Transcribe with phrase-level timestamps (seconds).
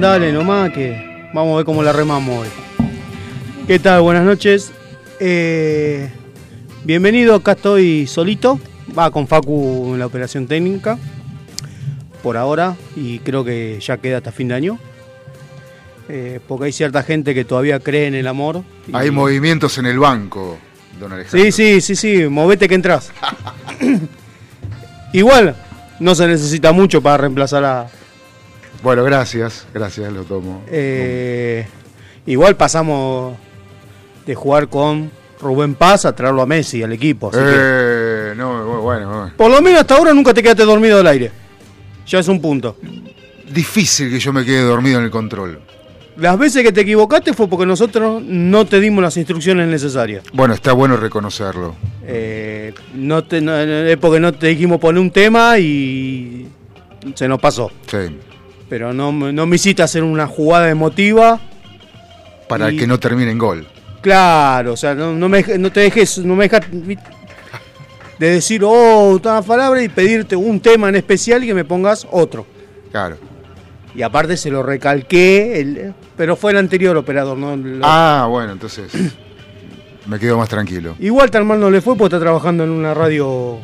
[0.00, 2.48] Mandale nomás que vamos a ver cómo la remamos hoy.
[3.66, 4.00] ¿Qué tal?
[4.02, 4.70] Buenas noches.
[5.18, 6.08] Eh,
[6.84, 8.60] bienvenido, acá estoy solito.
[8.96, 10.96] Va con Facu en la operación técnica.
[12.22, 12.76] Por ahora.
[12.94, 14.78] Y creo que ya queda hasta fin de año.
[16.08, 18.62] Eh, porque hay cierta gente que todavía cree en el amor.
[18.86, 20.58] y- Hay movimientos en el banco,
[21.00, 21.42] don Alejandro.
[21.42, 23.10] Sí, sí, sí, sí, movete que entras.
[25.12, 25.56] Igual,
[25.98, 27.86] no se necesita mucho para reemplazar a.
[28.82, 30.62] Bueno, gracias, gracias, lo tomo.
[30.68, 31.66] eh,
[32.26, 33.36] igual pasamos
[34.26, 35.10] de jugar con
[35.40, 37.28] Rubén Paz a traerlo a Messi al equipo.
[37.28, 39.32] así que- Eh, no, bueno, bueno.
[39.36, 41.30] por lo menos hasta ahora nunca te quedaste dormido al aire.
[42.06, 42.76] Ya es un punto.
[43.52, 45.60] Difícil que yo me quede dormido en el control.
[46.16, 50.24] Las veces que te equivocaste fue porque nosotros no te dimos las instrucciones necesarias.
[50.32, 51.76] Bueno, está bueno reconocerlo.
[52.04, 56.48] Eh, no te, no- es porque no te dijimos poner un tema y
[57.14, 57.70] se nos pasó.
[57.86, 58.18] Sí.
[58.68, 61.40] Pero no, me- no me hiciste hacer una jugada emotiva.
[62.48, 63.66] Para Y- que no termine en gol.
[64.00, 66.66] Claro, o sea, no, no me, no te dejes, no me dejas
[68.18, 72.06] de decir, oh, todas palabras y pedirte un tema en especial y que me pongas
[72.10, 72.46] otro.
[72.92, 73.16] Claro.
[73.94, 77.56] Y aparte se lo recalqué, el- pero fue el anterior operador, ¿no?
[77.56, 78.92] Lo- Ah, bueno, entonces
[80.06, 80.94] me quedo más tranquilo.
[81.00, 83.58] Igual tan mal no le fue porque está trabajando en una radio.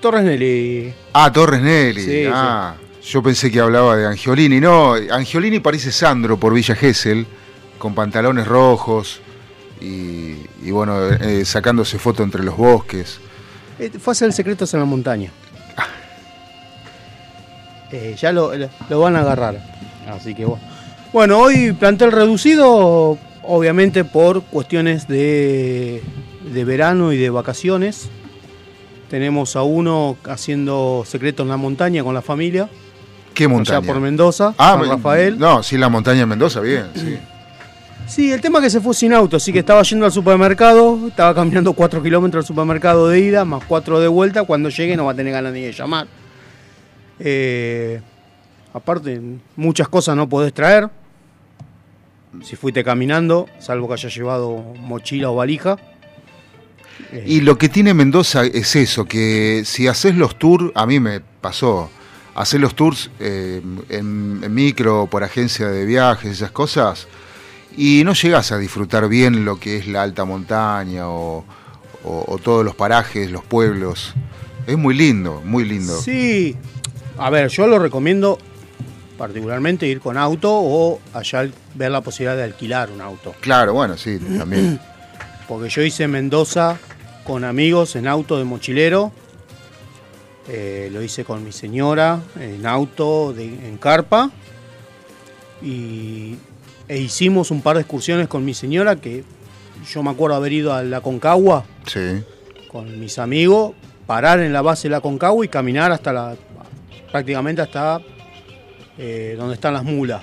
[0.00, 0.92] Torres Nelly.
[1.12, 2.00] Ah, Torres Nelly.
[2.02, 4.60] Sí, ah, yo pensé que hablaba de Angiolini.
[4.60, 7.26] No, Angiolini parece Sandro por Villa Gesell,
[7.78, 9.20] con pantalones rojos
[9.80, 13.18] y, y bueno, eh, sacándose foto entre los bosques.
[13.78, 15.30] Eh, fue a hacer secretos en la montaña.
[17.90, 18.52] Eh, ya lo,
[18.88, 19.62] lo van a agarrar.
[20.08, 20.64] Así que bueno.
[21.12, 26.02] Bueno, hoy plantel reducido, obviamente por cuestiones de,
[26.54, 28.08] de verano y de vacaciones.
[29.10, 32.70] Tenemos a uno haciendo secreto en la montaña con la familia,
[33.34, 33.78] ¿Qué montaña?
[33.78, 35.38] allá por Mendoza, Ah, San Rafael.
[35.38, 37.18] No, sí, la montaña de Mendoza, bien, sí.
[38.06, 40.98] Sí, el tema es que se fue sin auto, así que estaba yendo al supermercado,
[41.08, 45.06] estaba caminando 4 kilómetros al supermercado de ida, más 4 de vuelta, cuando llegue no
[45.06, 46.06] va a tener ganas ni de llamar.
[47.20, 48.00] Eh,
[48.74, 49.20] aparte,
[49.56, 50.90] muchas cosas no podés traer.
[52.42, 55.76] Si fuiste caminando, salvo que hayas llevado mochila o valija.
[57.26, 61.20] Y lo que tiene Mendoza es eso, que si haces los tours, a mí me
[61.20, 61.90] pasó,
[62.34, 67.06] hacer los tours eh, en, en micro, por agencia de viajes, esas cosas,
[67.76, 71.44] y no llegas a disfrutar bien lo que es la alta montaña o,
[72.04, 74.14] o- o todos los parajes, los pueblos.
[74.66, 75.98] Es muy lindo, muy lindo.
[76.00, 76.56] Sí,
[77.18, 78.38] a ver, yo lo recomiendo
[79.18, 83.34] particularmente ir con auto o allá ver la posibilidad de alquilar un auto.
[83.40, 84.80] Claro, bueno, sí, también.
[85.48, 86.78] Porque yo hice Mendoza
[87.24, 89.12] con amigos en auto de mochilero.
[90.48, 94.30] Eh, lo hice con mi señora en auto, de- en carpa.
[95.62, 96.36] Y,
[96.88, 99.24] e hicimos un par de excursiones con mi señora que
[99.92, 102.22] yo me acuerdo haber ido a la Concagua Sí.
[102.70, 103.72] con mis amigos,
[104.06, 106.34] parar en la base de la Concagua y caminar hasta la
[107.12, 108.00] prácticamente hasta
[108.98, 110.22] eh, donde están las mulas.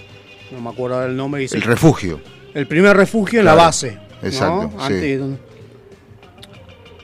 [0.51, 1.41] No me acuerdo el nombre.
[1.41, 2.19] dice- El refugio.
[2.53, 3.97] el primer refugio en la base.
[4.21, 4.27] ¿no?
[4.27, 4.77] exacto, sí.
[4.93, 5.21] Antes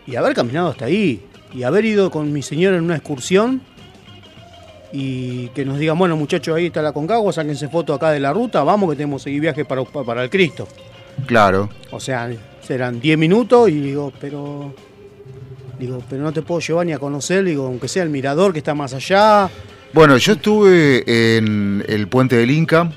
[0.07, 1.25] Y haber caminado hasta ahí.
[1.55, 3.61] Y haber ido con mi señora en una excursión.
[4.91, 8.31] Y que nos digan, bueno muchachos, ahí está la Concagua, sáquense foto acá de la
[8.31, 10.67] ruta, vamos que tenemos que seguir viaje para, para el Cristo.
[11.25, 11.69] Claro.
[11.91, 12.29] O sea,
[12.61, 14.73] serán 10 minutos y digo, pero.
[15.79, 18.59] Digo, pero no te puedo llevar ni a conocer, digo, aunque sea el mirador que
[18.59, 19.49] está más allá.
[19.91, 21.03] Bueno, yo estuve
[21.37, 22.89] en el puente del Inca.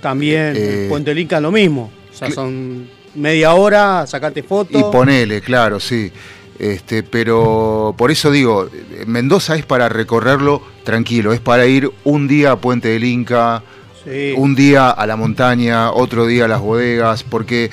[0.00, 1.90] También Eh, el Puente del Inca lo mismo.
[2.12, 4.78] O sea, son media hora, sacate foto.
[4.78, 6.10] Y ponele, claro, sí.
[6.58, 8.68] Este, pero por eso digo,
[9.06, 13.62] Mendoza es para recorrerlo tranquilo, es para ir un día a Puente del Inca,
[14.04, 14.32] Sí.
[14.36, 17.70] un día a la montaña, otro día a las bodegas, porque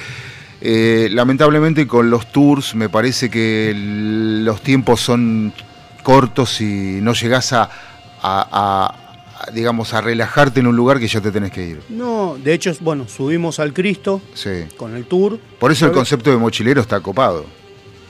[0.61, 5.53] eh, lamentablemente con los tours me parece que el- los tiempos son
[6.03, 7.69] cortos y no llegás a, a-
[8.21, 11.81] a- digamos, a relajarte en un lugar que ya te tenés que ir.
[11.89, 14.65] No, de hecho, bueno, subimos al Cristo Sí.
[14.77, 15.39] con el tour.
[15.59, 17.45] Por eso el concepto de mochilero está copado.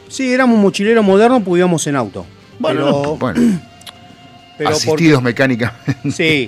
[0.07, 2.25] Sí, éramos mochileros modernos, íbamos en auto.
[2.59, 3.59] Bueno, pero, bueno,
[4.57, 6.11] pero asistidos mecánicamente.
[6.11, 6.47] Sí.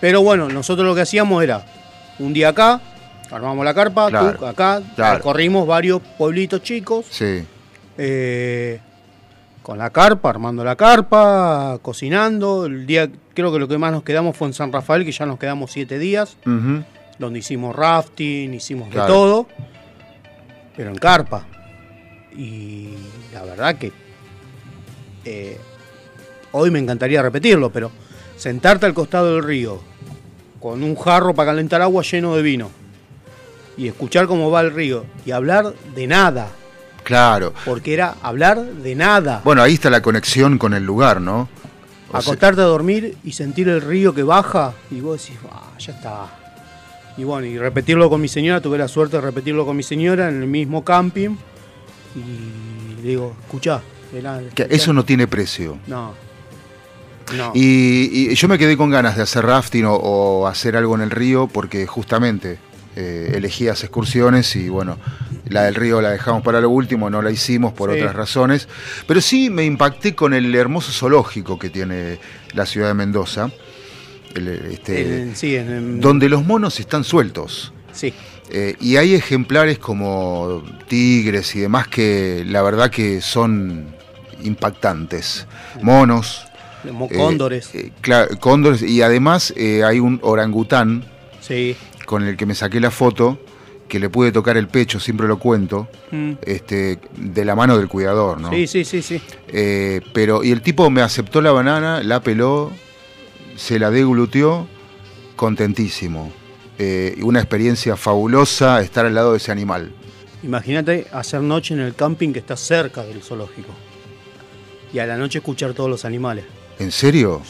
[0.00, 1.64] Pero bueno, nosotros lo que hacíamos era
[2.18, 2.80] un día acá,
[3.30, 5.16] armamos la carpa, Claro, tú acá, claro.
[5.18, 7.44] recorrimos varios pueblitos chicos, Sí,
[7.98, 8.80] eh,
[9.62, 12.66] con la carpa, armando la carpa, cocinando.
[12.66, 15.24] El día, creo que lo que más nos quedamos fue en San Rafael, que ya
[15.24, 16.36] nos quedamos siete días,
[17.18, 19.06] donde hicimos rafting, hicimos Claro.
[19.06, 19.46] de todo,
[20.76, 21.46] pero en carpa.
[22.36, 22.94] Y
[23.32, 23.92] la verdad que
[25.24, 25.58] eh,
[26.52, 27.90] hoy me encantaría repetirlo, pero
[28.36, 29.80] sentarte al costado del río
[30.60, 32.70] con un jarro para calentar agua lleno de vino
[33.76, 36.48] y escuchar cómo va el río y hablar de nada,
[37.02, 37.52] claro.
[37.64, 39.40] porque era hablar de nada.
[39.44, 41.48] Bueno, ahí está la conexión con el lugar, ¿no?
[42.08, 45.70] O sea, acostarte a dormir y sentir el río que baja y vos decís, ah,
[45.78, 46.26] ya está.
[47.16, 50.28] Y bueno, y repetirlo con mi señora, tuve la suerte de repetirlo con mi señora
[50.28, 51.36] en el mismo camping
[52.14, 53.82] y le digo, escuchá,
[54.14, 54.66] era- que escuchá".
[54.70, 55.78] eso no tiene precio.
[55.86, 56.14] No.
[57.36, 57.52] No.
[57.54, 61.00] Y, y yo me quedé con ganas de hacer rafting o, o hacer algo en
[61.02, 62.58] el río porque justamente
[62.96, 64.98] eh, elegías excursiones y bueno,
[65.48, 67.98] la del río la dejamos para lo último, no la hicimos por Sí.
[68.00, 68.68] otras razones.
[69.06, 72.18] Pero sí me impacté con el hermoso zoológico que tiene
[72.52, 73.50] la ciudad de Mendoza,
[74.34, 77.72] el, este, En- sí, en- en- donde los monos están sueltos.
[77.92, 78.12] sí.
[78.54, 83.86] Eh, y hay ejemplares como tigres y demás que la verdad que son
[84.42, 85.46] impactantes.
[85.80, 86.44] Monos,
[86.92, 87.74] Mo- eh, Cóndores.
[87.74, 91.04] eh, cla- cóndores y además hay un orangután
[91.40, 91.76] sí.
[92.04, 93.38] con el que me saqué la foto
[93.88, 96.32] que le pude tocar el pecho, siempre lo cuento, Mm.
[96.42, 98.50] este, de la mano del cuidador, ¿no?
[98.50, 99.20] Sí, sí, sí, sí.
[99.48, 102.70] Eh, pero, y el tipo me aceptó la banana, la peló,
[103.56, 104.66] se la degluteó,
[105.36, 106.32] contentísimo.
[106.84, 109.92] Eh, una experiencia fabulosa estar al lado de ese animal.
[110.42, 113.72] Imagínate hacer noche en el camping que está cerca del zoológico.
[114.92, 116.44] Y a la noche escuchar todos los animales.
[116.80, 117.40] ¿En serio?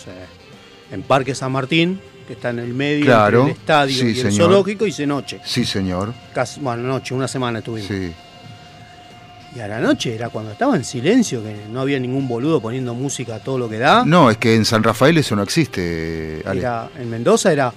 [0.90, 4.20] En Parque San Martín, que está en el medio Claro, entre el estadio sí, y
[4.20, 4.48] el señor.
[4.48, 5.40] zoológico, hice noche.
[5.46, 6.12] Sí, señor.
[6.34, 7.88] Casi, bueno, noche, una semana estuvimos.
[7.88, 8.12] Sí.
[9.56, 12.92] Y a la noche era cuando estaba en silencio, que no había ningún boludo poniendo
[12.92, 14.04] música a todo lo que da.
[14.04, 16.60] No, es que en San Rafael eso no existe, Ale.
[16.60, 17.72] Era, en Mendoza era,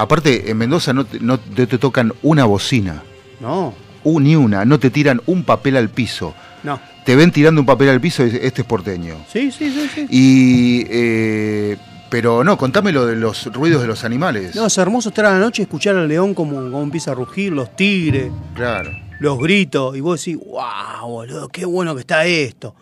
[0.00, 3.02] Aparte, en Mendoza no te, no te- te tocan una bocina,
[3.40, 6.34] no, un- ni una, no te tiran un papel al piso.
[6.62, 6.80] no.
[7.04, 9.14] Te ven tirando un papel al piso y dices, este es porteño.
[9.32, 10.06] Sí, sí, sí, sí.
[10.10, 11.76] Y, eh,
[12.10, 14.54] pero no, contame lo de los ruidos de los animales.
[14.54, 17.14] No, es hermoso estar a la noche y escuchar al león como, como empieza a
[17.14, 18.90] rugir, los tigres, Claro.
[19.18, 22.74] los gritos, y vos decís, wow, boludo, qué bueno que está esto.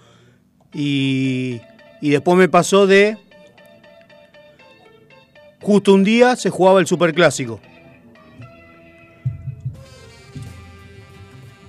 [0.74, 1.60] Y,
[2.00, 3.16] y después me pasó de.
[5.68, 7.60] Justo un día se jugaba el superclásico.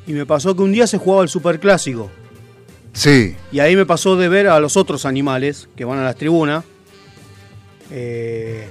[0.07, 2.09] Y me pasó que un día se jugaba el superclásico.
[2.93, 6.15] Sí, Y ahí me pasó de ver a los otros animales que van a las
[6.15, 6.63] tribunas.
[7.91, 8.69] eh,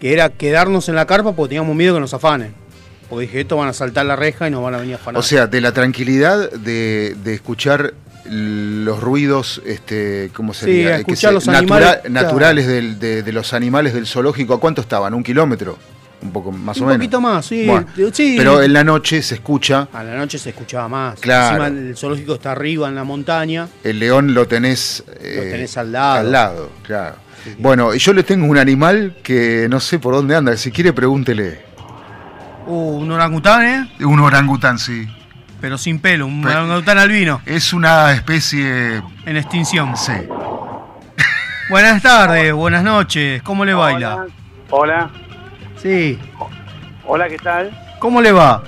[0.00, 2.54] que era quedarnos en la carpa porque teníamos miedo que nos afanen.
[3.10, 5.20] Porque dije, estos van a saltar la reja y nos van a venir a afanar.
[5.20, 7.92] o sea, de la tranquilidad de, de escuchar
[8.30, 10.98] los ruidos, este, ¿cómo sería?
[10.98, 12.14] Sí, Que escuchar se- los natura- animales, claro.
[12.26, 14.54] naturales del- de, de los animales del zoológico.
[14.54, 15.12] ¿A cuánto estaban?
[15.14, 15.78] ¿Un kilómetro?
[16.22, 16.98] Un poco más un o menos.
[17.00, 17.66] poquito más, sí.
[17.66, 18.34] Bueno, sí.
[18.38, 21.20] Pero en la noche se escucha, A la noche se escuchaba más.
[21.20, 21.64] Claro.
[21.66, 23.68] Encima el zoológico está arriba en la montaña.
[23.82, 26.20] el león lo tenés, eh, tenés al lado.
[26.20, 27.16] Al lado, claro.
[27.58, 30.56] Bueno, yo le tengo un animal que no sé por dónde anda.
[30.56, 31.60] Si quiere, pregúntele.
[32.66, 34.04] Uh, un orangután, ¿eh?
[34.06, 35.06] Un orangután, sí.
[35.64, 38.96] Pero sin pelo, un Pe- orangután albino Es una especie.
[39.24, 39.96] en extinción.
[39.96, 40.12] Sí.
[41.70, 43.40] Buenas tardes, buenas noches.
[43.42, 44.26] ¿Cómo le baila?
[44.68, 45.08] Hola,
[45.76, 46.18] Sí.
[47.06, 47.70] hola, ¿qué tal?
[47.98, 48.62] ¿Cómo le va?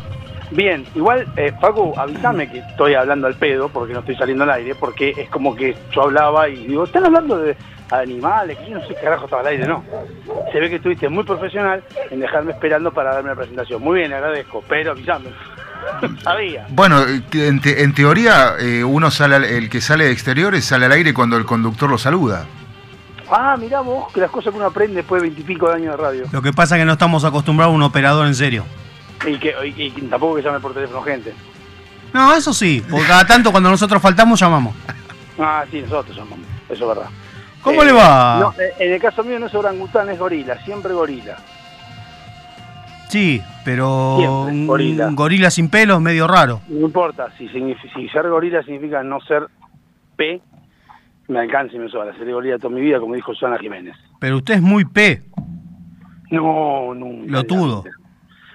[0.53, 4.51] Bien, igual, eh, Facu, avísame que estoy hablando al pedo porque no estoy saliendo al
[4.53, 7.59] aire, porque es como que yo hablaba y digo, ¿están hablando de
[7.91, 8.57] animales?
[8.57, 9.85] Que yo no sé qué carajo estaba al aire, no.
[10.51, 13.83] Se ve que estuviste muy profesional en dejarme esperando para darme la presentación.
[13.83, 15.29] Muy bien, agradezco, pero avísame.
[16.23, 16.67] Sabía.
[16.71, 20.65] Bueno, eh, en, te- en teoría, eh, uno sale, al- el que sale de exteriores
[20.65, 22.47] sale al aire cuando el conductor lo saluda.
[23.31, 26.03] Ah, mirá vos, que las cosas que uno aprende después de veintipico de años de
[26.03, 26.25] radio.
[26.31, 28.65] Lo que pasa es que no estamos acostumbrados a un operador en serio.
[29.27, 31.35] Y que y, y tampoco que llame por teléfono gente.
[32.13, 34.75] No, eso sí, porque cada tanto cuando nosotros faltamos llamamos.
[35.39, 37.11] Ah, sí, nosotros llamamos, eso es verdad.
[37.63, 38.39] ¿Cómo Eh, le va?
[38.41, 41.37] No, eh, en el caso mío no es orangután, es gorila, siempre gorila.
[43.09, 45.07] Sí, pero Siempre, un gorila.
[45.09, 46.61] un gorila sin pelo es medio raro.
[46.69, 49.47] No importa, si, si ser gorila significa no ser
[50.17, 50.41] P,
[51.29, 52.13] me alcanza y me sobra.
[52.17, 53.97] Seré gorila toda mi vida, como dijo Susana Jiménez.
[54.19, 55.23] Pero usted es muy P,
[56.31, 57.31] No, nunca.
[57.33, 57.85] lotudo.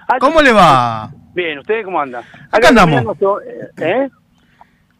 [0.08, 1.10] Ah, ¿Cómo le va?
[1.34, 2.22] Bien, ¿ustedes cómo andan?
[2.50, 2.96] Acá andamos.
[2.96, 3.40] caminando,
[3.78, 4.10] ¿Eh?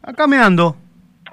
[0.01, 0.75] Acá me ando.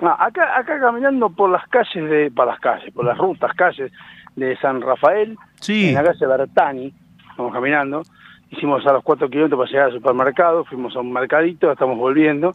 [0.03, 3.91] Ah, acá, acá caminando por las calles de, por las calles, por las rutas, calles
[4.37, 5.89] de San Rafael, Sí.
[5.89, 6.95] en la calle Bertani,
[7.41, 8.03] estamos caminando,
[8.51, 12.55] hicimos a los cuatro kilómetros para llegar al supermercado, fuimos a un mercadito, estamos volviendo.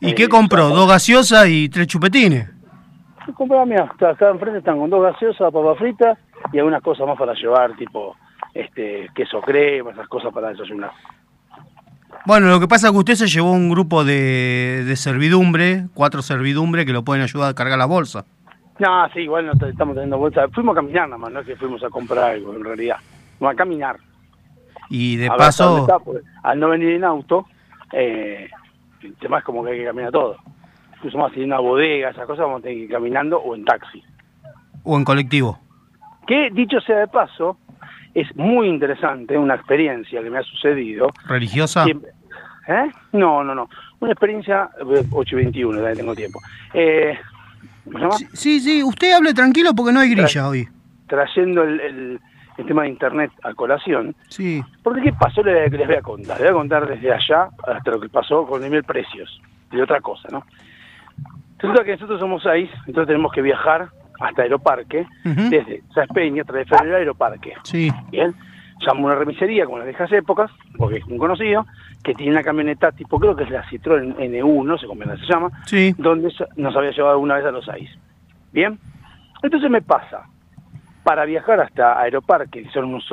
[0.00, 0.68] ¿Y Eh, qué compró?
[0.68, 2.50] Dos gaseosas y tres chupetines.
[3.34, 6.18] Compraba, mira, acá acá enfrente están con dos gaseosas, papa frita
[6.52, 8.16] y algunas cosas más para llevar, tipo
[8.52, 10.90] este queso crema, esas cosas para desayunar.
[12.26, 16.22] Bueno, lo que pasa es que usted se llevó un grupo de, de servidumbre, cuatro
[16.22, 18.24] servidumbre que lo pueden ayudar a cargar la bolsa.
[18.78, 20.48] No, sí, igual no estamos teniendo vuelta.
[20.48, 22.96] Fuimos a caminar nada más, no es que fuimos a comprar algo, en realidad.
[23.40, 23.96] Vamos a caminar.
[24.90, 25.98] Y de A paso, está,
[26.42, 27.46] al no venir en auto,
[27.92, 28.48] eh,
[29.02, 30.36] el tema es como que hay que caminar todo.
[30.96, 33.54] Incluso más si hay una bodega, esas cosas, vamos a tener que ir caminando o
[33.54, 34.02] en taxi.
[34.82, 35.58] o en colectivo.
[36.26, 37.58] Que, dicho sea de paso,
[38.14, 41.08] es muy interesante, una experiencia que me ha sucedido.
[41.26, 41.84] ¿Religiosa?
[41.84, 42.10] Siempre-
[42.68, 42.90] ¿Eh?
[43.12, 43.68] No, no, no.
[44.00, 46.40] Una experiencia, eh, 8 y 21, ya tengo tiempo.
[46.72, 47.18] Eh,
[48.32, 50.68] sí, sí, usted hable tranquilo porque no hay grilla hoy.
[51.06, 52.20] Trayendo el, el-
[52.58, 54.14] el tema de Internet a colación.
[54.28, 54.62] Sí.
[54.82, 55.42] Porque ¿qué pasó?
[55.42, 56.36] Les, les voy a contar.
[56.40, 59.40] Les voy a contar desde allá hasta lo que pasó con el nivel precios.
[59.72, 60.44] Y otra cosa, ¿no?
[61.58, 63.88] Resulta que nosotros somos seis, entonces tenemos que viajar
[64.20, 67.54] hasta Aeroparque, desde Saspeña, tras de febrero, Aeroparque.
[67.64, 67.90] Sí.
[68.10, 68.34] Bien,
[68.80, 71.66] llamo a una remisería como las viejas épocas, porque es un conocido,
[72.02, 75.26] que tiene una camioneta tipo, creo que es la Citroën N1, no sé cómo se
[75.26, 75.94] llama, Sí.
[75.96, 77.88] donde nos había llevado una vez a los seis.
[78.52, 78.78] Bien,
[79.42, 80.26] entonces me pasa,
[81.04, 83.12] para viajar hasta Aeroparque, que son unos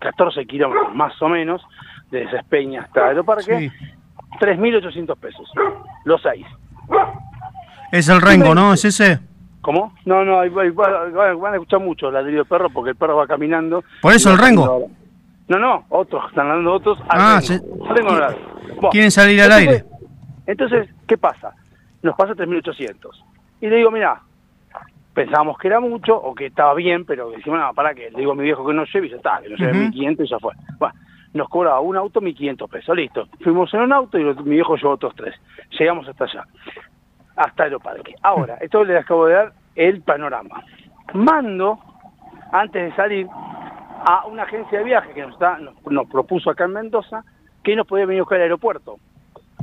[0.00, 1.62] 14 kilómetros más o menos,
[2.10, 3.70] desde Saspeña hasta Aeroparque, Sí.
[4.40, 5.50] 3.800 pesos,
[6.04, 6.46] los seis.
[7.92, 8.72] Es el Rengo, ¿no?
[8.74, 9.18] ¿Es ese?
[9.62, 9.94] ¿Cómo?
[10.04, 13.82] No, no, van, a escuchar mucho ladrillo de perro porque el perro va caminando.
[14.02, 14.88] ¿Por eso el Rengo?
[15.48, 16.98] No, no, otros, están dando otros.
[17.08, 18.10] Ah, Rengo.
[18.10, 19.84] se- Quieren salir al entonces- aire.
[20.46, 21.52] Entonces, ¿qué pasa?
[22.02, 23.24] Nos pasa 3.800.
[23.60, 24.20] Y le digo, mira,
[25.16, 28.10] pensábamos que era mucho o que estaba bien, pero decimos, no, para qué.
[28.10, 29.80] Le digo a mi viejo que no lleve y ya está, que no lleve Ujú.
[29.96, 30.52] 1.500 y ya fue.
[30.78, 30.94] Bueno,
[31.32, 33.26] nos cobraba un auto 1.500 pesos, listo.
[33.42, 35.34] Fuimos en un auto y lo- mi viejo llevó otros tres.
[35.78, 36.44] Llegamos hasta allá,
[37.34, 38.14] hasta Aeroparque.
[38.22, 40.62] Ahora, esto les acabo de dar el panorama.
[41.14, 41.78] Mando,
[42.52, 43.26] antes de salir,
[44.08, 47.24] a una agencia de viaje que nos, está, nos, nos propuso acá en Mendoza
[47.64, 48.98] que nos podía venir a buscar al aeropuerto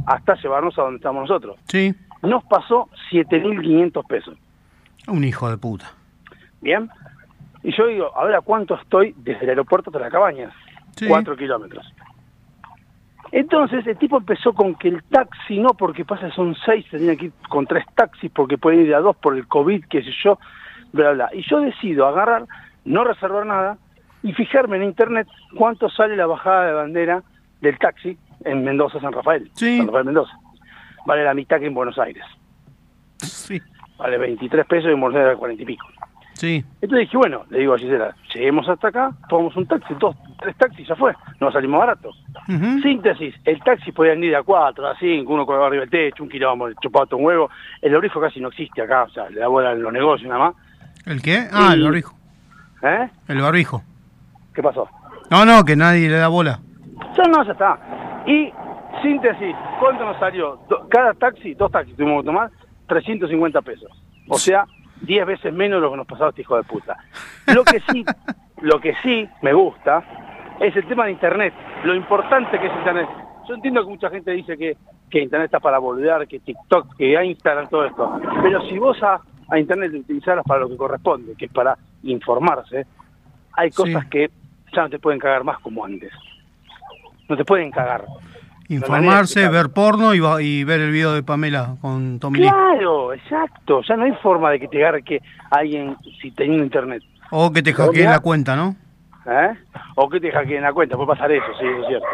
[0.08, 1.58] hasta llevarnos a donde estamos nosotros.
[1.68, 1.94] Sí.
[2.24, 4.36] Nos pasó 7.500 pesos.
[5.08, 5.92] Un hijo de puta.
[6.62, 6.90] ¿Bien?
[7.64, 10.52] Y yo digo, a ver a cuánto estoy desde el aeropuerto hasta la cabaña.
[10.96, 11.08] Sí.
[11.08, 11.94] Cuatro kilómetros.
[13.32, 17.16] Entonces el tipo empezó con que el taxi no, porque pasa son seis, se tenía
[17.16, 20.12] que ir con tres taxis porque pueden ir a dos por el COVID, qué sé
[20.24, 20.38] yo,
[20.92, 21.30] bla, bla.
[21.34, 22.46] Y yo decido agarrar,
[22.86, 23.78] no reservar nada
[24.22, 27.24] y fijarme en internet cuánto sale la bajada de bandera
[27.60, 29.50] del taxi en Mendoza, San Rafael.
[29.56, 29.78] Sí.
[29.78, 30.38] San Rafael, Mendoza.
[31.08, 32.24] Vale la mitad que en Buenos Aires.
[33.18, 33.60] Sí.
[33.98, 35.86] Vale 23 pesos y Buenos Aires 40 y pico.
[36.34, 36.66] Sí.
[36.82, 40.56] Entonces dije, bueno, le digo a Gisela, lleguemos hasta acá, tomamos un taxi, dos, tres
[40.58, 42.10] taxis, ya fue, nos salimos barato.
[42.50, 42.82] Ujú.
[42.82, 46.24] Síntesis, el taxi podían ir de a cuatro, a cinco, uno con arriba del techo,
[46.24, 47.50] un kilómetro, chupado un huevo.
[47.82, 50.46] El orifo casi no existe acá, o sea, le da bola en los negocios nada
[50.48, 50.56] más.
[51.06, 51.48] ¿El qué?
[51.52, 52.16] Ah, el barbijo.
[52.82, 53.10] ¿Eh?
[53.28, 53.84] El barbijo.
[54.54, 54.90] ¿Qué pasó?
[55.30, 56.60] No, no, que nadie le da bola.
[57.16, 57.80] Ya no, ya está.
[58.26, 58.52] Y,
[59.02, 60.60] síntesis, ¿cuánto nos salió?
[60.68, 62.50] Do- cada taxi, dos taxis tuvimos que tomar,
[62.88, 63.92] 350 pesos.
[64.30, 64.66] O sea,
[65.02, 66.98] 10 veces menos de lo que nos pasaba este hijo de puta.
[67.54, 68.06] Lo que sí,
[68.62, 70.04] lo que sí me gusta
[70.60, 73.10] es el tema de Internet, lo importante que es Internet.
[73.48, 74.78] Yo entiendo que mucha gente dice que,
[75.10, 78.22] que Internet está para volver, que TikTok, que Instagram, todo esto.
[78.42, 79.20] Pero si vos a,
[79.50, 82.86] a Internet lo utilizarás para lo que corresponde, que es para informarse,
[83.54, 84.10] hay cosas Sí.
[84.10, 84.32] que
[84.74, 86.12] ya no te pueden cagar más como antes.
[87.28, 88.06] No te pueden cagar.
[88.74, 92.50] Informarse, ver porno y, va- y ver el video de Pamela con Tommy Lee.
[92.50, 93.82] Claro, exacto.
[93.88, 95.04] Ya no hay forma de que te agarre
[95.52, 97.04] alguien si teniendo internet.
[97.32, 98.76] O que te hackeen la cuenta, ¿no?
[99.26, 99.54] ¿Eh?
[99.96, 100.96] O que te hackeen la cuenta.
[100.96, 102.08] Puede pasar eso, sí, es cierto.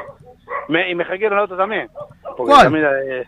[0.67, 1.89] Me, y me hackearon la otra también.
[2.37, 2.63] Porque ¿Cuál?
[2.63, 3.27] también la de-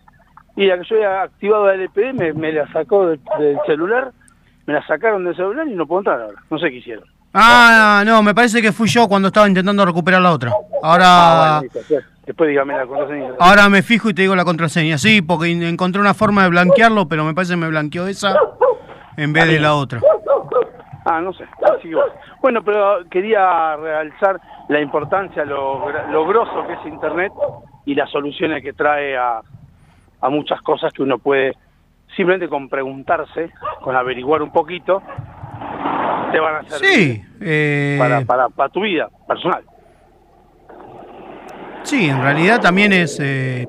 [0.57, 4.11] y la que yo había activado la LPD me, me la sacó del, del celular.
[4.67, 6.41] Me la sacaron del celular y no puedo entrar ahora.
[6.49, 7.05] No sé qué hicieron.
[7.33, 10.51] Ah, no, me parece que fui yo cuando estaba intentando recuperar la otra.
[10.83, 11.95] Ahora, Ah, bueno, listo, sí.
[12.25, 13.31] Después dígame la contraseña.
[13.39, 14.97] ahora me fijo y te digo la contraseña.
[14.97, 18.35] Sí, porque encontré una forma de blanquearlo, pero me parece que me blanqueó esa
[19.17, 19.99] en vez de la otra.
[21.05, 21.45] Ah, no sé.
[21.77, 21.91] Así
[22.41, 22.63] bueno.
[22.63, 27.33] Pero quería realzar la importancia, lo, lo grosso que es Internet
[27.85, 29.41] y las soluciones que trae a,
[30.21, 31.55] a muchas cosas que uno puede
[32.15, 35.01] simplemente con preguntarse, con averiguar un poquito,
[36.31, 39.63] te van a hacer Sí, eh, para, para, para tu vida personal.
[41.83, 43.67] Sí, en realidad también es eh,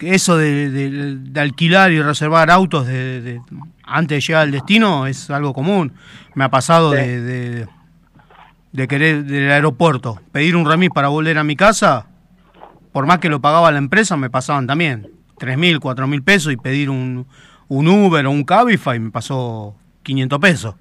[0.00, 3.40] eso de, de- de alquilar y reservar autos de,
[3.84, 5.92] antes de llegar al destino es algo común.
[6.34, 6.96] Me ha pasado Sí.
[6.98, 7.66] de,
[8.72, 12.06] de querer del aeropuerto pedir un remis para volver a mi casa,
[12.92, 16.52] por más que lo pagaba la empresa, me pasaban también tres mil, cuatro mil pesos
[16.52, 17.26] y pedir un,
[17.68, 20.74] un Uber o un Cabify me pasó 500 pesos.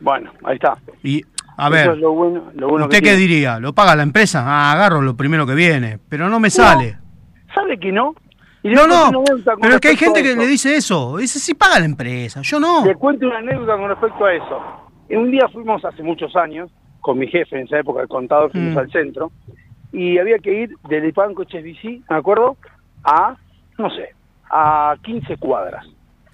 [0.00, 0.78] Bueno, ahí está.
[1.02, 1.24] Y,
[1.60, 3.20] a Eso ver, es lo bueno, lo bueno ¿usted que qué tiene.
[3.28, 3.58] diría?
[3.60, 4.42] ¿Lo paga la empresa?
[4.46, 6.96] Ah, agarro lo primero que viene, pero no me sale.
[7.54, 8.14] ¿Sabe que no?
[8.62, 9.10] Y No, no,
[9.60, 11.16] pero es que hay gente que le dice eso.
[11.16, 12.84] Dice, sí paga la empresa, yo no.
[12.84, 14.62] Le cuento una anécdota con respecto a eso.
[15.08, 16.70] En un día fuimos hace muchos años,
[17.00, 18.78] con mi jefe en esa época, el contador, fuimos Mm.
[18.78, 19.32] al centro,
[19.92, 22.56] y había que ir del Ipán Coches Bici, ¿me acuerdo?
[23.02, 23.34] A,
[23.78, 24.10] no sé,
[24.50, 25.86] a 15 cuadras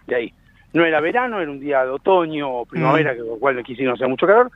[0.09, 0.33] de ahí.
[0.73, 3.15] No era verano, era un día de otoño o primavera, Mm.
[3.15, 4.51] que con lo cual aquí sí no hacía mucho calor.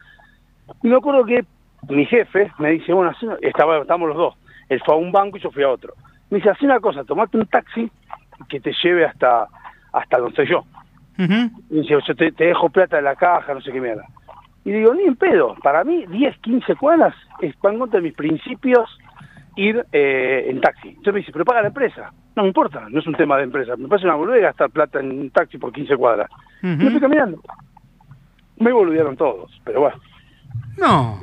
[0.83, 1.44] Y me acuerdo que
[1.88, 4.35] mi jefe me dice, bueno, estaba, estábamos los dos.
[4.68, 5.94] Él fue a un banco y yo fui a otro.
[6.30, 7.90] Me dice, haz una cosa, tomate un taxi
[8.48, 9.48] que te lleve hasta,
[9.92, 10.64] hasta donde estoy yo.
[11.18, 11.62] Ujú.
[11.70, 14.04] Y dice, yo te, te dejo plata en la caja, no sé qué mierda.
[14.64, 15.56] Y digo, ni en pedo.
[15.62, 18.88] Para mí, 10, 15 cuadras es van contra mis principios
[19.56, 20.88] ir eh, en taxi.
[20.88, 22.12] Entonces me dice, pero paga la empresa.
[22.37, 23.76] No me importa, no es un tema de empresa.
[23.76, 26.30] Me parece una boludez gastar plata en un taxi por 15 cuadras.
[26.62, 26.85] Y Ujú.
[26.85, 27.40] me fui caminando.
[28.59, 29.96] Me boludearon todos, pero bueno,
[30.78, 31.20] No,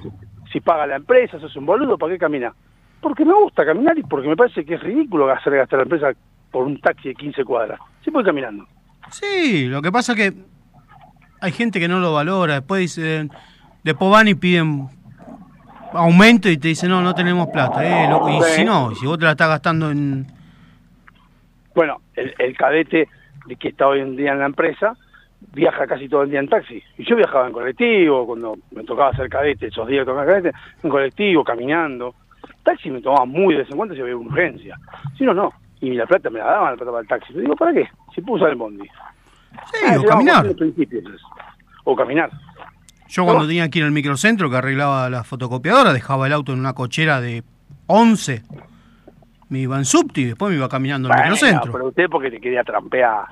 [0.51, 2.53] si paga la empresa, sos un boludo, ¿para qué camina?
[3.01, 6.11] Porque me gusta caminar y porque me parece que es ridículo hacer gastar la empresa
[6.51, 7.79] por un taxi de 15 cuadras.
[8.03, 8.65] Sí voy caminando.
[9.09, 10.33] sí, lo que pasa que
[11.41, 12.55] hay gente que no lo valora.
[12.55, 13.29] Después dicen,
[13.83, 14.87] después van y piden
[15.93, 17.83] aumento y te dicen, no, no tenemos plata.
[17.85, 18.51] Eh, loco, y Sí.
[18.57, 20.25] si no, si vos te la estás gastando en...
[21.75, 23.07] Bueno, el, el cadete
[23.45, 24.95] de que está hoy en día en la empresa
[25.53, 26.81] viaja casi todo el día en taxi.
[26.97, 30.51] Y yo viajaba en colectivo, cuando me tocaba hacer cadete, esos días tocaba cadete,
[30.83, 32.15] en colectivo, caminando.
[32.63, 34.77] Taxi me tomaba muy de vez en cuando si había una urgencia.
[35.17, 35.51] Si no, no.
[35.79, 37.33] Y la plata me la daban, la plata para el taxi.
[37.33, 37.87] Yo digo, ¿para qué?
[38.13, 38.83] Si puedo usar el bondi.
[38.85, 40.45] Sí, Ah, o caminar.
[41.85, 42.29] O caminar.
[43.07, 46.59] Yo cuando tenía que ir al microcentro que arreglaba la fotocopiadora, dejaba el auto en
[46.59, 47.43] una cochera de
[47.87, 48.43] 11.
[49.49, 51.71] Me iba en subti y después me iba caminando al Bueno, microcentro.
[51.71, 53.23] pero usted porque te quería trampear.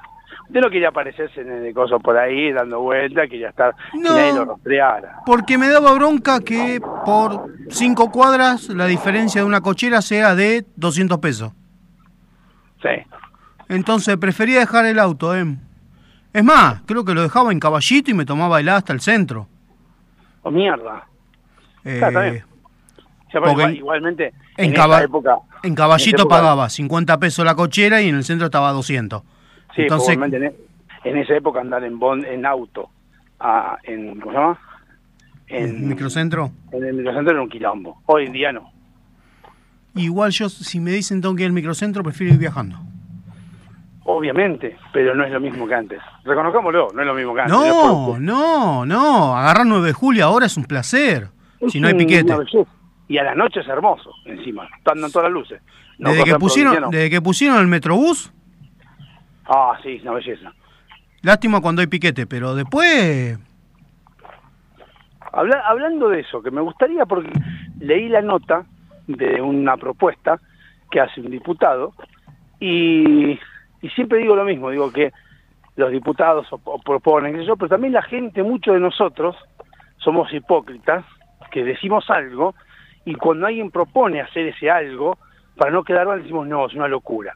[0.47, 4.01] Usted no quería aparecerse en el coso por ahí, dando vueltas, quería estar, No.
[4.13, 5.19] que nadie lo rastreara.
[5.25, 10.65] Porque me daba bronca que por 5 cuadras la diferencia de una cochera sea de
[10.75, 11.51] 200 pesos.
[12.81, 12.89] Sí.
[13.69, 15.36] Entonces prefería dejar el auto.
[15.36, 15.45] ¿eh?
[16.31, 19.47] Es más, creo que lo dejaba en caballito y me tomaba el hasta el centro.
[20.43, 21.05] O mierda.
[21.84, 22.43] Eh,
[23.31, 25.36] Claro, Porque igualmente, en en, caba- esa época...
[25.63, 29.23] en caballito en pagaba 50 pesos la cochera y en el centro estaba 200.
[29.76, 30.56] Sí, Entonces, en, e-
[31.04, 32.90] en esa época andar en bond, en auto,
[33.40, 34.60] a, en, ¿cómo se llama?
[35.48, 36.52] en microcentro.
[36.72, 38.02] En el microcentro era un quilombo.
[38.08, 38.72] Hoy en día no.
[39.96, 42.78] Igual yo, si me dicen tengo que ir al microcentro, prefiero ir viajando.
[44.08, 46.00] Obviamente, pero no es lo mismo que antes.
[46.24, 47.56] Reconozcámoslo, no es lo mismo que antes.
[47.58, 49.36] No, no, no.
[49.38, 51.30] Agarrar 9 de julio ahora es un placer.
[51.60, 52.34] Es Si no hay piquete.
[53.08, 54.68] Y a la noche es hermoso, encima.
[54.78, 55.62] Están todas las luces.
[55.98, 58.32] No Desde que, pusieron, desde que pusieron el metrobús,
[59.47, 60.51] Ah, sí, una belleza.
[61.21, 63.38] lástima cuando hay piquete, pero después...
[65.31, 67.31] Habla- hablando de eso, que me gustaría, porque
[67.79, 68.65] leí la nota
[69.08, 70.39] de una propuesta
[70.89, 71.93] que hace un diputado
[72.60, 73.31] y,
[73.81, 75.12] y siempre digo lo mismo, digo que
[75.75, 79.36] los diputados o- o proponen, yo, pero también la gente, muchos de nosotros,
[79.97, 81.03] somos hipócritas,
[81.51, 82.55] que decimos algo
[83.03, 85.17] y cuando alguien propone hacer ese algo,
[85.58, 87.34] para no quedar mal decimos, no, es una locura.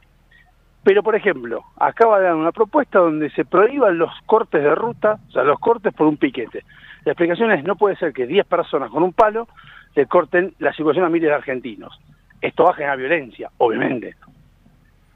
[0.82, 5.18] Pero, por ejemplo, acaba de dar una propuesta donde se prohíban los cortes de ruta,
[5.28, 6.64] o sea, los cortes por un piquete.
[7.04, 9.48] La explicación es, no puede ser que 10 personas con un palo
[9.94, 11.98] le corten la situación a miles de argentinos.
[12.40, 14.14] Esto va a generar violencia, obviamente.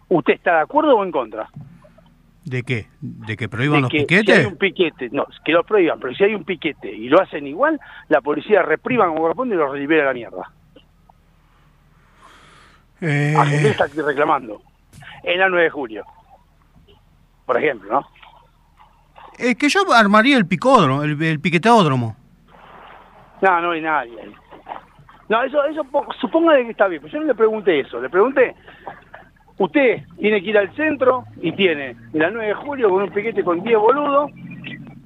[0.09, 1.48] ¿Usted está de acuerdo o en contra?
[2.44, 2.88] ¿De qué?
[3.00, 4.38] ¿De que prohíban de los que si piquetes?
[4.38, 7.46] hay un piquete, no, que lo prohíban, pero si hay un piquete y lo hacen
[7.46, 10.50] igual, la policía reprima como corresponde y los libera a la mierda.
[13.00, 14.61] Eh, Argentina está reclamando.
[15.25, 16.05] En la 9 de julio.
[17.47, 18.07] Por ejemplo, ¿no?
[19.39, 22.17] es que yo armaría el picódromo, el, el piqueteódromo.
[23.43, 24.17] No, no hay nadie.
[25.29, 28.01] No, eso, eso po- suponga de que está bien, pero yo no le pregunté eso,
[28.01, 28.55] le pregunté,
[29.59, 33.11] usted tiene que ir al centro y tiene en la 9 de julio con un
[33.11, 34.31] piquete con 10 boludos,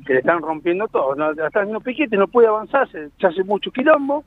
[0.06, 3.44] que le están rompiendo todo, no, están haciendo piquete, no puede avanzar, se, se hace
[3.44, 4.24] mucho quilombo,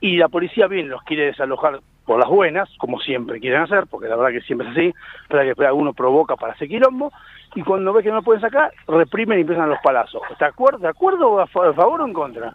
[0.00, 4.08] y la policía bien los quiere desalojar por las buenas, como siempre quieren hacer, porque
[4.08, 4.94] la verdad que siempre es así,
[5.28, 7.12] pero que después uno provoca para hacer quilombo,
[7.54, 10.22] y cuando ve que no lo pueden sacar, reprimen y empiezan los palazos.
[10.30, 12.52] ¿Está de acuerdo, de acuerdo o a fa- a favor o en contra?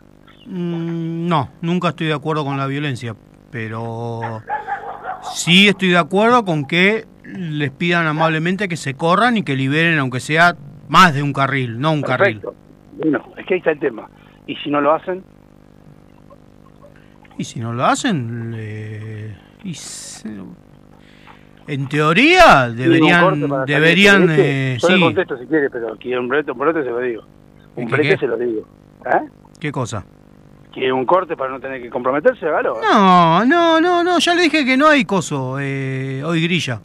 [0.48, 3.16] Mm, no, nunca estoy de acuerdo con la violencia,
[3.52, 4.42] pero
[5.22, 9.98] sí estoy de acuerdo con que les pidan amablemente que se corran y que liberen,
[10.00, 10.56] aunque sea
[10.88, 12.40] más de un carril, no un carril.
[12.42, 12.56] Perfecto.
[12.98, 14.08] Bueno, es que ahí está el tema.
[14.48, 15.24] Y si no lo hacen,
[17.38, 20.30] Y si no lo hacen, le- y se-
[21.68, 25.02] en teoría deberían, deberían, del eh, Yo le sí.
[25.02, 27.24] contesto si quiere, pero quiere un brete, un brete se lo digo.
[27.76, 28.18] ¿Y Un brete qué?
[28.18, 28.62] se lo digo.
[29.06, 29.30] ¿Eh?
[29.60, 30.06] ¿Qué cosa?
[30.72, 32.46] ¿Quiere un corte para no tener que comprometerse?
[32.46, 32.80] Hágalo.
[32.82, 36.80] No, no, no, no, ya le dije que no hay coso, eh, hoy grilla.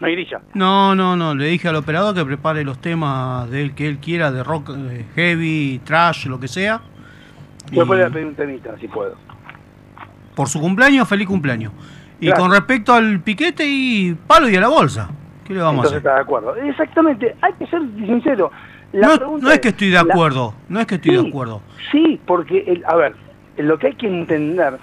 [0.00, 0.40] No hay grilla.
[0.52, 3.98] No, no, no, le dije al operador que prepare los temas de él que él
[3.98, 6.82] quiera, de rock eh, heavy, trash, lo que sea.
[7.72, 9.16] Yo Y podría pedir un temita, si puedo.
[10.36, 11.72] Por su cumpleaños, feliz cumpleaños.
[12.20, 15.08] Y con respecto al piquete y palo y a la bolsa,
[15.44, 15.98] ¿qué le vamos Entonces a hacer?
[15.98, 16.56] está de acuerdo.
[16.56, 18.50] Exactamente, hay que ser sincero.
[18.92, 21.60] La No, es que estoy de la- acuerdo, no es que estoy de acuerdo.
[21.90, 23.14] Sí, porque, el- a ver,
[23.56, 24.78] lo que hay que entender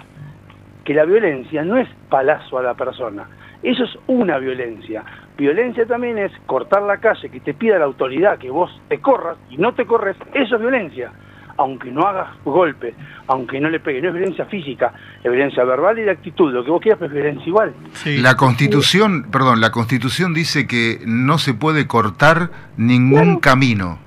[0.84, 3.24] que la violencia no es palazo a la persona,
[3.62, 5.02] eso es una violencia.
[5.38, 9.36] Violencia también es cortar la calle, que te pida la autoridad que vos te corras
[9.50, 11.10] y no te corres, eso es violencia.
[11.56, 12.94] Aunque no hagas golpe,
[13.28, 16.64] aunque no le pegue, no es violencia física, es violencia verbal y de actitud, lo
[16.64, 17.72] que vos quieras, pero es violencia igual.
[17.92, 18.16] Sí.
[18.18, 23.98] La Constitución, perdón, la Constitución dice que no se puede cortar ningún camino.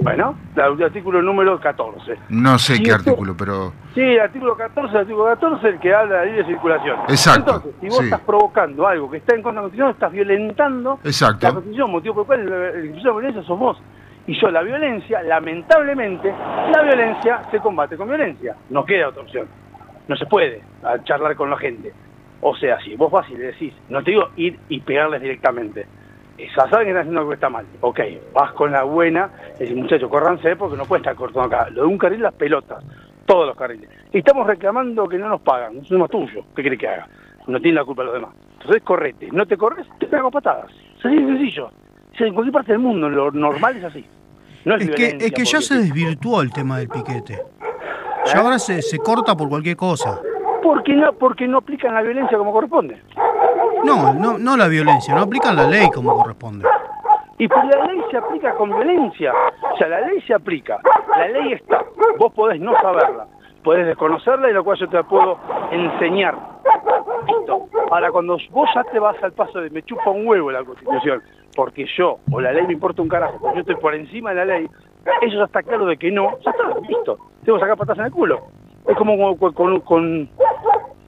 [0.00, 2.16] Bueno, el artículo número 14.
[2.30, 5.92] No sé qué esto- artículo, pero Sí, el artículo 14, el artículo 14 el que
[5.94, 6.96] habla de la libre circulación.
[7.08, 8.04] Exacto, Entonces, si vos sí.
[8.04, 11.46] estás provocando algo que está en contra de la Constitución, estás violentando Exacto.
[11.46, 13.82] la Constitución, motivo por el cual la- el ejercicio de violencia sos vos.
[14.26, 16.32] Y yo, la violencia, lamentablemente,
[16.72, 18.56] la violencia se combate con violencia.
[18.70, 19.48] No queda otra opción.
[20.06, 20.62] No se puede
[21.04, 21.92] charlar con la gente.
[22.40, 25.86] O sea, si vos vas y le decís, no te digo ir y pegarles directamente.
[26.38, 27.66] Esa saben que están haciendo algo que está mal.
[27.80, 28.00] Ok,
[28.32, 31.70] vas con la buena, decís, muchachos, córranse porque no puede estar cortando acá.
[31.70, 32.84] Lo de un carril, las pelotas.
[33.26, 33.88] Todos los carriles.
[34.12, 35.78] Y estamos reclamando que no nos pagan.
[35.78, 36.44] Es más tuyo.
[36.54, 37.06] ¿Qué querés que haga?
[37.46, 38.30] No tiene la culpa los demás.
[38.54, 39.28] Entonces correte.
[39.32, 40.70] No te corres, te pego patadas.
[40.98, 41.70] Así de sencillo.
[42.18, 44.06] En cualquier parte del mundo lo normal es así.
[44.64, 47.42] No es, Es que, es que ya se desvirtuó el tema del piquete.
[48.26, 50.20] Ya ahora se, se corta por cualquier cosa.
[50.62, 53.02] Porque no, porque no aplican la violencia como corresponde.
[53.84, 56.68] No, no, no la violencia, no aplican la ley como corresponde.
[57.38, 59.32] Y pues la ley se aplica con violencia.
[59.72, 60.78] O sea, la ley se aplica.
[61.16, 61.84] La ley está.
[62.18, 63.26] Vos podés no saberla.
[63.64, 65.38] Podés desconocerla y lo cual yo te la puedo
[65.72, 66.36] enseñar.
[67.26, 67.66] Listo.
[67.90, 71.20] Ahora, cuando vos ya te vas al paso de me chupa un huevo la Constitución,
[71.54, 74.36] porque yo o la ley me importa un carajo, porque yo estoy por encima de
[74.36, 74.66] la ley,
[75.22, 77.18] eso ya está claro de que no, ya está, listo.
[77.44, 78.40] Tengo que sacar patas en el culo.
[78.88, 80.28] Es como con, con- con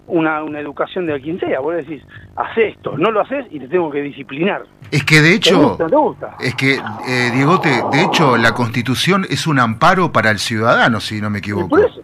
[0.06, 1.60] una, una educación de quien sea.
[1.60, 2.02] Vos decís,
[2.36, 4.62] haz esto, no lo haces y te tengo que disciplinar.
[4.90, 5.86] es que de ¿Te hecho, gusta?
[5.86, 6.36] ¿Te gusta?
[6.40, 11.20] es que, eh, Diegote, de hecho la Constitución es un amparo para el ciudadano, si
[11.20, 11.68] no me Y equivoco.
[11.68, 12.00] por eso.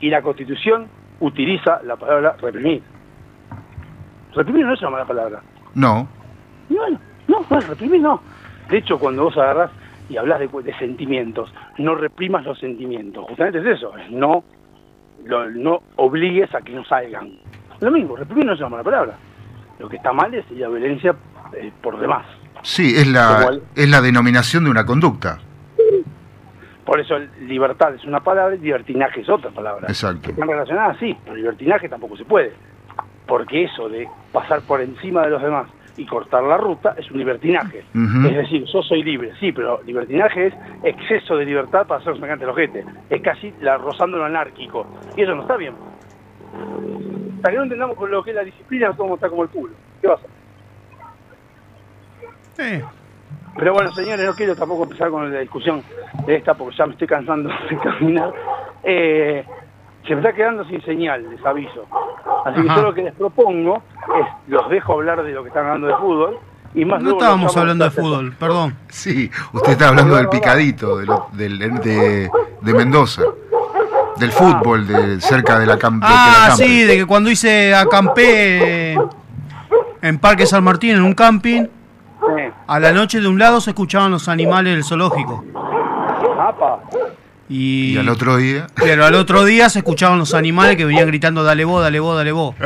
[0.00, 0.86] Y la Constitución
[1.20, 2.82] utiliza la palabra reprimir.
[4.34, 5.40] Reprimir no es una mala palabra.
[5.74, 6.08] No,
[6.68, 6.88] No,
[7.28, 8.20] no, no, reprimir no.
[8.68, 9.70] De hecho, cuando vos agarrás
[10.08, 13.24] y hablas de, de sentimientos, no reprimas los sentimientos.
[13.28, 14.44] Justamente es eso, es no,
[15.24, 17.30] lo- no obligues a que no salgan.
[17.80, 19.14] Lo mismo, reprimir no es una mala palabra.
[19.78, 21.14] Lo que está mal es la violencia
[21.54, 22.26] eh, por demás.
[22.62, 23.62] sí, es la, Igual.
[23.74, 25.38] es la denominación de una conducta.
[26.84, 29.86] Por eso libertad es una palabra y libertinaje es otra palabra.
[29.88, 30.30] Exacto.
[30.30, 32.52] Están relacionadas, sí, pero libertinaje tampoco se puede.
[33.26, 35.66] Porque eso de pasar por encima de los demás
[35.96, 37.84] y cortar la ruta es un libertinaje.
[38.28, 42.44] Es decir, yo soy libre, sí, pero libertinaje es exceso de libertad para hacer semejante
[42.44, 42.84] el ojete.
[43.10, 44.86] Es casi la, rozando lo anárquico.
[45.16, 45.74] Y eso no está bien.
[47.36, 49.74] Hasta que no entendamos lo que es la disciplina, todo está como el culo.
[50.00, 50.30] ¿Qué va a hacer?
[52.58, 52.84] Eh,
[53.56, 55.82] Pero bueno, señores, no quiero tampoco empezar con la discusión
[56.26, 58.32] de esta porque ya me estoy cansando de caminar.
[58.82, 59.44] Eh,
[60.06, 61.86] se me está quedando sin señal, les aviso.
[62.44, 63.82] Así que yo lo que les propongo
[64.20, 66.38] es, los dejo hablar de lo que están hablando de fútbol.
[66.74, 68.76] Y más no luego estábamos hablando de fútbol, perdón.
[68.88, 72.28] Sí, usted está hablando del picadito de, lo- del- de,
[72.60, 73.22] de Mendoza,
[74.16, 78.94] del fútbol de cerca de la cam- de Ah, sí, de que cuando hice acampé
[80.02, 81.66] en Parque San Martín, en un camping,
[82.66, 85.44] a la noche de un lado se escuchaban los animales del zoológico.
[87.48, 91.06] Y, Y al otro día, Pero al otro día se escuchaban los animales que venían
[91.06, 92.54] gritando, dale vos, dale vos, dale vos.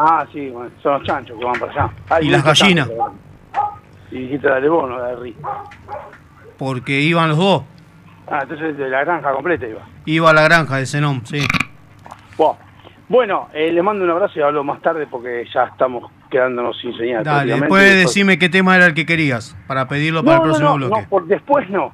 [0.00, 1.90] Ah, sí, bueno, son los chanchos que van para allá.
[2.08, 2.88] Ah, Y las gallinas.
[4.12, 5.36] Y dijiste dale vos, no dale ri.
[6.56, 7.62] Porque iban los dos.
[8.30, 9.80] Ah, entonces de la granja completa iba.
[10.04, 11.40] Iba a la granja de Zenón, sí.
[13.08, 16.96] Bueno, eh, les mando un abrazo y hablo más tarde porque ya estamos quedándonos sin
[16.96, 17.24] señal.
[17.24, 20.52] Dale, después decime qué tema era el que querías para pedirlo para No, el no,
[20.52, 21.02] próximo no, bloque.
[21.02, 21.92] no, por- después no.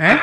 [0.00, 0.18] ¿Eh?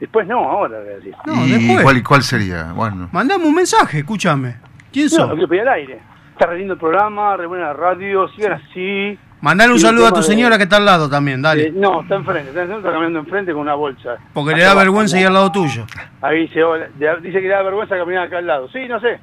[0.00, 1.14] Después no, ahora voy a decir.
[1.26, 1.82] No, ¿Y después.
[1.82, 2.72] cuál, cuál sería?
[2.72, 3.08] Bueno.
[3.12, 4.56] Mandame un mensaje, escúchame.
[4.92, 5.28] ¿Quién No, sos?
[5.28, 6.00] lo quiero pedir al aire.
[6.32, 9.16] Está re lindo el programa, re buena la radio, sigan así.
[9.40, 11.70] Mandale un saludo a tema tu de- señora que está al lado también, Eh, dale.
[11.72, 14.16] no, está enfrente, está, está caminando enfrente con una bolsa.
[14.32, 15.84] Porque le da vergüenza ir al lado tuyo.
[16.22, 18.68] Ahí dice, hola, de- dice que le da vergüenza caminar acá al lado.
[18.70, 19.20] Sí, no sé.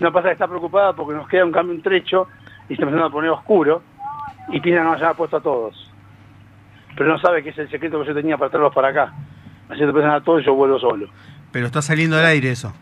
[0.00, 2.26] No pasa que está preocupada porque nos queda un cambio, un trecho
[2.68, 3.82] y está empezando a poner oscuro
[4.48, 5.91] y piensa que nos haya puesto a todos.
[6.96, 9.12] Pero no sabe que es el secreto que yo tenía para traerlos para acá.
[9.68, 11.08] Así que empiezan a todos y yo vuelvo solo.
[11.50, 12.72] Pero está saliendo al aire eso.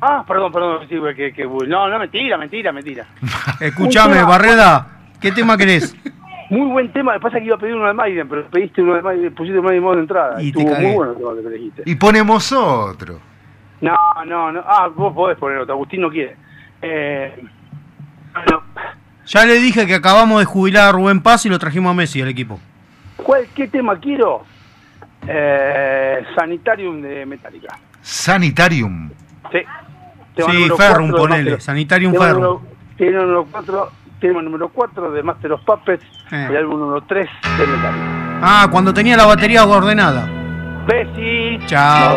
[0.00, 0.80] Ah, perdón, perdón.
[0.88, 3.06] sí, que, que- no, no, mentira, mentira, mentira.
[3.60, 4.22] Escúchame.
[4.22, 4.86] Barreda,
[5.20, 5.96] ¿qué tema querés?
[6.50, 7.12] Muy buen tema.
[7.14, 9.02] Lo que pasa es que iba a pedir uno de Maiden, pero pediste uno de
[9.02, 10.42] Maiden, pusiste uno de modo de entrada.
[10.42, 11.82] Y te Estuvo muy bueno el tema que te elegiste.
[11.84, 13.20] Y ponemos otro.
[13.82, 14.64] No, no, no.
[14.66, 15.74] Ah, vos podés poner otro.
[15.74, 16.36] Agustín no quiere.
[16.80, 17.44] Eh,
[19.26, 22.22] Ya le dije que acabamos de jubilar a Rubén Paz y lo trajimos a Messi
[22.22, 22.58] al equipo.
[23.28, 24.42] ¿Cuál, ¿Qué tema quiero?
[25.26, 27.78] Eh, Sanitarium de Metallica.
[28.00, 29.10] Sanitarium.
[29.52, 29.58] Sí.
[30.34, 32.42] Tema Sí, Ferrum, ponele, Master- Sanitarium tema Ferrum.
[32.42, 32.62] número-
[32.96, 36.46] Tema número 4 tema número 4 de Master of Puppets, Eh.
[36.50, 38.40] el álbum número 3 de Metallica.
[38.42, 40.26] Ah, cuando tenía la batería ordenada.
[40.86, 41.66] Besis.
[41.66, 42.16] Chao.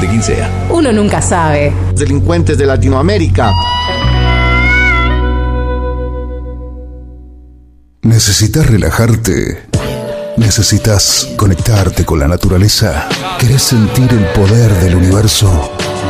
[0.00, 0.50] de quien sea.
[0.70, 1.72] Uno nunca sabe.
[1.94, 3.52] Delincuentes de Latinoamérica.
[8.02, 9.66] ¿Necesitas relajarte?
[10.36, 13.08] ¿Necesitas conectarte con la naturaleza?
[13.38, 15.75] ¿Querés sentir el poder del universo?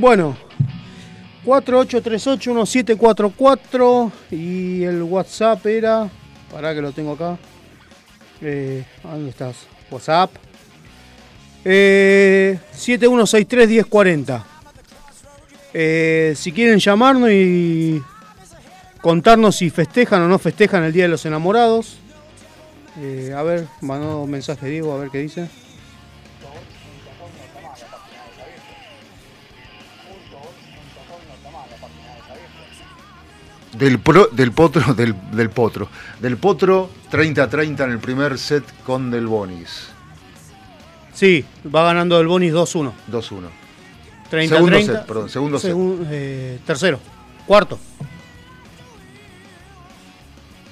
[0.00, 0.36] Bueno,
[1.44, 6.08] 48381744 y el WhatsApp era,
[6.50, 7.36] para que lo tengo acá.
[8.40, 9.56] Eh, ¿Dónde estás?
[9.90, 10.30] WhatsApp.
[11.66, 14.42] Eh, 71631040.
[15.74, 18.00] Eh, si quieren llamarnos y
[19.02, 21.98] contarnos si festejan o no festejan el Día de los Enamorados.
[22.98, 25.50] Eh, a ver, mandó un mensaje Diego, a ver qué dice.
[33.80, 35.88] Del, pro- del potro, del, del potro.
[36.20, 39.88] Del potro 30-30 en el primer set con Del Bonis.
[41.12, 42.92] Sí, va ganando el Bonis 2-1.
[43.10, 43.48] 2-1.
[44.30, 44.92] 30, Segundo 30.
[44.92, 45.70] set, perdón, segundo set.
[45.72, 47.00] Segun- eh, tercero,
[47.46, 47.78] cuarto.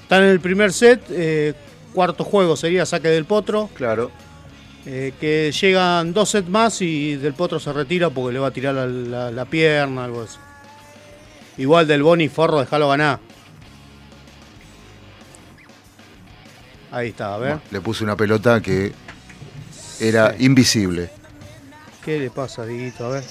[0.02, 1.54] Está en el primer set, eh,
[1.92, 4.10] cuarto juego sería saque del potro, Claro.
[4.86, 8.50] eh, que llegan dos sets más y del potro se retira porque le va a
[8.52, 10.38] tirar la, la- la pierna, algo así.
[11.58, 13.18] Igual del Boni forro, déjalo ganar.
[16.90, 17.58] Ahí está, a ver.
[17.70, 18.92] Le puse una pelota que
[20.00, 21.10] era invisible.
[22.04, 23.06] ¿Qué le pasa, Diguito?
[23.06, 23.24] A ver.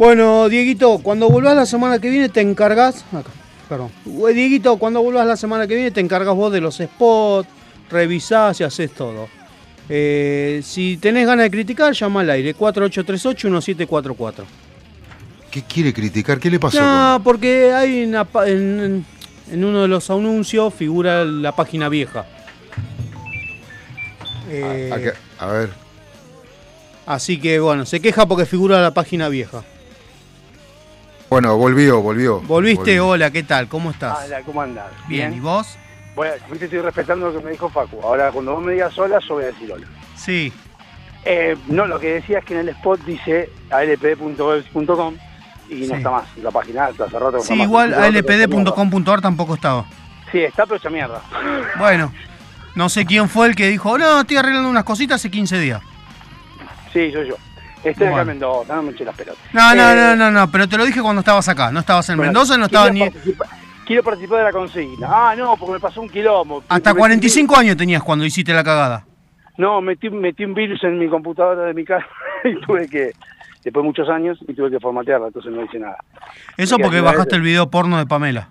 [0.00, 3.04] Bueno, Dieguito, cuando vuelvas la semana que viene te encargas.
[3.12, 3.28] Acá,
[3.68, 3.90] perdón.
[4.06, 7.46] Eh, Dieguito, cuando vuelvas la semana que viene te encargas vos de los spots,
[7.90, 9.28] revisás y haces todo.
[9.90, 14.44] Eh, si tenés ganas de criticar, llama al aire 4838-1744.
[15.50, 16.40] ¿Qué quiere criticar?
[16.40, 16.80] ¿Qué le pasó?
[16.80, 19.04] No, porque hay una en,
[19.52, 22.24] en uno de los anuncios figura la página vieja.
[24.48, 25.68] Eh, a ver.
[27.04, 29.62] así que bueno, se queja porque figura la página vieja.
[31.30, 32.40] Bueno, volvió, volvió.
[32.40, 33.08] Volviste, Volvió.
[33.08, 33.68] hola, ¿qué tal?
[33.68, 34.18] ¿Cómo estás?
[34.26, 34.90] Hola, ¿cómo andás?
[35.06, 35.78] Bien, ¿y vos?
[36.16, 38.00] Bueno, viste, estoy respetando lo que me dijo Facu.
[38.02, 39.86] Ahora, cuando vos me digas hola, yo voy a decir hola.
[40.16, 40.52] Sí.
[41.24, 45.14] Eh, no, lo que decía es que en el spot dice alpd.webs.com
[45.68, 45.88] y Sí.
[45.88, 46.36] no está más.
[46.38, 49.84] La página que no Sí, está igual está alpd.com.ar tampoco estaba.
[50.32, 51.22] Sí, está, pero esa mierda.
[51.78, 52.12] Bueno,
[52.74, 55.80] no sé quién fue el que dijo, no, estoy arreglando unas cositas hace 15 días.
[56.92, 57.36] Sí, soy yo.
[57.84, 58.20] Estoy acá Bueno.
[58.20, 59.42] en Mendoza, no me eché las pelotas.
[59.52, 61.70] No, no, Eh, no, no, no, pero te lo dije cuando estabas acá.
[61.72, 63.08] No estabas en bueno, Mendoza, no estabas ni...
[63.86, 65.08] Quiero participar de la consigna.
[65.10, 66.62] Ah, no, porque me pasó un quilombo.
[66.68, 69.04] Hasta Metí- 45 años tenías cuando hiciste la cagada.
[69.56, 72.06] No, metí, metí un virus en mi computadora de mi casa
[72.44, 73.10] y tuve que,
[73.64, 75.96] después de muchos años, y tuve que formatearla, entonces no hice nada.
[76.56, 78.48] Eso porque bajaste el video porno de Pamela.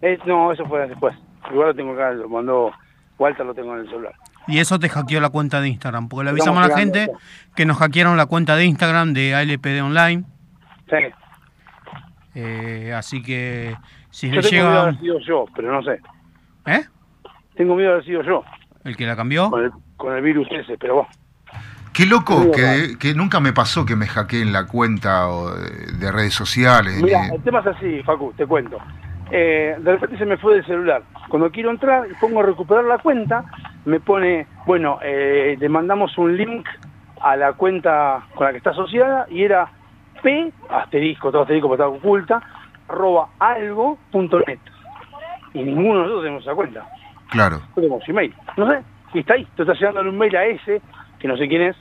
[0.00, 1.14] Eh, no, eso fue después.
[1.50, 2.72] Igual lo tengo acá, lo mandó
[3.18, 4.14] Walter, lo tengo en el celular.
[4.48, 6.08] Y eso te hackeó la cuenta de Instagram.
[6.08, 7.08] Porque le avisamos a la gente
[7.54, 10.24] que nos hackearon la cuenta de Instagram de ALPD Online.
[10.88, 10.96] Sí,
[12.34, 13.76] Eh, así que
[14.10, 16.00] si yo le tengo miedo de haber sido yo, pero no sé.
[16.66, 16.84] ¿Eh?
[17.56, 18.44] Tengo miedo de haber sido yo,
[18.84, 19.50] ¿El que la cambió?
[19.50, 21.06] con el, con el virus ese, pero vos.
[21.92, 26.32] Qué loco que, que nunca me pasó que me hackeen la cuenta de, de redes
[26.34, 27.02] sociales.
[27.02, 28.78] Mira, ni- el tema es así, Facu, te cuento.
[29.30, 31.02] Eh, de repente se me fue del celular.
[31.28, 33.44] Cuando quiero entrar y pongo a recuperar la cuenta,
[33.84, 36.66] me pone, bueno, eh, le mandamos un link
[37.20, 39.68] a la cuenta con la que está asociada y era
[40.22, 42.42] p, asterisco, todo asterisco porque está oculta,
[42.88, 44.60] arroba algo punto net.
[45.54, 46.86] Y ninguno de nosotros tenemos esa cuenta.
[47.30, 47.58] Claro.
[47.58, 48.34] No tenemos email.
[48.56, 48.82] No sé,
[49.14, 49.46] y está ahí.
[49.56, 50.80] Te está llegando un mail a ese,
[51.18, 51.76] que no sé quién es.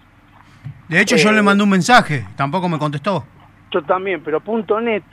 [0.89, 2.25] De hecho, yo Eh, le mandé un mensaje.
[2.35, 3.23] Tampoco me contestó.
[3.71, 5.03] Yo también, pero punto .net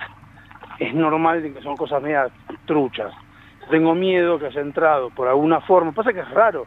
[0.78, 2.30] es normal de que son cosas medias
[2.66, 3.12] truchas.
[3.70, 5.92] Tengo miedo que haya entrado por alguna forma.
[5.92, 6.66] Pasa que es raro.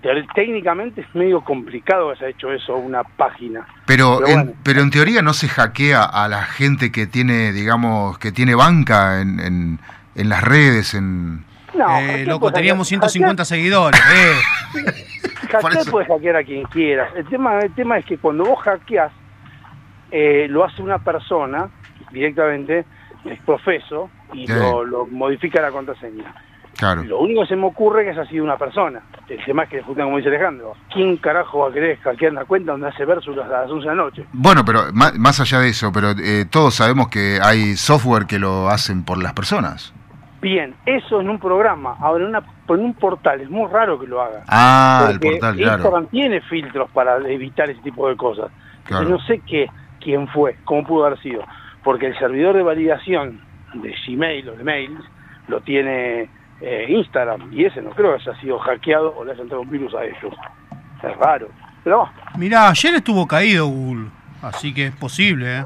[0.00, 3.66] Te- Técnicamente es medio complicado que haya hecho eso una página.
[3.86, 4.52] Pero, Pero en, bueno.
[4.62, 9.20] pero en teoría no se hackea a la gente que tiene, digamos, que tiene banca
[9.20, 9.78] en, en,
[10.14, 11.44] en las redes, en...
[11.74, 14.00] No, eh, loco, teníamos hackear- 150 seguidores.
[14.00, 14.82] Eh.
[15.50, 17.10] Hackear puedes hackear a quien quieras.
[17.16, 19.10] El tema, el tema es que cuando vos hackeas,
[20.10, 21.68] eh, lo hace una persona
[22.12, 22.84] directamente,
[23.24, 24.52] es profeso, y Sí.
[24.52, 26.34] lo, lo modifica la contraseña.
[26.76, 27.02] Claro.
[27.02, 29.00] Lo único que se me ocurre es que haya sido una persona.
[29.28, 32.70] El tema es que, como dice Alejandro, ¿quién carajo va a querer hackear una cuenta
[32.70, 34.26] donde hace versus a las 11 de la noche?
[34.32, 38.68] Bueno, pero más, allá de eso, pero eh, todos sabemos que hay software que lo
[38.68, 39.92] hacen por las personas.
[40.40, 44.06] Bien, eso en un programa, ahora en, una, en un portal, es muy raro que
[44.06, 44.44] lo haga.
[44.46, 45.78] Ah, el portal, claro.
[45.78, 48.52] Instagram tiene filtros para evitar ese tipo de cosas.
[48.84, 49.08] Claro.
[49.08, 49.68] No sé qué,
[50.00, 51.42] quién fue, cómo pudo haber sido.
[51.88, 53.40] Porque el servidor de validación
[53.72, 55.00] de Gmail o de mails
[55.46, 56.28] lo tiene
[56.60, 57.50] eh, Instagram.
[57.50, 60.04] Y ese no creo que haya sido hackeado o le haya entrado un virus a
[60.04, 60.34] ellos.
[61.02, 61.48] Es raro.
[61.82, 64.10] Pero bueno, Mirá, ayer estuvo caído Google.
[64.42, 65.64] Así que es posible, ¿eh?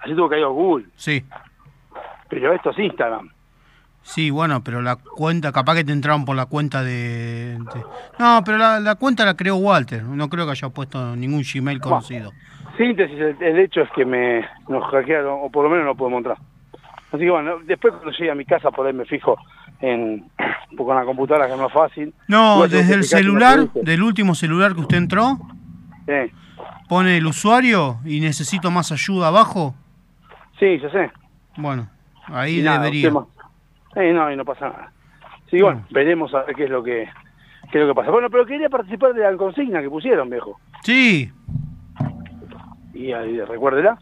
[0.00, 0.86] así tuvo caído Google.
[0.96, 1.24] Sí.
[2.28, 3.30] Pero esto es Instagram.
[4.02, 7.56] Sí, bueno, pero la cuenta, capaz que te entraron por la cuenta de...
[7.56, 7.84] de-
[8.18, 10.02] No, pero la, la cuenta la creó Walter.
[10.02, 12.32] No creo que haya puesto ningún Gmail conocido.
[12.80, 16.18] Síntesis, el, el hecho es que me nos hackearon, o por lo menos no podemos
[16.18, 16.38] entrar.
[17.12, 19.36] Así que bueno, después cuando llegue a mi casa por ahí me fijo
[19.80, 20.24] en
[20.70, 22.14] en la computadora que es más fácil.
[22.28, 25.36] No, desde el celular, del último celular que usted entró,
[26.06, 26.32] Sí,
[26.88, 29.74] pone el usuario y necesito más ayuda abajo.
[30.58, 31.10] sí, ya sé.
[31.56, 31.88] Bueno,
[32.28, 33.12] ahí Y debería.
[33.96, 34.92] Eh, no, y no pasa nada.
[35.50, 37.08] Sí, bueno, veremos a ver qué es lo que
[37.70, 38.10] qué es lo que pasa.
[38.10, 40.58] Bueno, pero quería participar de la consigna que pusieron, viejo.
[40.82, 41.30] Sí.
[43.00, 43.98] Y ahí, recuérdela.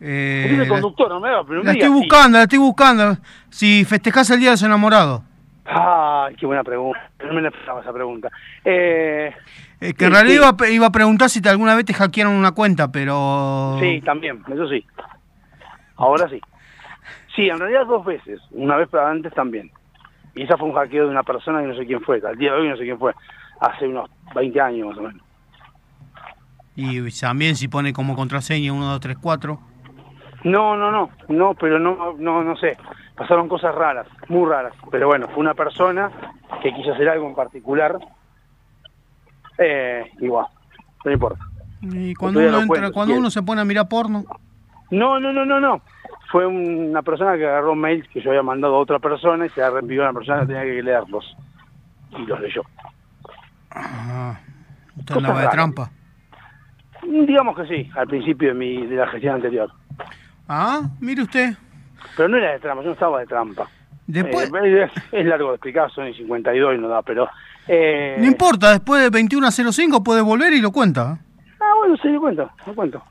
[0.00, 2.58] eh, la, conductor, no me haga, pero no la me estoy diga buscando, la estoy
[2.58, 3.16] buscando.
[3.50, 5.22] Si festejás el Día de los Enamorados.
[5.66, 6.98] Ay, qué buena pregunta.
[7.24, 8.30] No me la esperaba esa pregunta.
[8.64, 9.32] Eh,
[9.80, 10.34] Eh, que en Sí, realidad sí.
[10.36, 13.76] iba, a pe- iba a preguntar si te alguna vez te hackearon una cuenta, pero...
[13.80, 14.84] Sí, también, eso sí.
[15.96, 16.40] Ahora sí.
[17.34, 18.40] Sí, en realidad dos veces.
[18.52, 19.70] Una vez pero antes también.
[20.34, 22.20] Y esa fue un hackeo de una persona que no sé quién fue.
[22.26, 23.12] Al día de hoy no sé quién fue.
[23.60, 25.22] Hace unos 20 años más o menos.
[26.76, 29.60] Y también si pone como contraseña 1, 2, 3, 4.
[30.44, 31.10] No, no, no.
[31.28, 32.76] No, pero no, no, no sé.
[33.16, 34.74] Pasaron cosas raras, muy raras.
[34.90, 36.10] Pero bueno, fue una persona
[36.62, 37.96] que quiso hacer algo en particular.
[39.58, 40.46] Eh, igual,
[41.04, 41.44] no importa.
[41.80, 44.24] Y cuando uno entra, cuento, cuando uno se pone a mirar porno...
[44.90, 45.80] No, no, no, no, no.
[46.30, 49.60] Fue una persona que agarró mails que yo había mandado a otra persona y se
[49.60, 51.36] la reenvió a una persona que tenía que leerlos.
[52.18, 52.62] Y los leyó.
[53.70, 54.38] Ah,
[54.96, 55.90] usted andaba de trampa.
[57.06, 59.70] Digamos que sí, al principio de, mi, de la gestión anterior.
[60.48, 61.54] Ah, mire usted.
[62.16, 63.68] Pero no era de trampa, yo no estaba de trampa.
[64.06, 64.50] Después...
[64.62, 67.28] Eh, es, es largo de explicar, son y 52 y no da, pero
[67.66, 71.18] Eh, No importa, después de 21.05 puede volver y lo cuenta.
[71.60, 73.02] Ah, bueno, sí, lo cuento, lo cuento.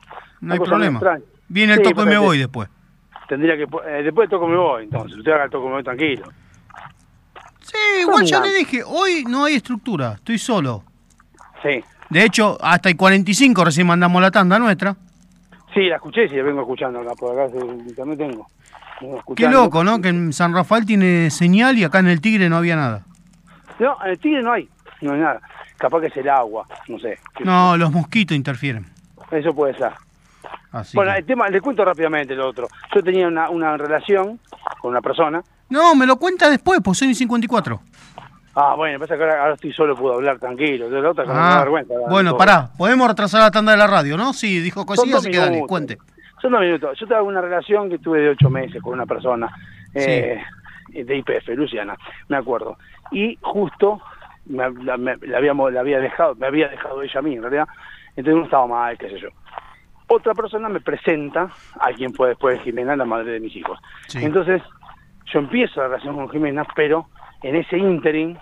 [0.41, 0.99] No hay Una problema.
[1.47, 2.69] Viene el Sí, toco y me voy después.
[3.27, 3.63] Tendría que...
[3.63, 5.17] eh, después toco me voy, entonces.
[5.17, 6.25] Usted haga el toco me voy tranquilo.
[7.61, 10.83] Sí, igual ya le dije, hoy no hay estructura, estoy solo.
[11.63, 11.81] Sí.
[12.14, 14.95] De hecho, hasta el 45 recién mandamos la tanda nuestra.
[15.74, 18.47] Sí, la escuché, sí, la vengo escuchando acá, por acá internet tengo.
[19.36, 19.99] Qué loco, ¿no?
[19.99, 23.01] Que en San Rafael tiene señal y acá en el Tigre no había nada.
[23.80, 24.70] No, en el Tigre no hay,
[25.01, 25.41] no hay nada.
[25.78, 27.18] Capaz que es el agua, no sé.
[27.43, 28.86] No, los mosquitos interfieren.
[29.32, 29.91] Eso puede ser.
[30.72, 32.68] Así bueno, que- el tema, le cuento rápidamente lo otro.
[32.95, 34.39] Yo tenía una, una relación
[34.80, 35.41] con una persona.
[35.70, 37.82] No, me lo cuenta después, pues soy 54.
[38.56, 40.89] Ah, bueno, pasa que ahora, ahora estoy solo, puedo hablar tranquilo.
[40.89, 41.93] De la otra, que me da Ah, vergüenza.
[42.10, 42.38] bueno, todo.
[42.38, 44.32] pará, podemos retrasar la tanda de la radio, ¿no?
[44.34, 45.97] Sí, dijo cosillas, así que dale, cuente.
[46.41, 46.99] Son dos minutos.
[46.99, 49.49] Yo tengo una relación que tuve de ocho meses con una persona
[49.95, 50.39] eh,
[50.89, 51.95] de IPF, Luciana,
[52.28, 52.78] me acuerdo.
[53.12, 54.01] Y justo
[54.45, 57.41] me, la, me- la habíamos, la había dejado, me había dejado ella a mí, en
[57.41, 57.68] realidad.
[58.16, 59.30] Entonces no estaba mal, qué sé yo.
[60.08, 61.49] Otra persona me presenta
[61.80, 63.80] a quien fue después Jimena, la madre de mis hijos.
[64.08, 64.20] Sí.
[64.24, 64.62] Entonces,
[65.34, 67.08] yo empiezo la relación con Jimena, pero
[67.43, 68.37] en ese ínterin,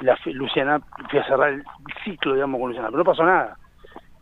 [0.00, 0.80] la, Luciana,
[1.10, 1.64] fui a cerrar el
[2.04, 3.56] ciclo, digamos, con Luciana, pero no pasó nada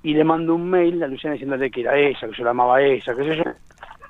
[0.06, 2.76] y le mando un mail a Luciana diciéndole que era ella, que yo la amaba
[2.76, 3.42] a ella, qué sé yo.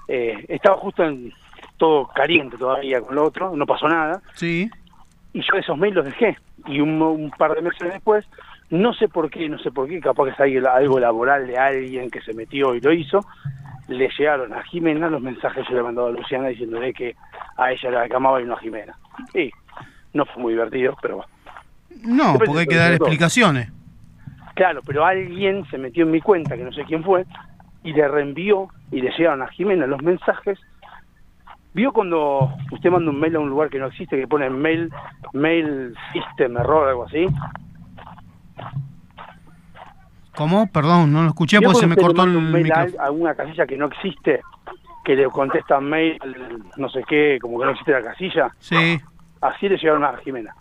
[0.09, 1.33] Eh, estaba justo en
[1.79, 4.69] todo caliente todavía con lo otro, no pasó nada, Sí.
[5.33, 6.37] y yo esos mails los dejé.
[6.67, 8.27] Y un, un par de meses después,
[8.69, 12.11] no sé por qué, no sé por qué, capaz que es algo, laboral de alguien
[12.11, 13.21] que se metió y lo hizo,
[13.89, 17.17] le llegaron a Jimena los mensajes que yo le mandaba a Luciana diciéndole que
[17.57, 18.95] a ella la que amaba y no a Jimena.
[19.33, 19.51] Y
[20.17, 21.31] no fue muy divertido, pero bueno.
[22.03, 23.71] No, porque hay que dar explicaciones.
[24.55, 27.27] Claro, pero alguien se metió en mi cuenta, que no sé quién fue,
[27.83, 30.59] y le reenvió y le llegaron a Jimena los mensajes.
[31.75, 34.91] ¿Vio cuando usted manda un mail a un lugar que no existe, que pone mail,
[35.35, 37.27] mail system error, algo así?
[40.35, 40.71] ¿Cómo?
[40.73, 43.03] Perdón, no lo escuché ¿Vio porque se me cortó el un mail micrófono.
[43.03, 44.41] a una casilla que no existe,
[45.05, 46.19] que le contesta mail,
[46.79, 48.55] no sé qué, como que no existe la casilla?
[48.59, 48.99] Sí.
[49.41, 50.55] Así le llegaron a Jimena.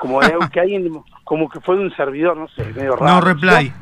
[0.00, 3.14] Como de, que alguien, como que fue de un servidor, no sé, medio raro.
[3.14, 3.72] No reply.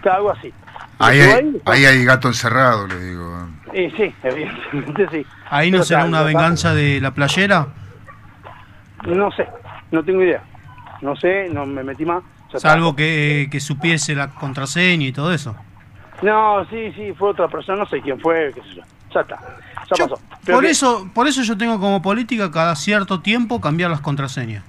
[0.00, 0.52] Claro, Algo así.
[0.98, 3.48] Ahí hay, ahí hay gato encerrado, le digo.
[3.72, 5.26] Eh, sí, evidentemente sí.
[5.50, 7.66] Ahí no Pero será una venganza de la playera.
[9.06, 9.46] No sé,
[9.90, 10.42] no tengo idea.
[11.02, 12.22] No sé, no me metí más.
[12.50, 12.70] Ya está.
[12.70, 15.54] Salvo que, que supiese la contraseña y todo eso.
[16.22, 18.82] No, sí, sí, fue otra persona, no sé quién fue, qué sé yo.
[19.12, 19.38] Ya está,
[19.90, 20.22] ya Yo- pasó.
[20.44, 24.00] Pero por que- eso, por eso yo tengo como política cada cierto tiempo cambiar las
[24.00, 24.62] contraseñas.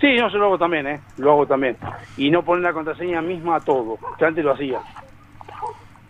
[0.00, 1.00] Sí, no, yo lo hago también, ¿eh?
[1.16, 1.76] Lo hago también.
[2.16, 4.78] Y no poner la contraseña misma a todo, que antes lo hacía.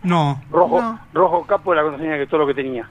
[0.02, 0.40] No.
[0.50, 2.88] Rojo, no, rojo capo de la contraseña que todo lo que tenía.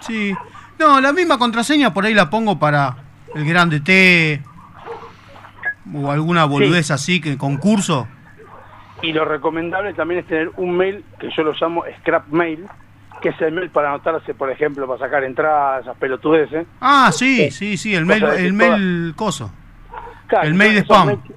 [0.00, 0.34] sí.
[0.78, 2.96] No, la misma contraseña por ahí la pongo para
[3.34, 4.42] el grande T
[5.94, 8.06] o alguna boludez así que concurso.
[9.00, 12.66] Y lo recomendable también es tener un mail que yo lo llamo scrap mail,
[13.28, 16.64] que es el mail para anotarse, por ejemplo, para sacar entradas, esas pelotudeces.
[16.80, 19.50] Ah, sí, sí, sí, el mail, el mail coso,
[20.28, 21.06] Claro, El mail de spam.
[21.08, 21.32] mails-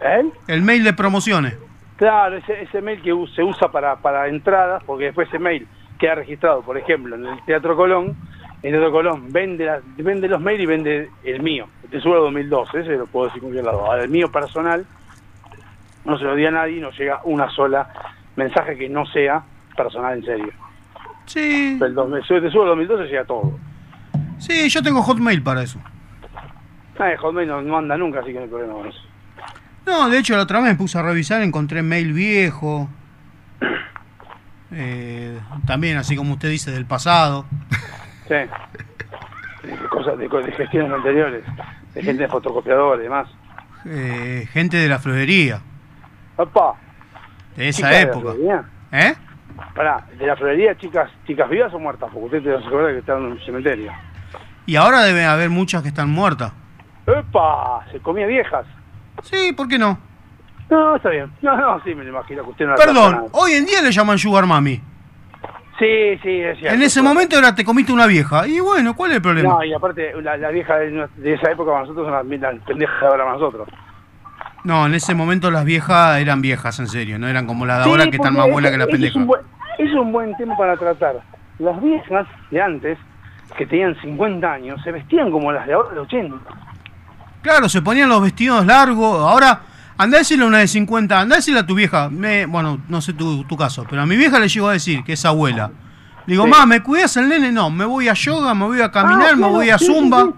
[0.00, 0.30] ¿Eh?
[0.48, 1.56] el mail de promociones.
[1.96, 5.66] Claro, ese, ese mail que se usa para, para entradas, porque después ese mail
[5.98, 8.16] queda registrado, por ejemplo, en el Teatro Colón,
[8.62, 12.80] el Teatro Colón vende, las, vende los mails y vende el mío, el Tesoro 2012,
[12.80, 13.84] ese lo puedo decir con bien lado.
[13.86, 14.84] Ahora, el mío personal
[16.04, 17.88] no se lo di a nadie, no llega una sola
[18.36, 19.42] mensaje que no sea
[19.76, 20.52] personal en serio.
[21.32, 23.58] Sí, Pero el, dos- el Tesoro 2012 llega todo.
[24.38, 25.78] sí, yo tengo Hotmail para eso.
[26.98, 28.98] Ah, Hotmail no, no anda nunca, así que no hay problema con eso.
[29.86, 32.88] No, de hecho la otra vez me puse a revisar, encontré mail viejo.
[34.74, 37.44] Eh, también, así como usted dice, del pasado.
[38.26, 38.34] Sí.
[38.34, 41.44] De cosas, de, gestiones anteriores,
[41.92, 43.28] de gente de fotocopiador y demás.
[43.84, 45.60] Eh, gente de la florería,
[46.36, 46.72] ¡Opa!
[47.54, 48.32] de esa de época.
[48.92, 49.14] ¿Eh?
[49.74, 53.16] Pará, de la florería, chicas, chicas vivas o muertas, porque usted te acuerda que está
[53.16, 53.92] en un cementerio.
[54.66, 56.52] Y ahora debe haber muchas que están muertas.
[57.06, 57.84] ¡Epa!
[57.90, 58.66] Se comía viejas.
[59.22, 59.98] Sí, ¿por qué no?
[60.70, 61.30] No, está bien.
[61.42, 64.18] No, no, sí, me lo imagino que usted no Perdón, hoy en día le llaman
[64.18, 64.80] Sugar Mami.
[65.78, 66.76] Sí, sí, es cierto.
[66.76, 68.46] En ese momento era te comiste una vieja.
[68.46, 69.48] Y bueno, ¿cuál es el problema?
[69.54, 73.00] No, y aparte, la, la vieja de esa época para nosotros son las, las pendejas
[73.00, 73.68] de ahora para nosotros.
[74.64, 77.18] No, en ese momento las viejas eran viejas, en serio.
[77.18, 78.98] No eran como las de Sí, ahora que están más buenas que la ese Es
[78.98, 79.18] pendeja.
[79.18, 79.40] un, buen,
[79.78, 81.16] es un buen tema para tratar.
[81.58, 82.98] Las viejas de antes,
[83.58, 86.36] que tenían 50 años, se vestían como las de ahora de 80.
[87.42, 89.18] Claro, se ponían los vestidos largos.
[89.20, 89.62] Ahora,
[89.98, 92.08] andá a decirle a una de 50, andá a decirle a tu vieja.
[92.08, 95.02] Me, bueno, no sé tu, tu caso, pero a mi vieja le llegó a decir,
[95.02, 95.70] que es abuela.
[96.26, 96.50] Le digo, Sí.
[96.50, 97.50] ma, ¿me cuidas el nene?
[97.50, 100.22] No, me voy a yoga, me voy a caminar, Ah, me claro, voy a zumba.
[100.22, 100.30] sí.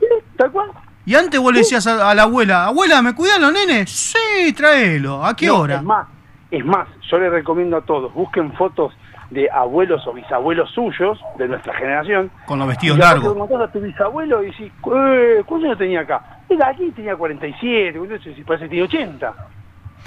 [0.00, 0.06] Sí,
[0.36, 0.70] tal cual.
[1.10, 3.90] Y antes vos le decías a, a la abuela, abuela, ¿me cuidan los nenes?
[3.90, 5.24] Sí, tráelo.
[5.24, 5.74] ¿A qué No, hora?
[5.78, 6.06] Es más,
[6.52, 8.94] es más, yo les recomiendo a todos, busquen fotos
[9.30, 12.30] de abuelos o bisabuelos suyos, de nuestra generación.
[12.46, 13.32] Con los vestidos y largos.
[13.32, 16.42] preguntás a tu bisabuelo y decís, eh, ¿cuántos años tenía acá?
[16.48, 19.34] Era aquí, tenía 47, entonces si parece que tiene 80.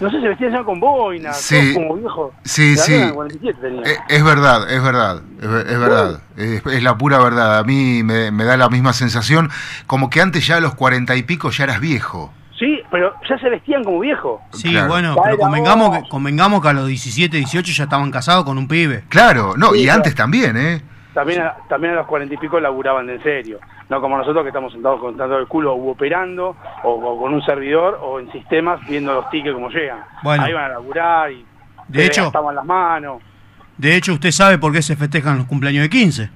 [0.01, 1.73] No sé, se vestían ya con boinas, Sí.
[1.73, 2.33] como viejo.
[2.43, 2.91] Sí, La sí.
[2.93, 3.81] verdad, 47 tenía.
[3.83, 7.59] Eh, Es verdad, es verdad, es, ver- es verdad, es, es la pura verdad.
[7.59, 9.49] A mí me, me da la misma sensación,
[9.87, 12.33] como que antes ya a los cuarenta y pico ya eras viejo.
[12.59, 14.41] Sí, pero ya se vestían como viejo.
[14.53, 14.87] Sí, Claro.
[14.87, 18.67] bueno, pero convengamos que, convengamos que a los 17, 18 ya estaban casados con un
[18.67, 19.03] pibe.
[19.09, 19.97] Claro, no, Sí, y claro.
[19.97, 20.81] antes también, ¿eh?
[21.13, 23.59] También a, también a los cuarenta y pico laburaban de en serio.
[23.89, 27.41] No como nosotros que estamos sentados contando el culo o operando, o, o con un
[27.43, 29.99] servidor, o en sistemas viendo los tickets como llegan.
[30.23, 30.43] Bueno.
[30.43, 31.45] Ahí van a laburar y
[31.87, 33.21] De se hecho- gastaban las manos,
[33.77, 36.29] De hecho, usted sabe por qué se festejan los cumpleaños de 15.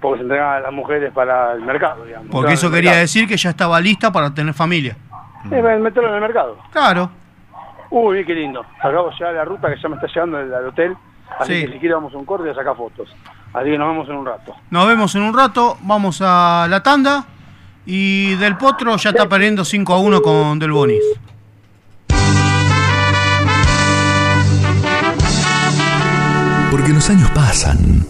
[0.00, 2.28] porque se entregaban a las mujeres para el mercado, digamos.
[2.30, 3.00] Porque eso quería mercado.
[3.02, 4.96] decir que ya estaba lista para tener familia.
[5.50, 6.58] Eh, meterlo en el mercado.
[6.70, 7.10] Claro.
[7.90, 8.64] Uy, qué lindo.
[8.80, 10.96] Acabo ya la ruta que ya me está llegando al, al hotel.
[11.38, 11.66] Así Sí.
[11.66, 13.08] que si quiere vamos a un corte y a sacar fotos.
[13.52, 14.54] Así que nos vemos en un rato.
[14.70, 17.24] Nos vemos en un rato, vamos a la tanda.
[17.86, 21.02] Y Del Potro ya está perdiendo 5 a 1 con Del Bonis.
[26.70, 28.04] Porque los años pasan.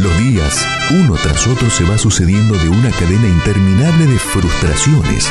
[0.00, 5.30] Los días, uno tras otro, se va sucediendo de una cadena interminable de frustraciones.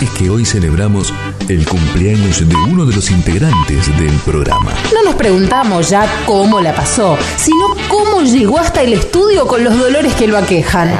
[0.00, 1.12] Es que hoy celebramos
[1.48, 4.72] el cumpleaños de uno de los integrantes del programa.
[4.92, 9.78] No nos preguntamos ya cómo la pasó, sino cómo llegó hasta el estudio con los
[9.78, 10.90] dolores que lo aquejan.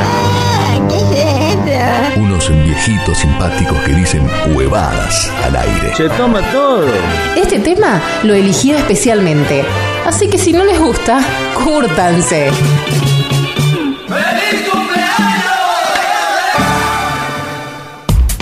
[2.17, 5.95] Unos viejitos simpáticos que dicen huevadas al aire.
[5.97, 6.87] Se toma todo.
[7.37, 9.65] Este tema lo eligió especialmente,
[10.07, 11.21] así que si no les gusta,
[11.65, 12.51] cúrtanse.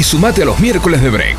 [0.00, 1.36] y sumate a los miércoles de break.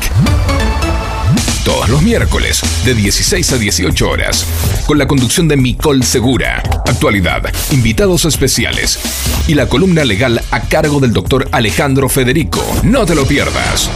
[1.64, 4.46] Todos los miércoles, de 16 a 18 horas,
[4.86, 7.42] con la conducción de Micol Segura, actualidad,
[7.72, 9.00] invitados especiales
[9.48, 12.64] y la columna legal a cargo del doctor Alejandro Federico.
[12.84, 13.90] No te lo pierdas.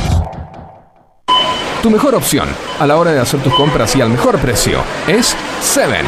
[1.81, 2.49] Tu mejor opción
[2.81, 6.07] a la hora de hacer tus compras y al mejor precio es Seven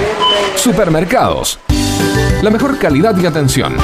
[0.57, 1.61] Supermercados.
[2.43, 3.77] La mejor calidad y atención.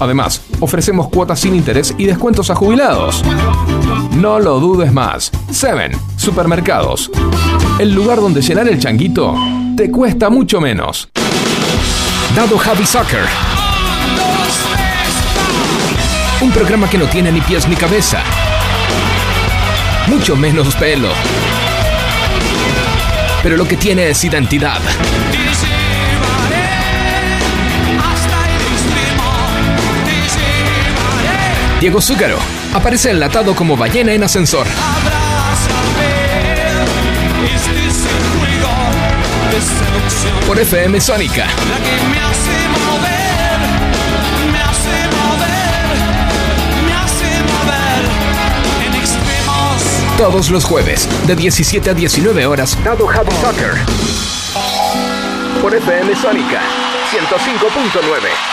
[0.00, 3.22] Además, ofrecemos cuotas sin interés y descuentos a jubilados.
[4.16, 5.30] No lo dudes más.
[5.50, 7.10] Seven Supermercados.
[7.78, 9.34] El lugar donde llenar el changuito
[9.76, 11.08] te cuesta mucho menos.
[12.36, 13.24] Dado Javi Soccer.
[16.40, 18.22] Un programa que no tiene ni pies ni cabeza.
[20.08, 21.08] Mucho menos pelo.
[23.42, 24.80] pero lo que tiene es identidad.
[31.82, 32.38] Diego Zúcaro
[32.72, 34.68] aparece enlatado como ballena en ascensor.
[40.46, 41.48] Por FM Sónica.
[50.16, 53.72] Todos los jueves, de 17 a 19 horas, Dado Happy Soccer.
[55.60, 56.60] Por FM Sónica
[57.10, 58.52] 105.9.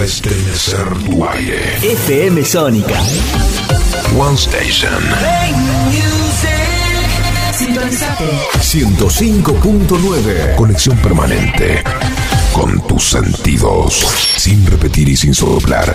[0.00, 1.76] A estremecer tu aire.
[1.82, 2.98] FM Sónica.
[4.16, 5.02] One Station.
[7.52, 8.24] Sintonizate.
[8.60, 10.54] 105.9.
[10.56, 11.82] Conexión permanente.
[12.52, 14.06] Con tus sentidos.
[14.36, 15.94] Sin repetir y sin soplar.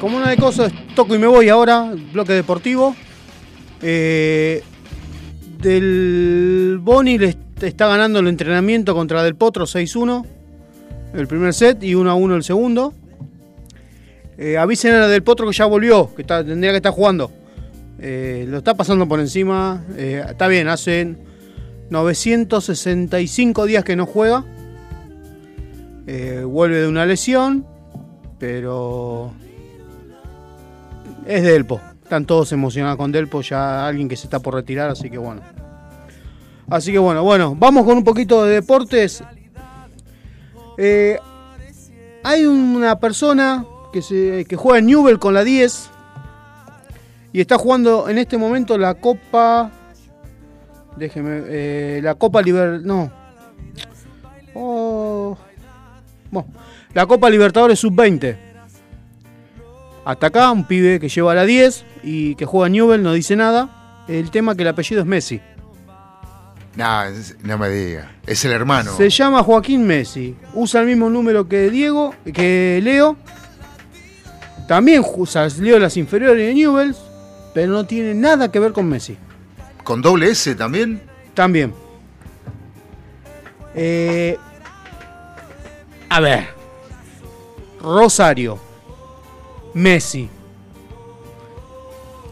[0.00, 2.94] como una de cosas, toco y me voy ahora, bloque deportivo.
[3.82, 4.62] Eh,
[5.62, 10.24] del Boni le est- está ganando el entrenamiento contra Del Potro 6-1
[11.14, 12.92] el primer set y 1-1 el segundo.
[14.36, 17.30] Eh, avisen a Del Potro que ya volvió, que tendría que estar jugando.
[17.98, 19.84] Eh, lo está pasando por encima.
[19.96, 21.18] eh, está bien, hacen
[21.90, 24.44] 965 días que no juega.
[26.46, 27.66] Vuelve de una lesión,
[28.38, 29.32] pero
[31.28, 31.80] es Delpo.
[32.02, 35.42] Están todos emocionados con Delpo, ya alguien que se está por retirar, así que bueno.
[36.70, 39.22] Así que bueno, bueno, vamos con un poquito de deportes.
[40.78, 41.18] Eh,
[42.24, 45.90] hay una persona que, se, que juega en Newell con la 10
[47.32, 49.70] y está jugando en este momento la Copa.
[50.96, 52.80] Déjeme, eh, la Copa Liber.
[52.82, 53.12] No.
[54.54, 55.36] Oh,
[56.94, 58.47] la Copa Libertadores Sub-20.
[60.08, 63.36] Hasta acá, un pibe que lleva la 10 y que juega en Newell, no dice
[63.36, 64.04] nada.
[64.08, 65.38] El tema que el apellido es Messi.
[66.76, 67.02] No,
[67.42, 68.10] no me diga.
[68.26, 68.96] Es el hermano.
[68.96, 70.34] Se llama Joaquín Messi.
[70.54, 73.18] Usa el mismo número que Diego, que Leo.
[74.66, 76.96] También usa Leo las inferiores de Newell's,
[77.52, 79.18] pero no tiene nada que ver con Messi.
[79.84, 81.02] ¿Con doble S también?
[81.34, 81.74] También.
[83.74, 84.38] Eh,
[86.08, 86.48] a ver.
[87.82, 88.67] Rosario.
[89.78, 90.28] Messi.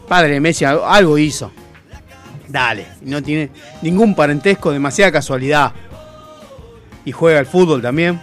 [0.07, 1.51] Padre Messi al- algo hizo.
[2.47, 2.85] Dale.
[3.01, 3.49] No tiene
[3.81, 5.71] ningún parentesco, demasiada casualidad.
[7.05, 8.19] Y juega al fútbol también.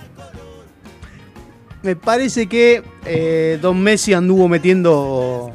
[1.83, 5.53] Me parece que eh, Don Messi anduvo metiendo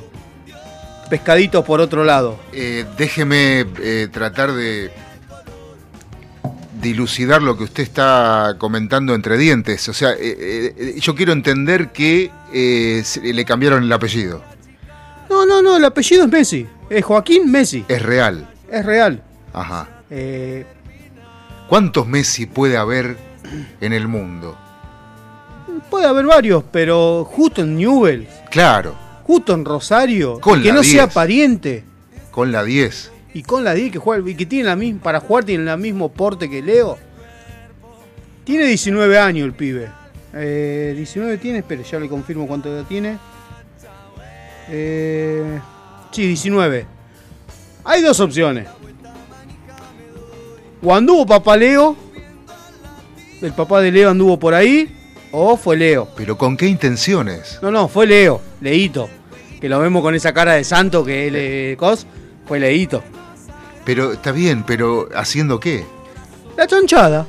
[1.10, 2.40] pescaditos por otro lado.
[2.54, 4.92] Eh, déjeme eh, tratar de
[6.82, 9.88] dilucidar lo que usted está comentando entre dientes.
[9.90, 14.42] O sea, eh, eh, yo quiero entender que eh, le cambiaron el apellido.
[15.30, 16.66] No, no, no, el apellido es Messi.
[16.90, 17.86] Es Joaquín Messi.
[17.88, 18.50] Es real.
[18.72, 19.22] Es real.
[19.54, 19.88] Ajá.
[21.68, 23.18] ¿Cuántos Messi puede haber
[23.82, 24.58] en el mundo?
[25.90, 30.84] puede haber varios, pero justo en Newell, Claro, justo en Rosario, Con que la no
[30.84, 31.14] sea 10.
[31.14, 31.84] pariente.
[32.32, 33.12] con la 10.
[33.34, 35.78] Y con la 10 que juega y que tiene la misma, para jugar tiene el
[35.78, 36.98] mismo porte que Leo.
[38.44, 39.90] Tiene 19 años el pibe.
[40.34, 43.18] Eh, 19 tiene, espere, ya le confirmo cuánto edad tiene.
[44.70, 45.60] Eh,
[46.12, 46.86] sí, 19.
[47.84, 48.68] Hay dos opciones.
[50.82, 51.96] O anduvo papá Leo,
[53.42, 54.96] el papá de Leo anduvo por ahí,
[55.32, 56.08] o fue Leo.
[56.16, 57.60] ¿Pero con qué intenciones?
[57.62, 59.10] No, no, fue Leo, Leito.
[59.60, 62.08] Que lo vemos con esa cara de santo que él eh, cos,
[62.48, 63.04] fue Leito.
[63.86, 65.86] Pero está bien, pero ¿haciendo qué?
[66.58, 67.26] La chanchada,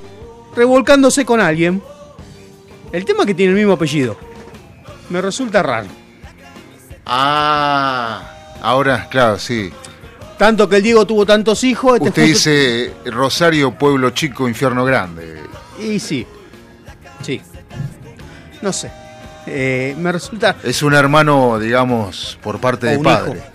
[0.54, 1.82] revolcándose con alguien.
[2.92, 4.16] El tema es que tiene el mismo apellido.
[5.08, 5.86] Me resulta raro.
[7.06, 8.22] Ah,
[8.62, 9.72] ahora, claro, sí.
[10.38, 11.96] Tanto que el Diego tuvo tantos hijos.
[11.96, 15.38] este Usted dice Rosario, pueblo chico, infierno grande.
[15.78, 16.26] Y sí.
[17.22, 17.40] Sí.
[18.62, 18.90] No sé.
[19.46, 20.56] Eh, me resulta.
[20.62, 23.38] Es un hermano, digamos, por parte O de padre.
[23.38, 23.46] hijo.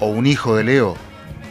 [0.00, 0.96] O un hijo de Leo.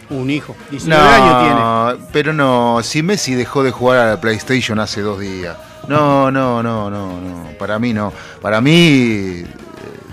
[0.10, 0.56] Un hijo.
[0.72, 2.08] 19 años tiene.
[2.12, 5.56] pero no, si Messi dejó de jugar a la PlayStation hace dos días.
[5.88, 7.50] No, no, no, no, no.
[7.58, 8.12] Para mí no.
[8.42, 9.46] Para mí, eh,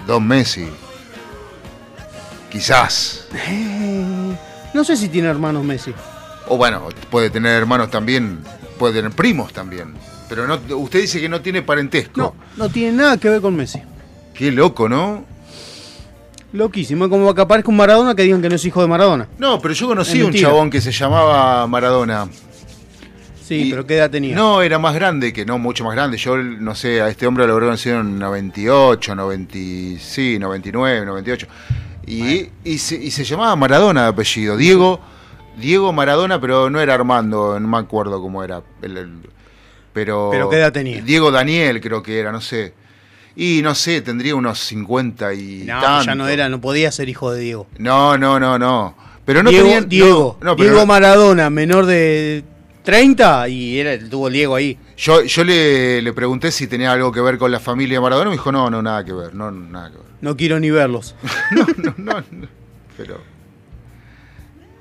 [0.06, 0.68] Don Messi.
[2.50, 3.26] Quizás.
[3.34, 4.36] Eh,
[4.72, 5.92] no sé si tiene hermanos Messi.
[6.48, 8.40] O bueno, puede tener hermanos también,
[8.78, 9.94] puede tener primos también.
[10.28, 12.20] Pero no, usted dice que no tiene parentesco.
[12.20, 13.80] No, no tiene nada que ver con Messi.
[14.34, 15.24] Qué loco, ¿no?
[16.56, 17.04] Loquísimo.
[17.04, 19.28] Es como que aparezca un Maradona que digan que no es hijo de Maradona.
[19.38, 22.28] No, pero yo conocí un chabón que se llamaba Maradona.
[23.42, 24.34] Sí, pero ¿qué edad tenía?
[24.34, 26.16] No, era más grande que no, mucho más grande.
[26.16, 29.54] Yo, no sé, a este hombre lo habré conocido en 98, 90,
[30.00, 31.46] sí, 99, 98.
[32.08, 34.56] Y, y, se, y se llamaba Maradona de apellido.
[34.56, 34.98] Diego,
[35.58, 38.62] Diego Maradona, pero no era Armando, no me acuerdo cómo era.
[38.82, 39.30] el- el-
[39.92, 41.00] pero, ¿Pero qué edad tenía?
[41.00, 42.74] Diego Daniel creo que era, no sé.
[43.36, 46.06] Y no sé, tendría unos 50 y No, tanto.
[46.06, 47.66] ya no era, no podía ser hijo de Diego.
[47.78, 48.96] No, no, no, no.
[49.26, 52.44] Pero no Diego, tenían- no, Diego, no, pero Diego no- Maradona, menor de
[52.82, 54.78] 30 y era, tuvo Diego ahí.
[54.96, 58.30] Yo, yo le, le pregunté si tenía algo que ver con la familia Maradona.
[58.30, 59.34] Me dijo, no, no, nada que ver.
[59.34, 60.06] No, nada que ver.
[60.22, 61.14] No quiero ni verlos.
[62.96, 63.20] Pero.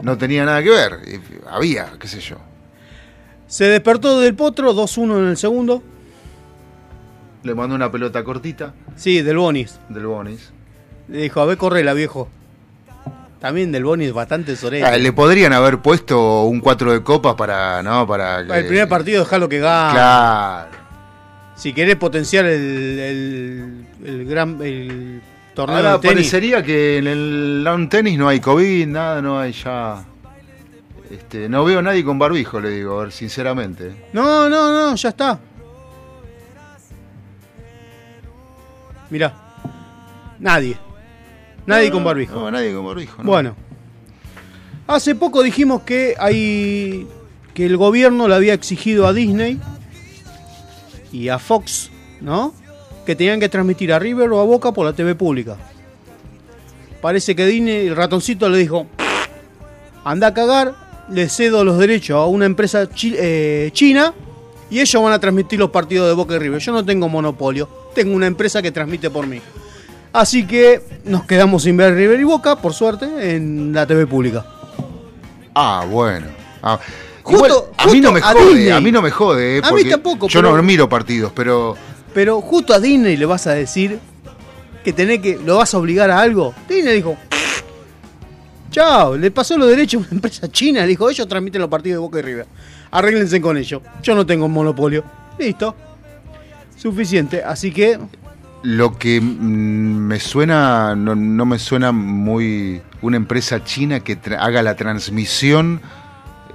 [0.02, 1.00] No tenía nada que ver.
[1.50, 2.38] Había, qué sé yo.
[3.48, 5.84] Se despertó del potro, 2-1 en el segundo.
[7.46, 9.80] Le mandó una pelota cortita Sí, del Bonis.
[9.90, 10.52] del Bonis.
[11.08, 12.28] Le dijo, a ver, correla, viejo.
[13.40, 14.84] También del Bonis bastante sorete.
[14.86, 17.84] Ah, le podrían haber puesto un 4 de copas para.
[17.84, 18.46] No, para.
[18.46, 19.94] que- El primer partido dejalo que gane.
[19.94, 20.70] Claro.
[21.56, 25.22] Si querés potenciar el, el, el gran el
[25.54, 26.16] torneo Ahora de tenis.
[26.16, 30.04] parecería que en el lawn tenis no hay COVID, nada, no hay ya.
[31.12, 34.08] Este, no veo a nadie con barbijo, le digo, a ver, sinceramente.
[34.12, 35.40] No, no, no, ya está.
[39.16, 39.34] Mirá.
[40.40, 40.76] Nadie.
[41.66, 42.36] Nadie No, con barbijo.
[42.38, 43.24] No, nadie con barbijo.
[43.24, 43.30] no.
[43.30, 43.56] Bueno.
[44.88, 47.08] Hace poco dijimos que hay
[47.54, 49.58] que el gobierno le había exigido a Disney
[51.14, 51.90] y a Fox,
[52.20, 52.54] ¿no?
[53.06, 55.56] Que tenían que transmitir a River o a Boca por la TV pública.
[57.02, 58.86] Parece que Disney, el ratoncito le dijo,
[60.04, 60.76] anda a cagar,
[61.10, 64.14] le cedo los derechos a una empresa chi- eh, china
[64.70, 66.60] y ellos van a transmitir los partidos de Boca y River.
[66.60, 69.42] Yo no tengo monopolio, tengo una empresa que transmite por mí.
[70.14, 74.46] Así que nos quedamos sin ver River y Boca, por suerte, en la TV pública.
[75.56, 76.28] Ah, bueno.
[76.62, 76.80] Ah,
[77.24, 79.58] Justo- igual, a mí no me a jode, a mí no me jode.
[79.58, 81.76] eh, A mí porque tampoco, Yo pero- no miro partidos, pero.
[82.14, 84.00] Pero justo a Disney le vas a decir
[84.84, 85.38] que tenés que.
[85.44, 86.54] lo vas a obligar a algo.
[86.70, 87.18] Disney dijo.
[88.72, 90.82] Chao, le pasó los derechos a una empresa china.
[90.82, 92.46] Le dijo, ellos transmiten los partidos de Boca y River.
[92.92, 93.82] Arréglense con ello.
[94.04, 95.04] Yo no tengo monopolio.
[95.40, 95.76] Listo.
[96.78, 97.44] Suficiente.
[97.44, 98.00] Así que.
[98.64, 99.26] Lo que mm,
[100.08, 105.82] me suena, no, no me suena muy una empresa china que haga la transmisión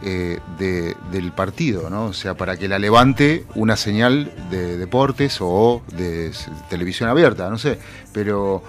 [0.02, 2.06] eh, de- del partido, ¿no?
[2.06, 6.32] O sea, para que la levante una señal de deportes o de
[6.68, 7.78] televisión abierta, no sé.
[8.12, 8.62] Pero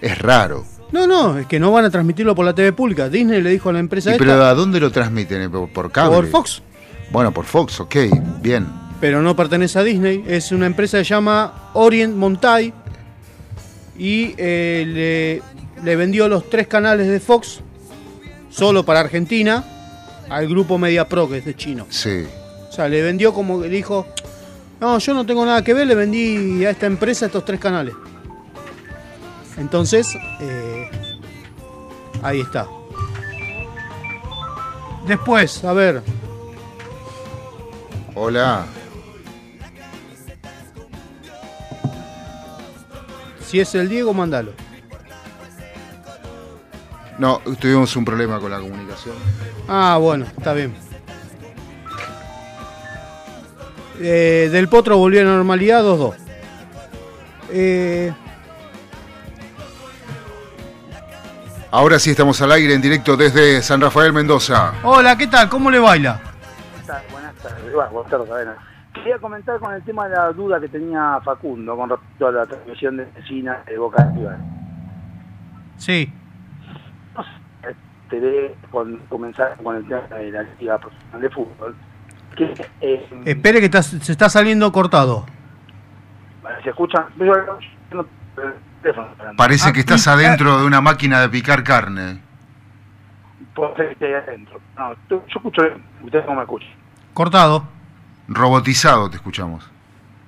[0.00, 0.64] es raro.
[0.92, 3.08] No, no, es que no van a transmitirlo por la TV pública.
[3.10, 5.50] Disney le dijo a la empresa ¿Y esta, pero a dónde lo transmiten?
[5.50, 6.14] ¿Por, por cable?
[6.16, 6.62] por Fox.
[7.10, 7.96] Bueno, por Fox, ok,
[8.40, 8.66] bien.
[9.00, 10.24] Pero no pertenece a Disney.
[10.26, 12.72] Es una empresa que se llama Orient Montai
[13.98, 15.42] y eh,
[15.76, 17.60] le, le vendió los tres canales de Fox
[18.50, 19.64] solo para Argentina
[20.28, 21.86] al grupo Media Pro, que es de chino.
[21.90, 22.24] Sí.
[22.68, 24.06] O sea, le vendió como que dijo,
[24.80, 27.94] no, yo no tengo nada que ver, le vendí a esta empresa estos tres canales.
[29.56, 30.08] Entonces,
[30.40, 30.90] eh,
[32.22, 32.66] ahí está.
[35.06, 36.02] Después, a ver,
[38.16, 38.64] Hola.
[43.46, 44.52] Si es el Diego, mándalo.
[47.18, 49.14] No, tuvimos un problema con la comunicación.
[49.68, 50.74] Ah, bueno, está bien.
[54.00, 56.14] Eh, del Potro volvió a la normalidad 2-2.
[57.50, 58.12] Eh,
[61.70, 64.74] Ahora sí estamos al aire en directo desde San Rafael Mendoza.
[64.84, 65.48] hola, ¿qué tal?
[65.48, 66.20] ¿Cómo le baila?
[66.22, 67.74] Buenas tardes, buenas tardes.
[67.74, 68.58] Bueno, buenas tardes.
[68.94, 72.46] Quería comentar con el tema de la duda que tenía Facundo con respecto a la
[72.46, 74.36] transmisión de China de Boca River.
[75.76, 76.12] Sí.
[78.08, 81.74] Te con comenzar con el tema de la Liga Profesional de Fútbol.
[82.36, 85.26] Que, eh, Espere que está- se está saliendo cortado.
[86.62, 87.06] se escucha.
[87.16, 87.58] Yo, yo
[87.92, 88.06] no-
[88.42, 92.20] el teléfono, Parece Ah, que estás y- adentro de una máquina de picar carne.
[93.54, 94.60] Puede ser que esté ahí adentro.
[94.76, 95.82] No, yo yo escucho bien.
[96.02, 96.68] Ustedes no me escuchan.
[97.14, 97.64] Cortado.
[98.28, 99.70] Robotizado te escuchamos.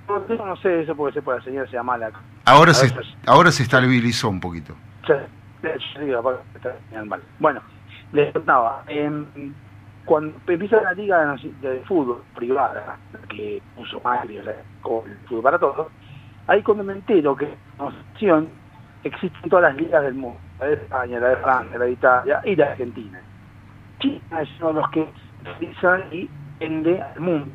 [0.09, 2.10] No, sé eso porque sé por la señal sea mala.
[2.44, 3.14] Ahora se, veces.
[3.27, 4.74] ahora se estabilizó un poquito.
[5.06, 5.14] Sí.
[7.40, 7.60] Bueno,
[8.12, 8.85] les contaba.
[8.86, 9.27] em,
[10.05, 12.97] cuando empieza la liga de, fútbol privada,
[13.28, 15.89] que puso Macri, o sea, como el fútbol para todos,
[16.47, 18.48] ahí cuando me entero que en opción
[19.02, 22.40] existen todas las ligas del mundo, la de España, la de Francia, la de Italia
[22.44, 23.20] y la de Argentina.
[23.98, 25.09] China es uno de los que
[25.51, 27.51] utilizan y vende al mundo.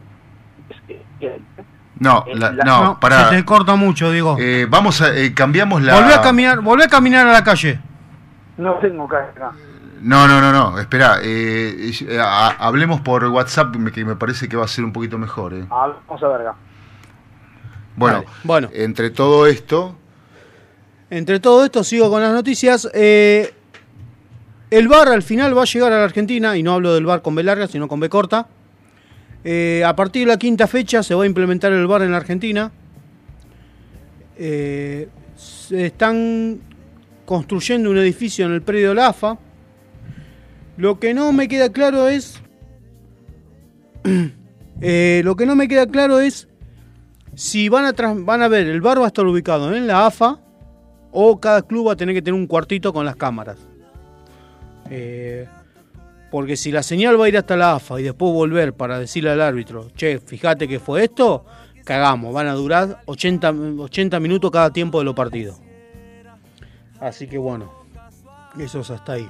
[1.99, 3.30] No, Eh, la- no, No, para.
[3.30, 4.35] Se te corta mucho, Diego.
[4.39, 5.15] Eh, vamos a.
[5.15, 5.93] eh, cambiamos la.
[5.99, 7.80] Volvé a caminar, volvé a caminar a la calle.
[8.57, 9.52] No tengo acá.
[10.02, 10.80] No, no, no, no.
[10.80, 11.18] Espera.
[11.22, 12.19] eh, eh,
[12.60, 15.53] hablemos por WhatsApp, que me parece que va a ser un poquito mejor.
[15.53, 15.64] eh.
[15.69, 16.56] Ah, vamos a ver acá.
[17.95, 18.23] Bueno.
[18.43, 18.69] Bueno.
[18.73, 19.95] entre todo esto.
[21.11, 22.89] Entre todo esto, sigo con las noticias.
[22.93, 23.53] Eh,
[24.72, 27.22] el VAR al final va a llegar a la Argentina, y no hablo del VAR
[27.22, 28.48] con B larga, sino con B corta.
[29.44, 32.18] Eh, a partir de la quinta fecha se va a implementar el VAR en la
[32.18, 32.72] Argentina.
[34.38, 36.60] Eh, se están
[37.26, 39.38] construyendo un edificio en el predio de la AFA.
[40.78, 42.42] Lo que no me queda claro es
[44.82, 46.48] Eh, lo que no me queda claro es
[47.36, 50.40] si van a, van a ver, el bar va a estar ubicado en la AFA
[51.12, 53.60] o cada club va a tener que tener un cuartito con las cámaras.
[56.32, 59.32] Porque si la señal va a ir hasta la AFA y después volver para decirle
[59.32, 61.45] al árbitro, che, fíjate que fue esto,
[61.84, 65.58] cagamos, van a durar 80, 80 minutos cada tiempo de los partidos.
[67.02, 67.70] Así que bueno,
[68.58, 69.30] eso es hasta ahí.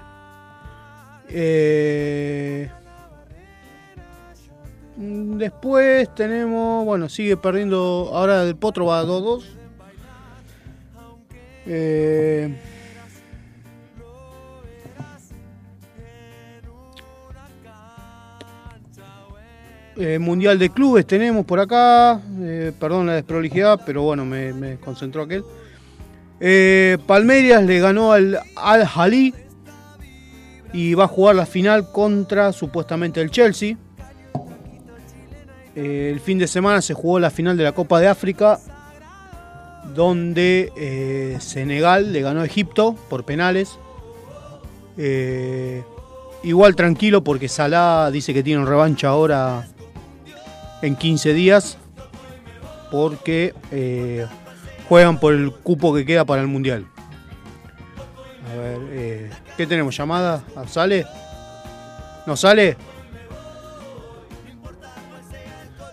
[1.30, 2.70] Eh,
[4.96, 9.44] después tenemos, bueno, sigue perdiendo, ahora el Potro va a 2-2.
[11.66, 12.56] Eh,
[19.98, 22.22] eh, mundial de Clubes tenemos por acá.
[22.40, 25.44] eh, perdón la desprolijidad, pero bueno, me, concentró aquel.
[26.40, 29.34] Eh, le ganó al Al Jalí
[30.74, 33.78] y va a jugar la final contra supuestamente el Chelsea.
[35.76, 38.60] Eh, el fin de semana se jugó la final de la Copa de África,
[39.94, 43.78] donde Senegal le ganó a Egipto por penales.
[46.44, 49.68] Igual tranquilo porque Salah dice que tiene revancha ahora
[50.82, 51.78] en 15 días
[52.92, 54.28] porque eh,
[54.90, 56.86] juegan por el cupo que queda para el Mundial.
[58.52, 59.98] A ver, eh, ¿qué tenemos?
[59.98, 60.44] ¿Llamada?
[60.68, 61.06] ¿Sale?
[62.26, 62.76] ¿No sale?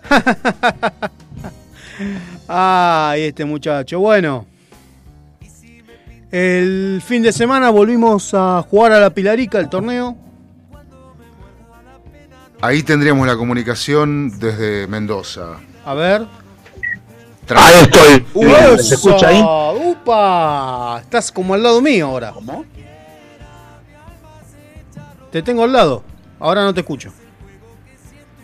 [2.47, 3.99] Ay, este muchacho.
[3.99, 4.45] Bueno.
[6.31, 10.15] El fin de semana volvimos a jugar a la Pilarica, el torneo.
[12.61, 15.57] Ahí tendríamos la comunicación desde Mendoza.
[15.85, 16.27] A ver.
[17.55, 18.25] Ahí estoy.
[18.83, 19.41] ¿Se escucha ahí?
[19.91, 20.99] ¡Upa!
[21.01, 22.31] Estás como al lado mío ahora.
[22.33, 22.65] ¿Cómo?
[25.31, 26.03] Te tengo al lado.
[26.39, 27.11] Ahora no te escucho.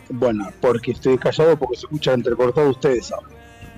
[0.10, 3.28] Bueno, porque estoy callado porque se escucha entrecortado ustedes ahora.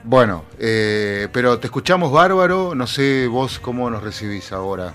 [0.03, 2.76] Bueno, eh, pero te escuchamos bárbaro.
[2.76, 4.93] No sé vos cómo nos recibís ahora.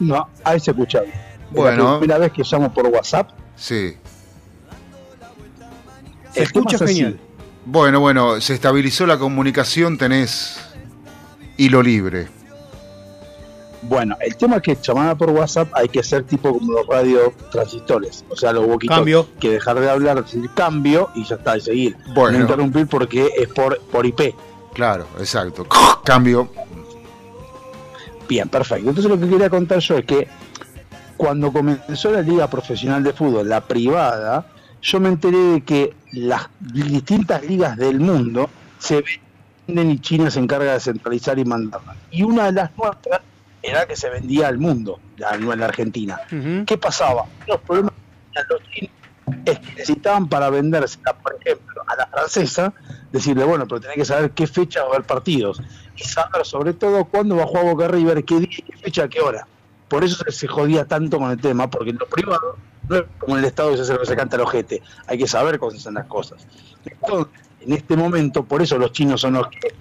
[0.00, 1.14] No, ahí se escucha bien.
[1.14, 1.92] Es Bueno.
[1.94, 3.30] la primera vez que llamo por WhatsApp.
[3.56, 3.96] Sí.
[6.32, 7.18] Se escucha genial.
[7.64, 10.58] Bueno, bueno, se estabilizó la comunicación, tenés
[11.56, 12.28] hilo libre.
[13.82, 18.24] Bueno, el tema es que llamada por WhatsApp hay que ser tipo como los radiotransistores,
[18.28, 19.28] o sea, los walkie Cambio.
[19.38, 21.96] que dejar de hablar, decir cambio y ya está, y seguir.
[22.14, 22.38] Bueno.
[22.38, 24.34] No interrumpir porque es por, por IP.
[24.74, 25.66] Claro, exacto.
[26.04, 26.50] Cambio.
[28.28, 28.88] Bien, perfecto.
[28.88, 30.28] Entonces lo que quería contar yo es que
[31.16, 34.46] cuando comenzó la liga profesional de fútbol, la privada,
[34.82, 38.48] yo me enteré de que las distintas ligas del mundo
[38.78, 39.04] se
[39.66, 41.96] venden y China se encarga de centralizar y mandarlas.
[42.10, 43.20] Y una de las nuestras
[43.62, 46.18] era que se vendía al mundo, la, la Argentina.
[46.66, 47.26] ¿Qué pasaba?
[47.46, 47.92] Los problemas
[48.48, 48.92] los chinos
[49.44, 52.72] es que necesitaban para vendérsela, por ejemplo, a la francesa,
[53.12, 55.60] decirle, bueno, pero tenés que saber qué fecha va a haber partidos.
[55.96, 59.20] Y saber sobre todo cuándo va a jugar Boca River, qué día, qué fecha, qué
[59.20, 59.46] hora.
[59.88, 62.56] Por eso se jodía tanto con el tema, porque en lo privado
[62.88, 64.82] no es como en el Estado que se hace lo que se canta el ojete.
[65.06, 66.46] Hay que saber cómo se hacen las cosas.
[66.84, 69.74] Entonces, en este momento, por eso los chinos son los que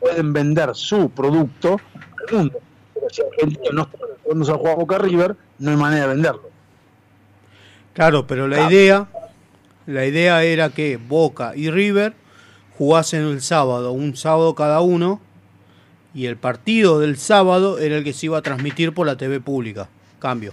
[0.00, 1.80] pueden vender su producto
[2.28, 2.58] al mundo.
[2.94, 3.98] Pero si Argentina no está
[4.28, 6.50] cuando a jugar Boca River, no hay manera de venderlo.
[7.94, 9.08] Claro, pero la idea,
[9.86, 12.14] la idea era que Boca y River
[12.76, 15.20] jugasen el sábado, un sábado cada uno,
[16.14, 19.40] y el partido del sábado era el que se iba a transmitir por la TV
[19.40, 19.88] pública.
[20.18, 20.52] Cambio.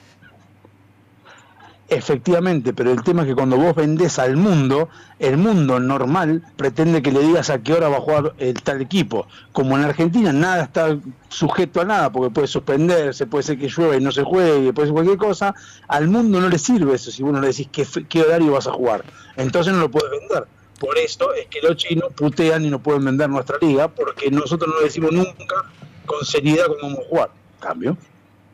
[1.88, 7.04] Efectivamente, pero el tema es que cuando vos vendés al mundo, el mundo normal pretende
[7.04, 9.28] que le digas a qué hora va a jugar el tal equipo.
[9.52, 10.98] Como en Argentina nada está
[11.30, 14.88] sujeto a nada, porque puede suspenderse, puede ser que llueva y no se juegue, puede
[14.88, 15.54] ser cualquier cosa,
[15.88, 18.66] al mundo no le sirve eso si vos no le decís qué, qué horario vas
[18.66, 19.06] a jugar.
[19.38, 20.48] Entonces no lo puedes vender.
[20.80, 24.74] Por esto es que los chinos putean y no pueden vender nuestra liga, porque nosotros
[24.74, 25.72] no decimos nunca
[26.06, 27.30] con seriedad cómo vamos a jugar.
[27.60, 27.98] Cambio.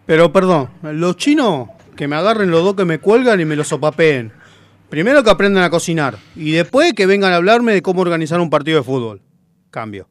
[0.05, 3.67] Pero perdón, los chinos que me agarren los dos que me cuelgan y me los
[3.67, 4.31] sopapeen.
[4.89, 8.49] Primero que aprendan a cocinar y después que vengan a hablarme de cómo organizar un
[8.49, 9.21] partido de fútbol.
[9.69, 10.07] Cambio.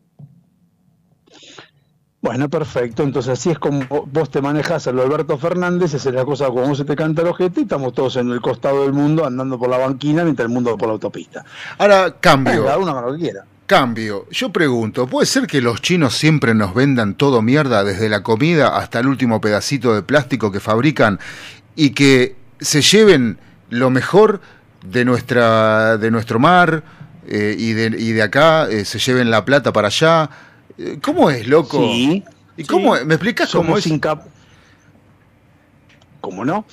[2.22, 3.02] Bueno, perfecto.
[3.02, 6.48] Entonces así es como vos te manejás a lo Alberto Fernández, esa es la cosa
[6.48, 9.58] como se te canta el ojete y estamos todos en el costado del mundo andando
[9.58, 11.44] por la banquina mientras el mundo va por la autopista.
[11.78, 12.64] Ahora, cambio.
[12.64, 13.44] Cada uno lo que quiera.
[13.64, 14.26] Cambio.
[14.30, 18.76] Yo pregunto, ¿puede ser que los chinos siempre nos vendan todo mierda, desde la comida
[18.76, 21.20] hasta el último pedacito de plástico que fabrican,
[21.74, 23.38] y que se lleven
[23.70, 24.40] lo mejor
[24.84, 26.82] de nuestra de nuestro mar
[27.26, 30.28] eh, y, de, y de acá eh, se lleven la plata para allá?
[31.02, 31.78] ¿Cómo es, loco?
[31.78, 32.24] Sí.
[32.56, 32.94] ¿Y cómo?
[33.04, 33.86] ¿Me explicas cómo es?
[33.86, 34.24] incap-
[36.20, 36.64] ¿Cómo no?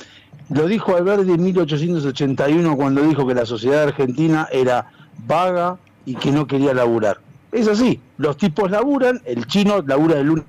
[0.49, 4.91] Lo dijo Alberti en 1881 cuando dijo que la sociedad argentina era
[5.25, 7.19] vaga y que no quería laburar.
[7.51, 10.45] Es así, los tipos laburan, el chino labura de lunes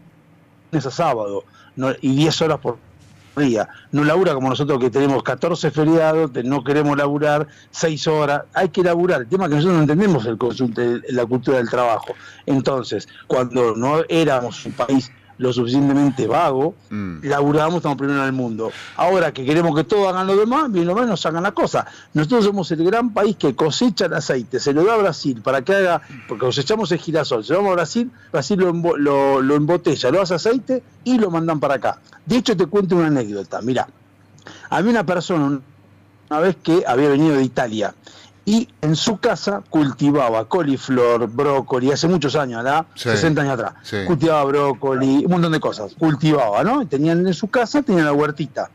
[0.72, 1.44] a sábado
[1.76, 2.78] no- y 10 horas por
[3.38, 3.68] día.
[3.92, 8.42] No labura como nosotros que tenemos 14 feriados, no queremos laburar 6 horas.
[8.54, 9.22] Hay que laburar.
[9.22, 12.14] El tema es que nosotros no entendemos el consulta, la cultura del trabajo.
[12.46, 17.20] Entonces, cuando no éramos un país lo suficientemente vago, Mm.
[17.24, 18.70] laburábamos, estamos primero en el mundo.
[18.96, 21.86] Ahora que queremos que todos hagan lo demás, bien o menos hagan la cosa.
[22.14, 25.62] Nosotros somos el gran país que cosecha el aceite, se lo da a Brasil para
[25.62, 29.54] que haga, porque cosechamos el girasol, se lo damos a Brasil, Brasil lo, lo, lo
[29.54, 32.00] embotella, lo hace aceite y lo mandan para acá.
[32.26, 33.60] De hecho, te cuento una anécdota.
[33.62, 33.86] Mira,
[34.70, 35.60] había una persona
[36.30, 37.94] una vez que había venido de Italia
[38.48, 42.86] y en su casa cultivaba coliflor, brócoli, hace muchos años, ¿verdad?
[42.94, 43.10] Sí.
[43.10, 43.74] 60 años atrás.
[43.82, 43.98] Sí.
[44.06, 45.94] Cultivaba brócoli, un montón de cosas.
[45.98, 46.88] Cultivaba, ¿no?
[46.88, 48.70] Tenían en su casa, tenían la huertita.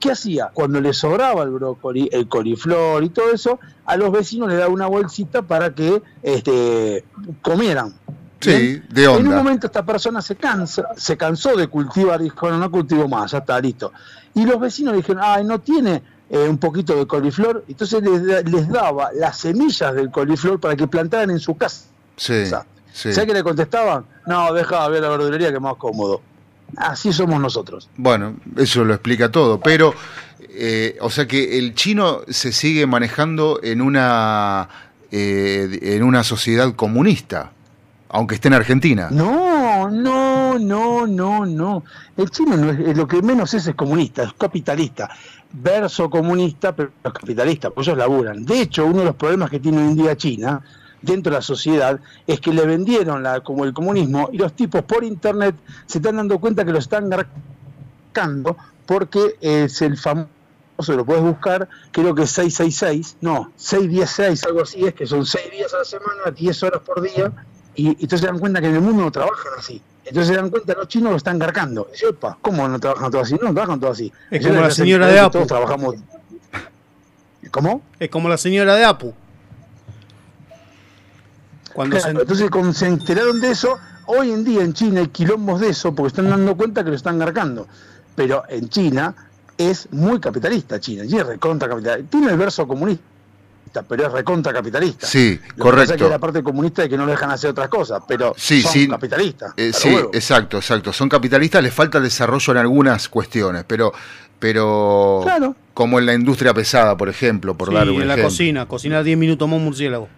[0.00, 0.50] ¿Qué hacía?
[0.52, 4.72] Cuando le sobraba el brócoli, el coliflor y todo eso, a los vecinos le daba
[4.72, 7.04] una bolsita para que este,
[7.42, 7.94] comieran.
[8.40, 9.36] Sí, de En un onda.
[9.36, 13.38] momento esta persona se cansa, se cansó de cultivar, dijo, bueno, no cultivo más, ya
[13.38, 13.92] está, listo.
[14.34, 18.26] Y los vecinos le dijeron, ay, no tiene eh, un poquito de coliflor, entonces les,
[18.26, 21.84] da- les daba las semillas del coliflor para que plantaran en su casa.
[22.16, 22.44] Sí,
[22.92, 23.12] sí.
[23.12, 24.04] ¿Sabes qué le contestaban?
[24.26, 26.20] No, deja ver la verdulería que es más cómodo.
[26.76, 27.88] Así somos nosotros.
[27.96, 29.92] Bueno, eso lo explica todo, pero,
[30.40, 34.68] eh, o sea que el chino se sigue manejando en una,
[35.10, 37.52] eh, en una sociedad comunista,
[38.08, 39.08] aunque esté en Argentina.
[39.10, 40.21] No, no,
[40.58, 41.84] no, no, no.
[42.16, 45.10] El chino no es, es lo que menos es es comunista, es capitalista.
[45.52, 48.44] Verso comunista, pero es capitalista, pues ellos laburan.
[48.44, 50.62] De hecho, uno de los problemas que tiene hoy en día China,
[51.02, 54.82] dentro de la sociedad, es que le vendieron la, como el comunismo y los tipos
[54.82, 55.54] por internet
[55.86, 58.56] se están dando cuenta que lo están garcando
[58.86, 60.28] porque es el famoso,
[60.88, 65.50] lo puedes buscar, creo que es 666, no, 616, algo así es, que son 6
[65.50, 67.32] días a la semana, 10 horas por día,
[67.74, 69.82] y, y entonces se dan cuenta que en el mundo no trabajan así.
[70.04, 71.88] Entonces se dan cuenta los chinos lo están garcando.
[71.92, 73.34] Dice, "Opa, ¿cómo no trabajan todos así?
[73.40, 74.12] No, no trabajan todos así.
[74.30, 75.32] Es como la señora de Apu.
[75.32, 75.94] Todos trabajamos.
[77.50, 77.82] ¿Cómo?
[77.98, 79.12] Es como la señora de Apu.
[81.72, 82.20] Cuando Claro, se...
[82.22, 85.94] Entonces, cuando se enteraron de eso, hoy en día en China hay quilombos de eso
[85.94, 87.66] porque están dando cuenta que lo están garcando.
[88.14, 89.14] Pero en China
[89.56, 91.04] es muy capitalista, China.
[91.06, 92.10] China es recontra capitalista.
[92.10, 93.04] Tiene el verso comunista,
[93.88, 95.06] pero es recontra capitalista.
[95.06, 96.04] Sí, Lo que pasa es correcto.
[96.04, 98.72] que la parte comunista es que no le dejan hacer otras cosas, pero Sí, son
[98.72, 98.88] sí.
[98.88, 99.54] capitalistas.
[99.56, 100.10] Eh, sí, huevo.
[100.12, 100.92] exacto, exacto.
[100.92, 103.92] Son capitalistas, les falta desarrollo en algunas cuestiones, pero,
[104.38, 105.56] pero Claro.
[105.72, 109.02] como en la industria pesada, por ejemplo, por Sí, dar un en la cocina, cocinar
[109.04, 110.08] 10 minutos más un murciélago.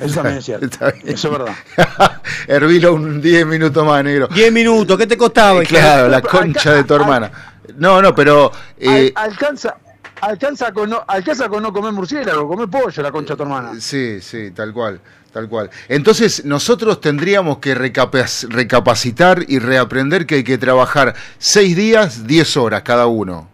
[0.00, 0.66] Eso también es cierto.
[1.04, 1.54] Eso es verdad.
[2.48, 4.28] Hervilo un 10 minutos más, negro.
[4.28, 5.62] 10 minutos, ¿qué te costaba?
[5.62, 7.30] Claro, la concha de tu hermana.
[7.76, 9.76] No, no, pero eh, Al- alcanza,
[10.20, 13.72] alcanza, con no, alcanza con no comer murciélago, comer pollo, la concha de tu hermana.
[13.80, 15.00] sí, sí, tal cual,
[15.32, 15.70] tal cual.
[15.88, 22.56] Entonces nosotros tendríamos que recapac- recapacitar y reaprender que hay que trabajar 6 días, 10
[22.56, 23.48] horas cada uno.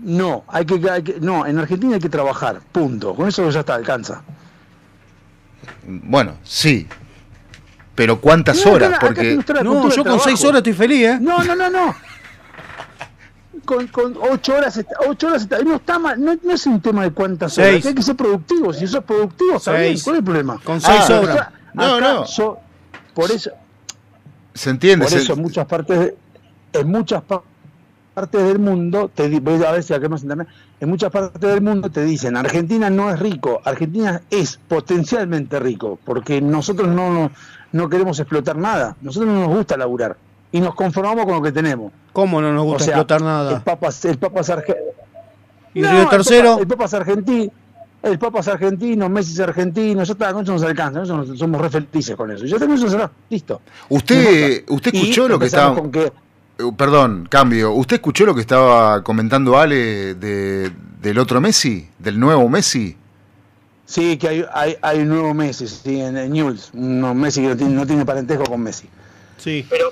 [0.00, 3.14] No, hay que, hay que- no, en Argentina hay que trabajar, punto.
[3.14, 4.22] Con eso ya está, alcanza.
[5.86, 6.86] Bueno, sí.
[7.94, 8.98] Pero ¿cuántas No, horas?
[9.00, 9.34] Porque
[9.64, 10.48] No, yo con 6 trabajo.
[10.48, 11.18] horas estoy feliz, ¿eh?
[11.20, 11.94] No, no, no, no.
[13.68, 16.80] Con, con ocho horas está, ocho horas está, no está mal, no, no es un
[16.80, 17.84] tema de cuántas horas, Seis.
[17.86, 19.98] hay que ser productivo, si sos productivo está bien.
[20.02, 20.58] ¿cuál es el problema?
[20.64, 21.36] Con seis Ah, horas.
[21.36, 22.58] acá- No, acá no.
[23.12, 23.50] por eso,
[24.54, 25.04] se entiende.
[25.04, 26.16] por se- eso en muchas partes de-
[26.72, 27.42] en muchas pa-
[28.14, 30.48] partes del mundo te voy a ver si acá más internet
[30.80, 35.98] en muchas partes del mundo te dicen Argentina no es rico Argentina es potencialmente rico
[36.04, 37.30] porque nosotros no no,
[37.72, 40.16] no queremos explotar nada nosotros no nos gusta laburar
[40.52, 43.24] y nos conformamos con lo que tenemos ¿Cómo no nos gusta O sea, explotar el
[43.26, 43.64] nada?
[43.64, 44.76] Papa el Papa es arge-
[45.74, 46.48] ¿Y No, Río el Tercero?
[46.50, 47.52] Papa- el Papa es argentino
[48.00, 51.60] el Papa es argentino, Messi es argentino, ya está, con eso nos alcanza, nosotros somos
[51.60, 52.44] re felices con eso.
[52.46, 53.60] Ya tengo eso será, listo.
[53.88, 55.74] Usted, usted Y escuchó lo que estaba.
[55.74, 57.72] con que Eh, Perdón, cambio.
[57.72, 60.70] ¿Usted escuchó lo que estaba comentando Ale de,
[61.02, 61.88] del otro Messi?
[61.98, 62.96] ¿Del nuevo Messi?
[63.84, 67.48] Sí, que hay, hay, hay un nuevo Messi, sí, en, en Newell's, un Messi que
[67.48, 68.88] no tiene, no tiene parentesco con Messi.
[69.38, 69.66] Sí.
[69.68, 69.88] Pero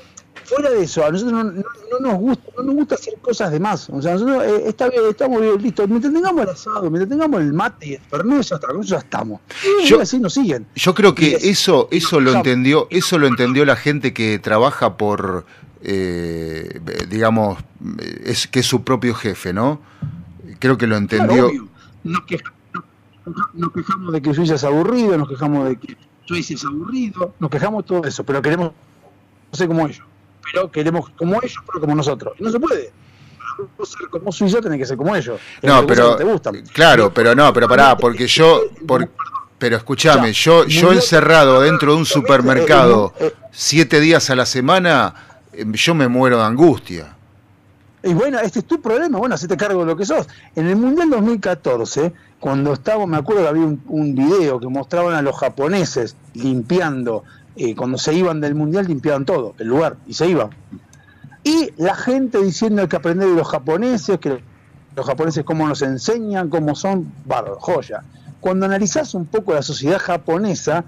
[0.47, 1.63] fuera de eso, a nosotros no, no-
[2.01, 3.89] no nos gusta, no nos gusta hacer cosas de más.
[3.91, 5.87] O sea, nosotros eh, está bien, estamos bien, listo.
[5.89, 8.91] Mientras tengamos el asado, mientras tengamos el mate y el fernet, ya está, con eso
[8.95, 9.41] ya estamos.
[9.83, 10.67] Y Yo- así nos siguen.
[10.75, 15.45] Yo creo que eso, eso lo entendió, eso lo entendió la gente que trabaja por,
[15.83, 17.59] eh, digamos,
[17.99, 19.81] eh, es que es su propio jefe, ¿no?
[20.59, 21.47] Creo que lo Claro, entendió.
[21.49, 21.69] obvio.
[22.05, 22.53] Nos, queja-
[23.55, 27.51] nos- quejamos de que Suiza es aburrido, nos quejamos de que Suiza es aburrido, nos
[27.51, 28.71] quejamos de todo eso, pero queremos
[29.53, 30.03] ser como ellos.
[30.53, 32.35] Pero queremos como ellos, pero como nosotros.
[32.39, 32.93] Y no se puede.
[33.85, 35.41] ser como suizo, tenés que ser como ellos.
[35.63, 36.63] No, pero te gustan.
[36.73, 39.09] claro, pero no, pero pará, porque yo, por-
[39.59, 43.15] pero escúchame, yo, yo encerrado dentro de un supermercado
[43.53, 45.15] siete días a la semana,
[45.53, 47.15] eh, yo me muero de angustia.
[48.03, 50.29] Y bueno, este es tu problema, bueno, hacete cargo de lo que sos.
[50.55, 55.15] En el Mundial 2014, cuando estaba, me acuerdo que había un, un video que mostraban
[55.15, 57.25] a los japoneses limpiando,
[57.57, 60.51] eh, cuando se iban del Mundial limpiaban todo, el lugar, y se iban.
[61.43, 64.43] Y la gente diciendo que aprender de los japoneses, que
[64.95, 68.03] los japoneses cómo nos enseñan, cómo son, bárbaro, joya.
[68.41, 70.85] Cuando analizás un poco la sociedad japonesa,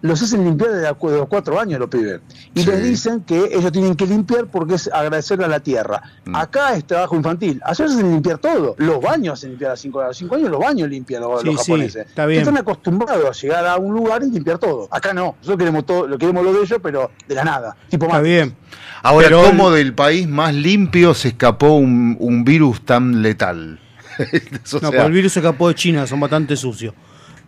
[0.00, 2.20] los hacen limpiar desde de los cuatro años los pibes.
[2.54, 6.02] Y les dicen que ellos tienen que limpiar porque es agradecerle a la tierra.
[6.32, 7.60] Acá es trabajo infantil.
[7.64, 8.74] Allá hacen limpiar todo.
[8.78, 11.46] Los baños hacen limpiar a cinco, a los cinco años, los baños limpian los, Sí,
[11.46, 12.06] los sí, japoneses.
[12.06, 12.40] está bien.
[12.40, 14.88] Están acostumbrados a llegar a un lugar y limpiar todo.
[14.90, 15.34] Acá no.
[15.38, 17.76] Nosotros queremos todo, lo queremos lo de ellos, pero de la nada.
[17.88, 18.24] Tipo Está más.
[18.24, 18.56] bien.
[19.02, 23.78] Ahora, Pero- ¿cómo del país más limpio se escapó un, un virus tan letal?
[24.18, 26.94] O No, sea, pues el virus se escapó de China, son bastante sucios.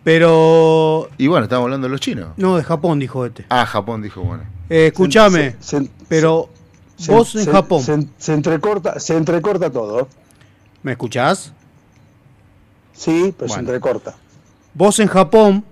[0.05, 1.09] Pero.
[1.19, 2.29] Y bueno, estamos hablando de los chinos.
[2.37, 3.47] No, de Japón, dijo este.
[3.49, 4.45] Ah, Japón dijo, bueno.
[4.69, 6.49] Eh, escúchame, se- pero
[6.97, 10.09] se- vos en se- Japón, Se, se entrecorta, se entrecorta todo.
[10.83, 11.53] ¿me escuchás?
[12.93, 14.15] Sí, pero se entrecorta.
[14.75, 15.65] Vos en Japón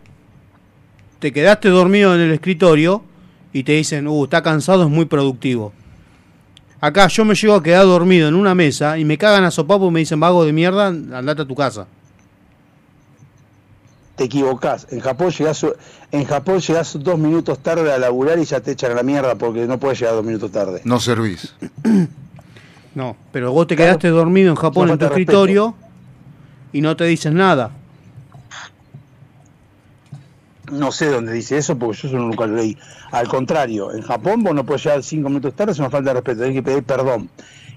[1.19, 3.03] te quedaste dormido en el escritorio
[3.53, 5.73] y te dicen, uh, está cansado, es muy productivo.
[6.81, 9.89] Acá yo me llego a quedar dormido en una mesa y me cagan a sopapo
[9.89, 11.87] y me dicen, vago de mierda, andate a tu casa.
[14.23, 14.87] Te equivocás.
[14.91, 15.67] En Japón llegás,
[16.13, 19.35] en Japón llegás dos minutos tarde a laburar y ya te echan a la mierda
[19.35, 20.81] porque no puedes llegar dos minutos tarde.
[20.85, 21.55] No servís.
[22.95, 25.75] No, pero vos te quedaste dormido en Japón en tu escritorio
[26.75, 27.71] y no te dicen nada.
[30.71, 32.77] No sé dónde dice eso porque yo eso nunca lo leí.
[33.11, 36.15] Al contrario, en Japón vos no puedes llegar cinco minutos tarde, es una falta de
[36.17, 37.31] respeto, tenés que pedir perdón.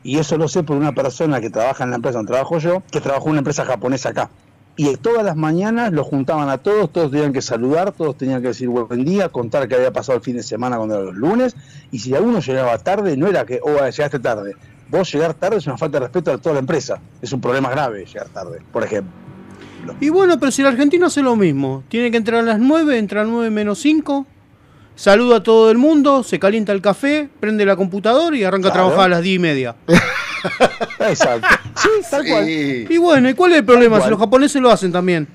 [0.04, 2.84] Y eso lo sé por una persona que trabaja en la empresa donde trabajo yo,
[2.92, 4.30] que trabajó en una empresa japonesa acá.
[4.78, 8.50] Y todas las mañanas los juntaban a todos, todos tenían que saludar, todos tenían que
[8.50, 11.56] decir buen día, contar qué había pasado el fin de semana cuando era los lunes,
[11.92, 14.54] y si alguno llegaba tarde, no era que, oh, llegaste tarde.
[14.90, 17.00] Vos llegar tarde es una falta de respeto a toda la empresa.
[17.22, 19.12] Es un problema grave llegar tarde, por ejemplo.
[20.02, 22.98] Y bueno, pero si el argentino hace lo mismo, tiene que entrar a las 9,
[22.98, 24.26] entra a las 9 menos 5,
[24.96, 28.88] saluda a todo el mundo, se calienta el café, prende la computadora y arranca Claro.
[28.88, 29.76] a trabajar a las 10 y media.
[31.00, 31.48] Exacto.
[31.76, 32.50] Sí, tal cual.
[32.50, 34.02] Y bueno, ¿y cuál es el problema?
[34.02, 35.28] Si los japoneses lo hacen también.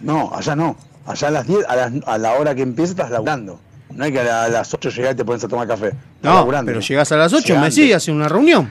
[0.00, 0.76] No, allá no.
[1.06, 3.60] Allá a las 10, a, las- a la hora que empieza estás laburando.
[3.90, 5.88] No hay que a, la- a las 8 llegar y te pones a tomar café.
[5.88, 6.70] Estás No, laburando.
[6.70, 8.70] pero llegás a las 8, Llegá me decís, hace una reunión.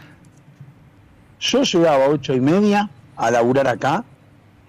[1.40, 4.04] Yo llegaba a 8 y media a laburar acá.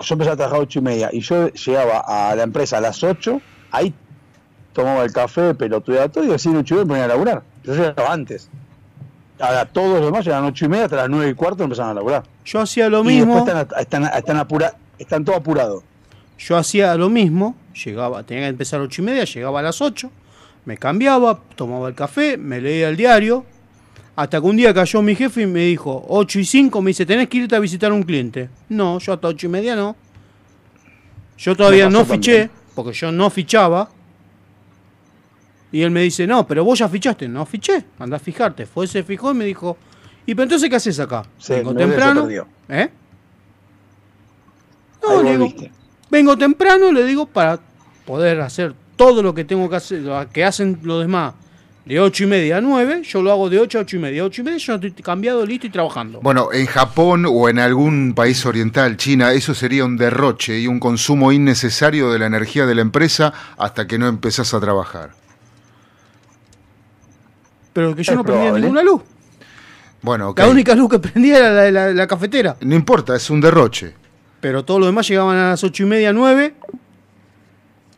[0.01, 1.11] Yo empecé a trabajar a 8 y media.
[1.13, 3.41] Y yo llegaba a la empresa a las 8.
[3.71, 3.93] Ahí
[4.73, 7.43] tomaba el café, pelotudeaba todo y decía 8 y media me ponía a laburar.
[7.65, 8.49] Yo llegaba antes.
[9.41, 11.95] Ahora todos los demás a 8 y media hasta las 9 y cuarto empezaban a
[11.95, 12.25] laburar.
[12.45, 13.37] Yo hacía lo y mismo.
[13.45, 15.83] después están, están, están, apura- están todos apurados.
[16.39, 19.81] Yo hacía lo mismo, llegaba, tenía que empezar a 8 y media, llegaba a las
[19.81, 20.11] 8,
[20.65, 23.45] me cambiaba, tomaba el café, me leía el diario,
[24.17, 27.07] hasta que un día cayó mi jefe y me dijo, 8 y 5, me dice,
[27.07, 28.49] tenés que irte a visitar a un cliente.
[28.69, 29.97] No, yo hasta 8 y media no.
[31.39, 32.51] Yo todavía no fiché, también.
[32.75, 33.89] porque yo no fichaba.
[35.71, 37.29] Y él me dice, no, pero vos ya fichaste.
[37.29, 38.67] No fiché, anda a fijarte.
[38.67, 39.77] Fue, se fijó y me dijo,
[40.27, 41.25] ¿y pero entonces qué haces acá?
[41.39, 42.29] Sí, Vengo no, temprano.
[42.69, 42.91] ¿Eh?
[45.03, 45.55] No, le digo,
[46.11, 47.61] vengo temprano, le digo, para
[48.05, 51.35] poder hacer todo lo que tengo que hacer, lo que hacen los demás,
[51.89, 54.25] de 8 y media a 9, yo lo hago de 8 a 8 y media.
[54.25, 56.21] 8 y media yo estoy cambiado, listo y trabajando.
[56.21, 60.81] Bueno, en Japón o en algún país oriental, China, eso sería un derroche y un
[60.81, 65.13] consumo innecesario de la energía de la empresa hasta que no empezás a trabajar.
[67.73, 68.63] Pero que yo es no prendía probable.
[68.63, 69.03] ninguna luz.
[70.03, 70.33] Bueno.
[70.37, 72.57] La única luz que prendía era la de la, la cafetera.
[72.61, 73.95] No importa, es un derroche.
[74.41, 76.55] Pero todos los demás llegaban a las 8 y media, 9,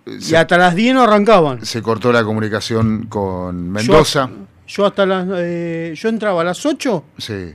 [0.07, 1.65] y hasta las 10 no arrancaban.
[1.65, 4.31] se cortó la comunicación con Mendoza.
[4.67, 5.27] Yo hasta las.
[5.37, 7.55] eh, yo entraba a las 8, Sí.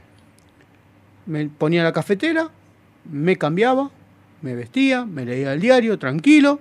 [1.26, 2.50] me ponía la cafetera,
[3.12, 3.90] me cambiaba,
[4.42, 6.60] me vestía, me leía el diario, tranquilo.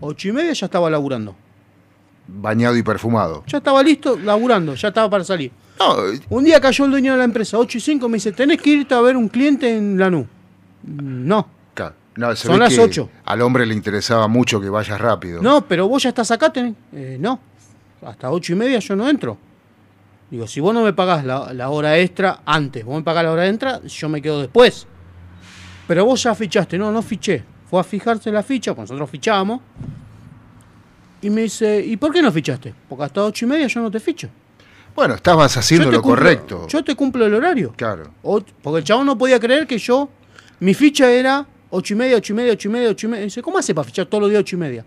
[0.00, 1.34] 8 y media ya estaba laburando.
[2.30, 3.42] Bañado y perfumado.
[3.46, 5.50] Ya estaba listo, laburando, ya estaba para salir.
[5.80, 5.96] No,
[6.28, 8.70] Un día cayó el dueño de la empresa, 8 y 5, me dice, tenés que
[8.70, 10.26] irte a ver un cliente en Lanús.
[10.84, 13.08] No, ca- no, se Son ve las que ocho.
[13.24, 15.40] Al hombre le interesaba mucho que vayas rápido.
[15.42, 16.74] no, pero vos ya estás acá, tenés...
[16.92, 17.40] Eh, no,
[18.04, 19.38] hasta 8 y media yo no entro.
[20.30, 23.32] Digo, si vos no me pagás la, la hora extra antes, vos me pagás la
[23.32, 24.86] hora extra, yo me quedo después.
[25.86, 27.42] Pero vos ya fichaste, no, no fiché.
[27.70, 29.60] Fue a fijarse la ficha, pues nosotros fichamos.
[31.20, 32.72] Y me dice, ¿y por qué no fichaste?
[32.88, 34.28] Porque hasta 8 y media yo no te ficho.
[34.94, 36.66] Bueno, estabas haciendo lo cumplo- correcto.
[36.68, 37.72] Yo te cumplo el horario.
[37.76, 38.10] Claro.
[38.22, 40.08] O- porque el chabón no podía creer que yo.
[40.60, 43.24] Mi ficha era 8 y media, 8 y media, 8 y media, 8 y media.
[43.24, 44.84] Dice, ¿cómo hace para fichar todos los días 8 y media?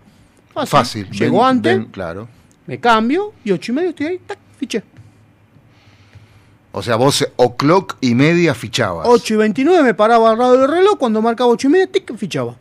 [0.66, 1.08] Fácil.
[1.10, 2.28] Llego Ven- antes, ven, claro.
[2.66, 4.82] me cambio y 8 y media estoy ahí, tac, fiché.
[6.72, 9.06] O sea, vos o'clock y media fichabas.
[9.08, 12.14] 8 y 29 me paraba al lado del reloj, cuando marcaba 8 y media, tic,
[12.16, 12.56] fichaba.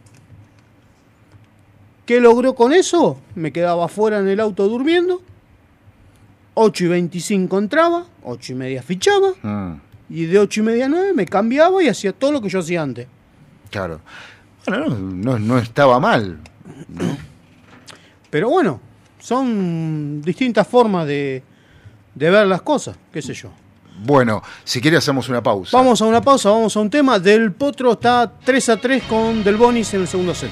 [2.11, 3.17] ¿Qué logró con eso?
[3.35, 5.21] Me quedaba afuera en el auto durmiendo.
[6.55, 9.29] 8 y 25 entraba, 8 y media fichaba.
[9.41, 9.75] Mm,
[10.09, 12.59] Y de 8 y media a 9 me cambiaba y hacía todo lo que yo
[12.59, 13.07] hacía antes.
[13.69, 14.01] claro.
[14.67, 16.38] Bueno, no, no- no estaba mal.
[18.29, 18.81] Pero bueno,
[19.17, 21.41] son distintas formas de,
[22.13, 23.51] de ver las cosas, qué sé yo.
[24.03, 25.77] Bueno, si quiere hacemos una pausa.
[25.77, 27.19] Vamos a una pausa, vamos a un tema.
[27.19, 30.51] Del Potro está 3 a 3 con Del Bonis en el segundo set.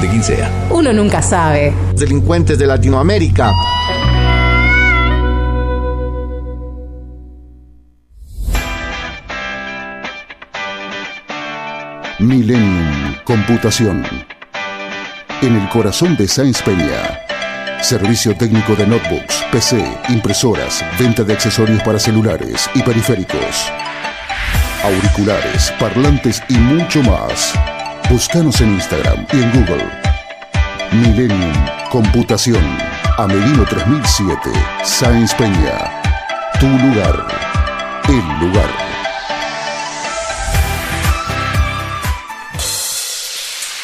[0.00, 0.50] de quien sea.
[0.70, 1.72] Uno nunca sabe.
[1.94, 3.52] Delincuentes de Latinoamérica.
[12.20, 14.04] Millennium Computación.
[15.40, 17.20] En el corazón de Sáenz Peña.
[17.80, 23.70] Servicio técnico de notebooks, PC, impresoras, venta de accesorios para celulares y periféricos.
[24.82, 27.54] Auriculares, parlantes y mucho más.
[28.10, 29.86] Búscanos en Instagram y en Google.
[30.92, 31.52] Millennium
[31.90, 32.64] Computación.
[33.18, 34.50] Amelino 3007.
[34.82, 36.02] Sáenz Peña.
[36.58, 37.26] Tu lugar.
[38.08, 38.70] El lugar.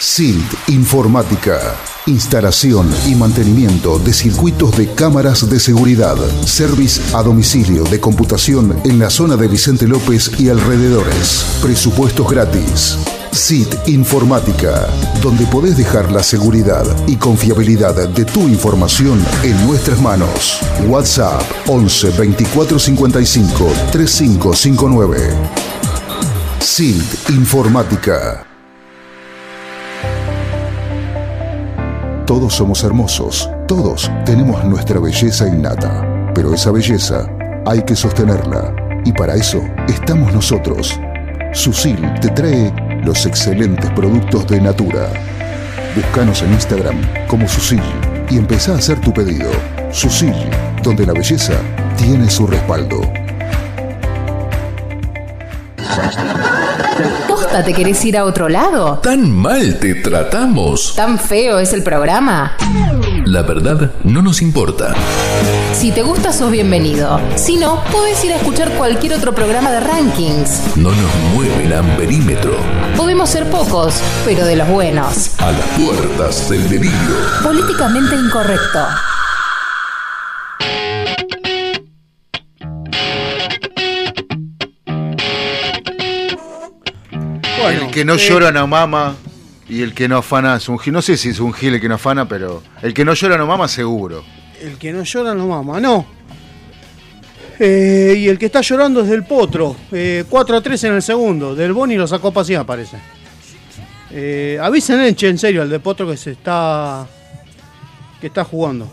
[0.00, 1.76] SILT Informática.
[2.06, 6.16] Instalación y mantenimiento de circuitos de cámaras de seguridad.
[6.46, 11.44] Service a domicilio de computación en la zona de Vicente López y alrededores.
[11.60, 12.96] Presupuestos gratis.
[13.34, 14.86] SIT Informática,
[15.20, 20.60] donde podés dejar la seguridad y confiabilidad de tu información en nuestras manos.
[20.86, 25.18] WhatsApp 11 24 55 3559.
[26.60, 28.46] SIT Informática.
[32.26, 37.28] Todos somos hermosos, todos tenemos nuestra belleza innata, pero esa belleza
[37.66, 40.98] hay que sostenerla y para eso estamos nosotros.
[41.52, 45.08] Susil te trae los excelentes productos de Natura.
[45.94, 46.96] Búscanos en Instagram
[47.28, 47.82] como Susil
[48.30, 49.50] y empezá a hacer tu pedido.
[49.92, 50.34] Susil,
[50.82, 51.54] donde la belleza
[51.96, 53.00] tiene su respaldo.
[57.54, 58.98] ¿Posta te querés ir a otro lado?
[59.00, 60.92] ¿Tan mal te tratamos?
[60.96, 62.56] ¿Tan feo es el programa?
[63.26, 64.92] La verdad no nos importa.
[65.72, 67.20] Si te gusta, sos bienvenido.
[67.36, 70.62] Si no, podés ir a escuchar cualquier otro programa de rankings.
[70.74, 72.56] No nos mueve el amperímetro.
[72.96, 75.30] Podemos ser pocos, pero de los buenos.
[75.38, 77.14] A las puertas del delirio.
[77.44, 78.80] Políticamente incorrecto.
[87.94, 89.14] Que no llora no mama
[89.68, 90.92] y el que no afana es un gil.
[90.92, 93.38] No sé si es un gil el que no afana, pero el que no llora
[93.38, 94.24] no mama seguro.
[94.60, 96.04] El que no llora no mama, no.
[97.60, 99.76] Eh, y el que está llorando es del Potro.
[99.92, 101.54] Eh, 4 a 3 en el segundo.
[101.54, 102.98] Del Boni lo sacó pasiva, parece.
[104.10, 107.06] Eh, avisen, en serio, al de Potro que se está.
[108.20, 108.90] que está jugando.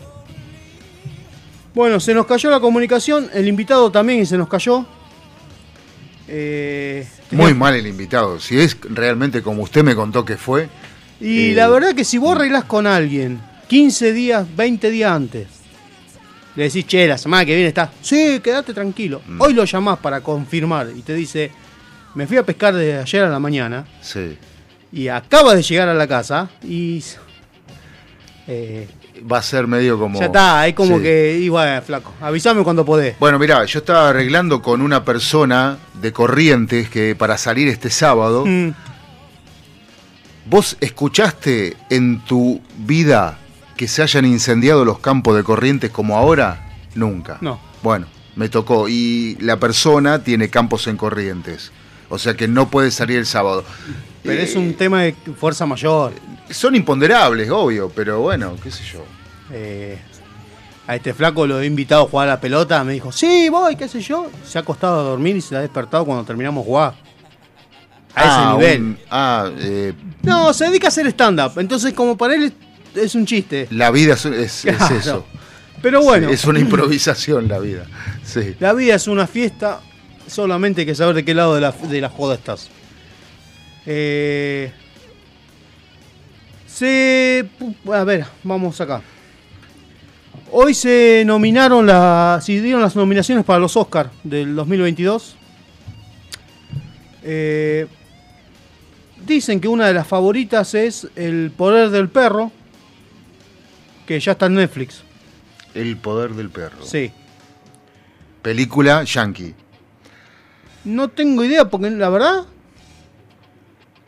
[1.74, 3.28] Bueno, se nos cayó la comunicación.
[3.34, 4.86] El invitado también se nos cayó.
[6.28, 8.38] Eh, Muy mal el invitado.
[8.40, 10.68] Si es realmente como usted me contó que fue.
[11.20, 15.46] Y eh, la verdad que si vos arreglás con alguien 15 días, 20 días antes,
[16.56, 19.22] le decís, che, la semana que viene está, sí, quédate tranquilo.
[19.26, 19.40] Mm.
[19.40, 21.50] Hoy lo llamás para confirmar y te dice,
[22.14, 24.36] me fui a pescar desde ayer a la mañana Sí.
[24.92, 27.02] y acaba de llegar a la casa y...
[28.46, 28.86] eh,
[29.30, 30.18] Va a ser medio como.
[30.18, 31.02] ya está, hay como Sí.
[31.04, 33.16] que, bueno, flaco, avísame cuando podés.
[33.20, 38.44] Bueno, mirá, yo estaba arreglando con una persona de Corrientes que para salir este sábado.
[38.46, 38.70] Mm,
[40.46, 43.38] ¿Vos escuchaste en tu vida
[43.76, 46.68] que se hayan incendiado los campos de Corrientes como ahora?
[46.94, 47.38] Nunca.
[47.40, 47.60] No.
[47.82, 48.88] Bueno, me tocó.
[48.88, 51.70] Y la persona tiene campos en Corrientes.
[52.08, 53.64] O sea que no puede salir el sábado.
[54.22, 56.12] Pero Eh, es un tema de fuerza mayor.
[56.50, 59.04] Son imponderables, obvio, pero bueno, qué sé yo.
[59.50, 59.98] Eh,
[60.86, 63.76] a este flaco lo he invitado a jugar a la pelota, me dijo, sí, voy,
[63.76, 64.30] qué sé yo.
[64.44, 66.94] Se ha acostado a dormir y se ha despertado cuando terminamos jugar.
[68.14, 68.80] A ese Ah, nivel.
[68.82, 69.92] un- ah, eh,
[70.22, 71.52] No, se dedica a hacer stand-up.
[71.58, 72.52] Entonces, como para él
[72.94, 73.68] es, es un chiste.
[73.70, 74.96] la vida es, es- es Claro.
[74.96, 75.26] eso.
[75.80, 77.86] Pero bueno, Sí, es una improvisación la vida.
[78.22, 78.54] Sí.
[78.60, 79.80] la vida es una fiesta.
[80.26, 82.68] Solamente hay que saber de qué lado de la, de la joda estás.
[83.86, 84.72] Eh,
[86.66, 87.48] se.
[87.92, 89.02] A ver, vamos acá.
[90.50, 92.44] Hoy se nominaron las.
[92.44, 95.36] Se dieron las nominaciones para los Oscars del 2022.
[97.24, 97.86] Eh,
[99.26, 102.52] dicen que una de las favoritas es El Poder del Perro.
[104.06, 105.04] Que ya está en Netflix.
[105.74, 106.84] El poder del perro.
[106.84, 107.12] Sí.
[108.42, 109.54] Película yankee.
[110.84, 112.44] No tengo idea porque la verdad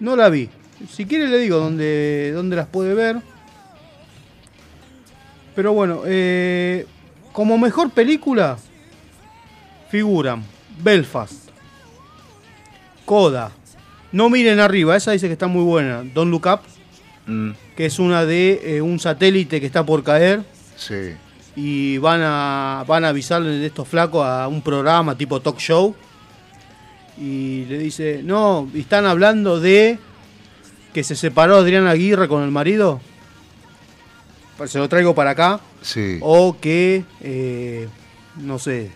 [0.04, 0.48] no la vi.
[0.88, 3.16] Si quiere le digo dónde, dónde las puede ver.
[5.54, 6.86] Pero bueno, eh,
[7.32, 8.58] como mejor película
[9.90, 10.42] figuran
[10.82, 11.50] Belfast,
[13.04, 13.52] Coda,
[14.12, 16.60] No miren arriba, esa dice que está muy buena, Don't Look Up,
[17.26, 20.42] Mm, que es una de eh, un satélite que está por caer
[20.76, 21.14] sí.
[21.56, 25.94] y van a, van a avisarle de estos flacos a un programa tipo talk show
[27.18, 29.98] y le dice, no, están hablando de
[30.92, 33.00] que se separó Adriana Aguirre con el marido,
[34.56, 36.18] Pues se lo traigo para acá, Sí.
[36.20, 37.88] o que, eh,
[38.40, 38.90] no sé,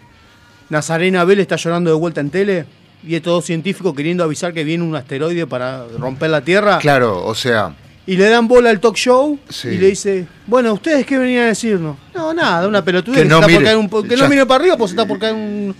[0.70, 2.64] Nazarena Bell está llorando de vuelta en tele
[3.02, 6.78] y es todo científico queriendo avisar que viene un asteroide para romper la Tierra.
[6.78, 7.74] Claro, o sea,
[8.06, 9.68] Y le dan bola al talk show Sí.
[9.68, 11.96] y le dice, bueno, ¿ustedes qué venían a decirnos?
[12.14, 14.22] No, nada, una pelotudez Que que, no por mire, caer un po- que ya.
[14.22, 15.74] no mire para arriba, pues está por caer un...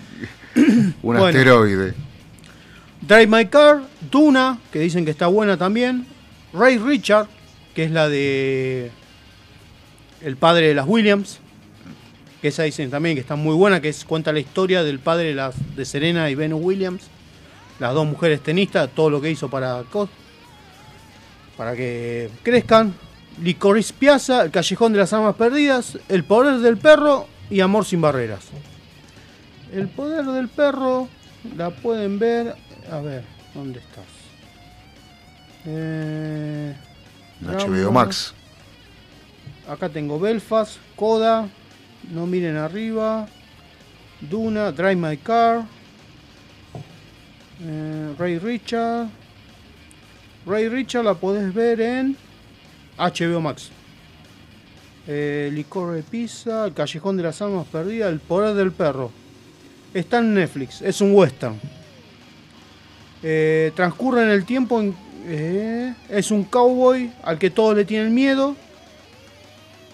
[0.57, 1.25] un Bueno.
[1.27, 1.95] asteroide.
[3.09, 3.81] Drive My Car,
[4.11, 6.07] Duna, que dicen que está buena también.
[6.53, 7.27] Ray Richard,
[7.75, 8.91] que es la de
[10.21, 11.39] el padre de las Williams,
[12.43, 15.35] que esa dicen también que está muy buena, que es cuenta la historia del padre
[15.35, 17.05] de, Serena y Venus Williams,
[17.81, 19.85] las dos mujeres tenistas, todo lo que hizo para,
[21.57, 22.95] para que crezcan.
[23.43, 28.03] Licorice Piazza, El Callejón de las Armas Perdidas, El Poder del Perro y Amor sin
[28.03, 28.49] Barreras.
[29.73, 31.09] El Poder del Perro
[31.57, 32.68] la pueden ver.
[32.91, 33.23] A ver,
[33.55, 34.05] ¿dónde estás?
[35.67, 36.75] Eh.
[37.43, 38.33] HBO Max.
[39.69, 41.49] Acá tengo Belfast, Coda,
[42.11, 43.29] No miren arriba,
[44.21, 45.65] Duna, Drive My Car,
[47.61, 49.09] eh, Ray Richard.
[50.47, 52.17] Ray Richard la podés ver en
[52.97, 53.71] HBO Max.
[55.07, 59.11] Eh, Licor de Pizza, El Callejón de las Almas Perdidas, El Poder del Perro.
[59.93, 61.61] Está en Netflix, es un western.
[63.23, 64.95] Eh, transcurre en el tiempo, en-
[65.27, 68.55] eh, es un cowboy al que todos le tienen miedo,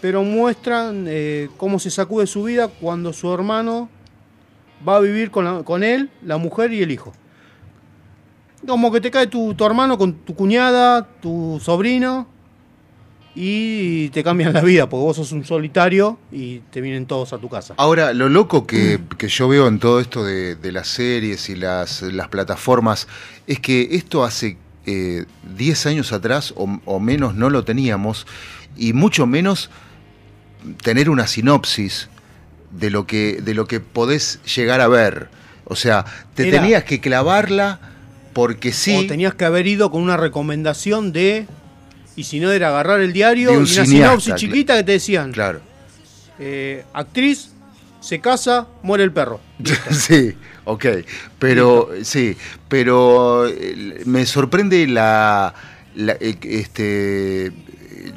[0.01, 3.89] pero muestran eh, cómo se sacude su vida cuando su hermano
[4.87, 7.13] va a vivir con, con él, la mujer y el hijo.
[8.67, 12.27] Como que te cae tu, tu hermano con tu cuñada, tu sobrino,
[13.35, 17.39] y te cambian la vida, porque vos sos un solitario y te vienen todos a
[17.39, 17.75] tu casa.
[17.77, 21.57] Ahora, lo loco que, que yo veo en todo esto de, de las series y
[21.57, 23.09] las, las plataformas
[23.47, 24.57] es que esto hace
[24.87, 25.25] eh,
[25.57, 28.27] 10 años atrás o, o menos no lo teníamos
[28.77, 29.71] y mucho menos
[30.83, 32.09] tener una sinopsis
[32.71, 35.29] de lo que, de lo que podés llegar a ver.
[35.65, 36.05] O sea,
[36.35, 37.81] te Era- tenías que clavarla
[38.33, 38.97] porque sí.
[38.97, 41.47] O tenías que haber ido con una recomendación de.
[42.17, 44.93] Y si no, era agarrar el diario y un una cineasta, sinopsis chiquita que te
[44.93, 45.61] decían: Claro.
[46.39, 47.51] eh, actriz,
[48.01, 49.41] se casa, muere el perro.
[49.91, 50.35] sí,
[50.65, 50.87] ok.
[51.39, 52.37] Pero, sí,
[52.69, 55.55] pero eh, me sorprende la.
[55.97, 57.53] la- eh, este.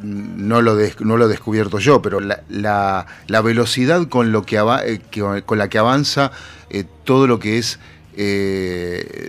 [0.03, 4.43] No lo, des- no lo he descubierto yo, pero la, la- la velocidad con, lo
[4.45, 6.31] que ava- eh, que- con la que avanza
[6.69, 7.79] eh, todo lo que es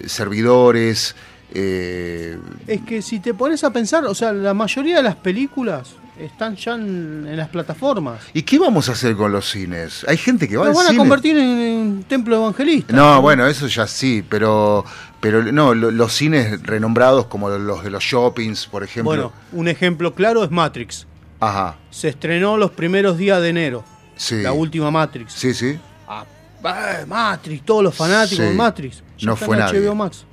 [0.06, 1.14] servidores.
[1.54, 5.90] Eh, Es que si te pones a pensar, o sea, la mayoría de las películas
[6.18, 8.20] están ya en, en las plataformas.
[8.34, 10.04] ¿Y qué vamos a hacer con los cines?
[10.08, 10.98] Hay gente que va Los al van a cine.
[10.98, 12.92] convertir en un templo evangelista.
[12.94, 14.84] No, bueno, eso ya sí, pero,
[15.20, 19.04] pero no, lo- los cines renombrados como los de los shoppings, por ejemplo.
[19.10, 21.06] Bueno, un ejemplo claro es Matrix.
[21.40, 23.84] Ajá, Se estrenó los primeros días de enero.
[24.16, 24.42] sí.
[24.42, 25.32] La última Matrix.
[25.32, 25.78] Sí, sí.
[26.08, 26.24] Ah,
[26.64, 28.50] eh, Matrix, todos los fanáticos Sí.
[28.50, 29.02] de Matrix.
[29.18, 29.80] Ya No fue en nadie.
[29.80, 30.24] HBO Max.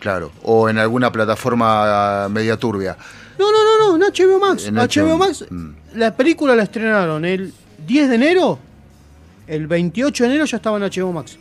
[0.00, 0.32] Claro.
[0.42, 2.96] O en alguna plataforma media turbia.
[3.38, 4.66] No, no, no, no, en HBO Max.
[4.66, 5.68] En HBO HBO, Max, mm.
[5.94, 7.52] la película la estrenaron el
[7.86, 8.58] 10 de enero.
[9.46, 11.38] El 28 de enero ya estaba en HBO Max.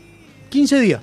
[0.49, 1.02] 15 días.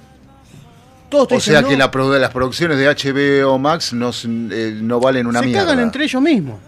[1.09, 4.11] Todos te O dicen, sea no, que la produ- las producciones de HBO Max no,
[4.51, 5.65] eh, no valen una se mierda.
[5.67, 6.59] cagan entre ellos mismos.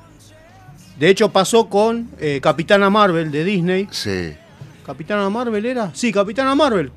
[0.99, 3.89] De hecho, pasó con eh, Capitana Marvel de Disney.
[3.91, 4.33] Sí.
[4.87, 5.91] ¿Capitana Marvel era?
[5.93, 6.91] Sí, Capitana Marvel.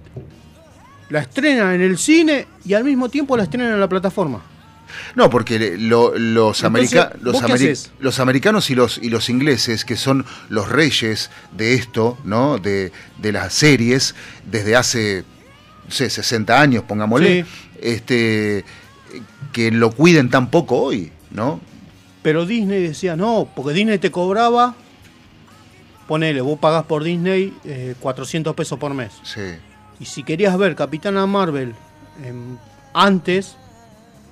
[1.11, 4.41] La estrenan en el cine y al mismo tiempo la estrenan en la plataforma.
[5.15, 7.13] No, porque lo- los, Entonces, america-
[7.99, 12.57] los, americanos y los, y los ingleses, que son los reyes de esto, ¿no?
[12.57, 14.15] De, de las series,
[14.49, 15.23] desde hace,
[15.85, 17.49] no sé, 60 años, pongámosle, Sí.
[17.81, 18.65] este,
[19.53, 21.59] que lo cuiden tan poco hoy, ¿no?
[22.21, 24.75] Pero Disney decía, no, porque Disney te cobraba,
[26.07, 29.11] ponele, vos pagás por Disney eh, 400 pesos por mes.
[29.23, 29.41] Sí.
[30.01, 31.73] Y si querías ver Capitana Marvel
[32.25, 32.57] em,
[32.93, 33.55] antes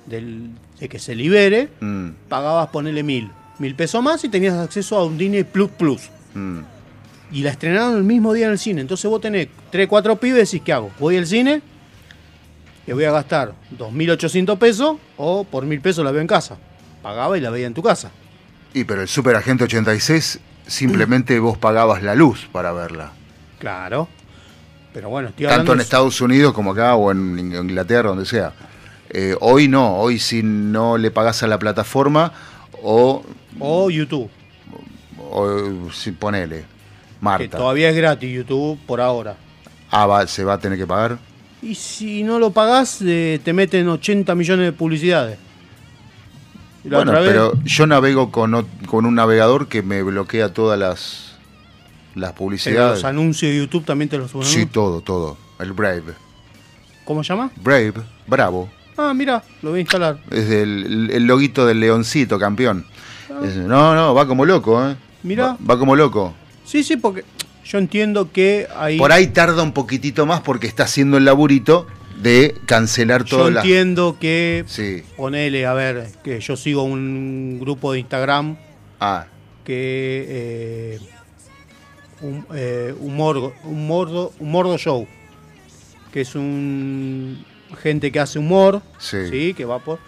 [0.06, 3.30] del- de que se libere, Mm, pagabas ponele mil.
[3.58, 6.10] Mil pesos más y tenías acceso a un Disney Plus Plus.
[6.34, 6.58] mm.
[7.32, 8.80] Y la estrenaron el mismo día en el cine.
[8.80, 10.90] Entonces vos tenés 3, 4 pibes y decís, ¿qué hago?
[10.98, 11.62] Voy al cine
[12.86, 16.56] y voy a gastar 2.800 pesos o por 1.000 pesos la veo en casa.
[17.02, 18.10] Pagaba y la veía en tu casa.
[18.74, 23.12] Y pero el Super Agente 86 simplemente vos pagabas la luz para verla.
[23.60, 24.08] Claro.
[24.92, 28.52] Pero bueno, Tanto en Estados Unidos como acá o en Inglaterra, donde sea.
[29.08, 32.32] Eh, hoy no, hoy si no le pagás a la plataforma
[32.82, 33.24] o,
[33.58, 34.30] o YouTube,
[35.30, 36.64] o si ponele, que
[37.20, 37.58] Marta.
[37.58, 39.36] todavía es gratis YouTube por ahora.
[39.90, 41.18] Ah, va- se va a tener que pagar.
[41.62, 45.38] Y si no lo pagás, eh, te meten 80 millones de publicidades.
[46.84, 51.29] La Bueno, pero yo navego con, con un navegador que me bloquea todas las,
[52.14, 52.96] las publicidades.
[52.96, 54.46] los anuncios de YouTube también te los suben.
[54.46, 55.36] Sí, todo, todo.
[55.58, 56.14] El Brave.
[57.04, 57.50] ¿Cómo se llama?
[57.62, 57.94] Brave,
[58.26, 58.70] bravo.
[58.96, 60.18] Ah, mira, lo voy a instalar.
[60.30, 62.84] Es el, el loguito del leoncito, campeón.
[63.44, 64.96] Es- no, no, va como loco, ¿eh?
[65.22, 65.48] Mira.
[65.48, 66.34] Va, va como loco.
[66.64, 67.24] Sí, sí, porque
[67.64, 68.98] yo entiendo que ahí.
[68.98, 71.86] Por ahí tarda un poquitito más porque está haciendo el laburito
[72.22, 73.64] de cancelar Yo todo las...
[73.64, 74.64] entiendo que.
[74.66, 75.02] Sí.
[75.16, 78.56] Ponele, a ver, que yo sigo un grupo de Instagram
[79.00, 79.26] Ah,
[79.64, 80.26] que.
[80.28, 81.00] Eh,
[82.22, 85.06] un, eh, humor, humordo, humordo Show.
[86.12, 87.44] Que es un.
[87.82, 88.82] Gente que hace humor.
[88.98, 89.54] Sí.
[89.54, 89.98] Que va por.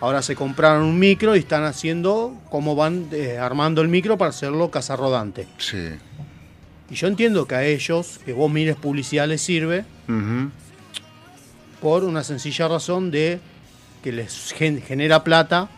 [0.00, 4.30] Ahora se compraron un micro y están haciendo cómo van eh, armando el micro para
[4.30, 5.46] hacerlo cazarrodante.
[5.58, 5.88] sí.
[6.90, 9.84] Y yo entiendo que a ellos, que vos mires publicidad les sirve
[11.80, 13.38] por una sencilla razón de
[14.02, 15.68] que les gen- genera plata.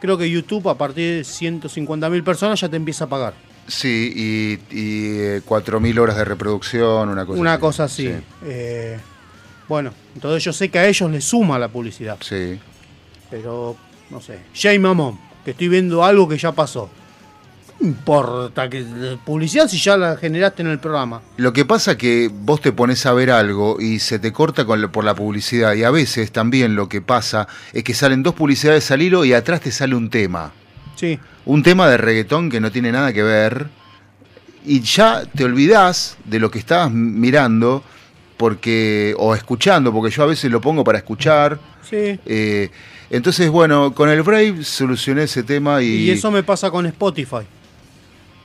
[0.00, 3.32] Creo que YouTube a partir de 150 mil personas ya te empieza a pagar.
[3.68, 7.60] Sí, y, y eh, 4.000 horas de reproducción, una cosa una así.
[7.60, 8.10] cosa así.
[8.44, 8.98] Eh,
[9.68, 12.16] bueno, entonces yo sé que a ellos les suma la publicidad.
[12.20, 12.58] Sí.
[13.30, 13.76] Pero,
[14.10, 14.38] no sé.
[14.54, 16.88] Jay Mamón, que estoy viendo algo que ya pasó.
[17.78, 18.84] ¿Qué importa que
[19.24, 21.20] publicidad si ya la generaste en el programa?
[21.36, 24.80] Lo que pasa que vos te pones a ver algo y se te corta con
[24.80, 28.34] la- por la publicidad y a veces también lo que pasa es que salen dos
[28.34, 30.52] publicidades al hilo y atrás te sale un tema.
[30.96, 31.20] Sí.
[31.48, 33.68] Un tema de reggaetón que no tiene nada que ver
[34.66, 37.82] y ya te olvidás de lo que estabas mirando
[38.36, 41.58] porque o escuchando, porque yo a veces lo pongo para escuchar.
[41.88, 42.20] Sí.
[42.26, 42.68] Eh,
[43.08, 45.86] entonces, bueno, con el Brave solucioné ese tema y...
[45.86, 47.46] Y eso me pasa con Spotify.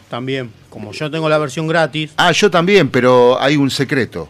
[0.10, 0.50] También.
[0.70, 2.14] Como yo tengo la versión gratis.
[2.16, 4.30] Ah, yo también, pero hay un secreto.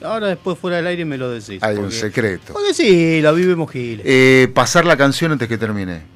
[0.00, 1.60] Ahora después fuera del aire me lo decís.
[1.60, 2.52] Hay un secreto.
[2.52, 4.06] Porque sí, la vivimos giles.
[4.08, 6.14] Eh, pasar la canción antes que termine.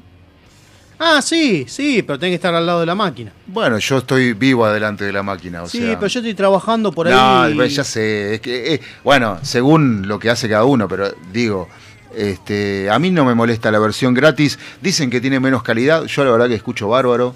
[1.00, 3.32] Ah, sí, sí, pero tenés que estar al lado de la máquina.
[3.46, 5.98] Bueno, yo estoy vivo adelante de la máquina, o sí, sea...
[5.98, 7.54] pero yo estoy trabajando por ahí.
[7.54, 11.68] pues ya sé, es que, eh, bueno, según lo que hace cada uno, pero digo,
[12.16, 16.24] este, a mí no me molesta la versión gratis, dicen que tiene menos calidad, yo
[16.24, 17.34] la verdad que escucho bárbaro.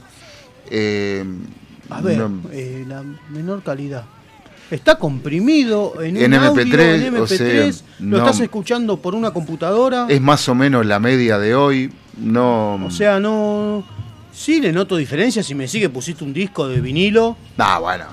[0.71, 1.25] Eh,
[1.91, 4.05] A ver, no- eh, la menor calidad.
[4.71, 8.97] Está comprimido en un En audio, MP3, en o MP3, sea, lo no- estás escuchando
[8.97, 10.07] por una computadora.
[10.09, 12.77] es más o menos la media de hoy, no...
[12.87, 13.85] O sea, no.
[14.33, 15.43] Sí, le noto diferencia.
[15.43, 18.05] Si me sigue, pusiste un disco de vinilo, Ah, bueno,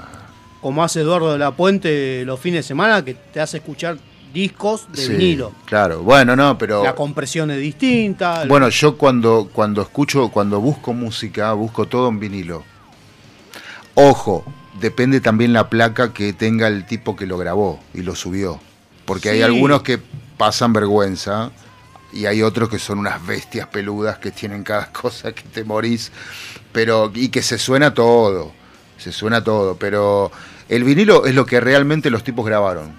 [0.62, 3.98] como hace Eduardo de la Puente los fines de semana, que te hace escuchar
[4.34, 5.54] discos de sí, vinilo.
[5.64, 6.84] Claro, bueno, no, pero...
[6.84, 8.44] La compresión es distinta.
[8.50, 12.64] Bueno, yo cuando, cuando escucho, cuando busco música, busco todo en vinilo.
[13.96, 14.44] Ojo,
[14.80, 18.60] depende también la placa que tenga el tipo que lo grabó y lo subió.
[19.06, 20.00] Porque hay algunos que
[20.38, 21.52] pasan vergüenza
[22.14, 26.12] y hay otros que son unas bestias peludas que tienen cada cosa que te morís.
[26.72, 28.54] Pero, y que se suena todo.
[28.98, 29.76] Se suena todo.
[29.78, 30.32] Pero
[30.68, 32.94] el vinilo es lo que realmente los tipos grabaron.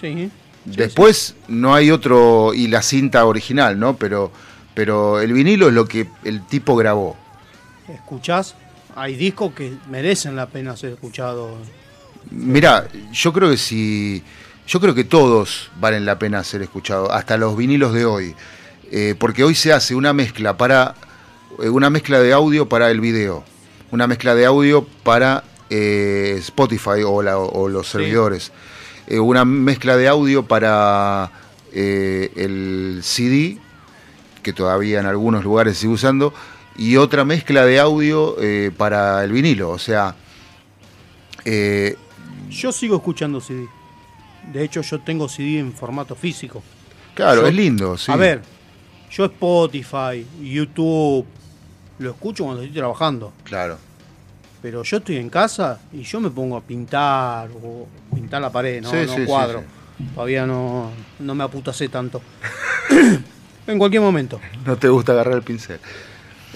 [0.00, 0.30] Sí.
[0.64, 3.96] Después no hay otro, y la cinta original, ¿no?
[3.96, 4.32] Pero,
[4.74, 7.16] pero el vinilo es lo que el tipo grabó.
[7.88, 8.56] Escuchás,
[8.96, 11.50] hay discos que merecen la pena ser escuchados.
[12.30, 14.22] Mira, yo creo que si,
[14.66, 18.34] yo creo que todos valen la pena ser escuchados, hasta los vinilos de hoy,
[18.92, 20.94] Eh, porque hoy se hace una mezcla para,
[21.60, 23.42] eh, una mezcla de audio para el video,
[23.90, 28.52] una mezcla de audio para eh, Spotify o, la- o los servidores,
[29.08, 31.32] eh, una mezcla de audio para
[31.72, 33.58] el CD,
[34.44, 36.32] que todavía en algunos lugares sigue usando,
[36.78, 40.14] y otra mezcla de audio eh, para el vinilo, o sea,
[41.44, 41.96] eh,
[42.50, 43.66] Yo sigo escuchando CD.
[44.52, 46.62] De hecho, yo tengo CD en formato físico.
[47.14, 48.12] Claro, Yo- es lindo, sí.
[48.12, 48.42] A ver,
[49.10, 51.24] yo Spotify, YouTube,
[51.98, 53.32] lo escucho cuando estoy trabajando.
[53.44, 53.78] Claro.
[54.62, 58.82] Pero yo estoy en casa y yo me pongo a pintar o pintar la pared,
[58.82, 59.64] no, Sí, no sí, sí, cuadro.
[60.14, 60.90] Todavía no,
[61.20, 62.20] no me aputasé tanto.
[63.66, 64.40] en cualquier momento.
[64.64, 65.78] No te gusta agarrar el pincel.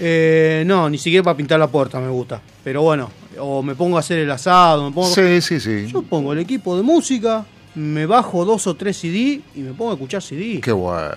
[0.01, 2.41] Eh, no, ni siquiera para pintar la puerta me gusta.
[2.65, 5.15] Pero bueno, o me pongo a hacer el asado, me pongo...
[5.15, 5.87] Sí, sí, sí.
[5.87, 7.45] Yo pongo el equipo de música,
[7.75, 10.61] me bajo dos o tres CD y me pongo a escuchar CD.
[10.61, 11.15] Qué bueno.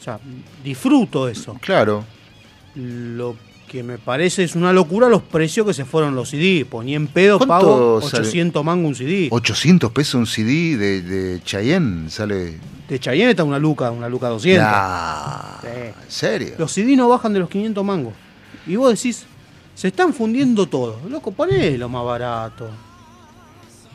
[0.00, 0.18] O sea,
[0.64, 1.56] disfruto eso.
[1.60, 2.04] Claro.
[2.74, 3.36] Lo
[3.68, 6.64] que me parece es una locura los precios que se fueron los CD.
[6.64, 8.24] Ponía en pedo, ¿Cuánto pago sale?
[8.24, 9.28] 800 mangos un CD.
[9.30, 12.58] 800 pesos un CD de, de Chayanne sale.
[12.92, 14.62] De Cheyenne está una luca, una luca 200.
[14.62, 15.68] Nah, Sí.
[15.68, 16.54] ¿En serio?
[16.58, 18.12] Los CD no bajan de los 500 mangos.
[18.66, 19.24] Y vos decís,
[19.74, 21.00] se están fundiendo todo.
[21.08, 22.68] Loco, ponelo más barato.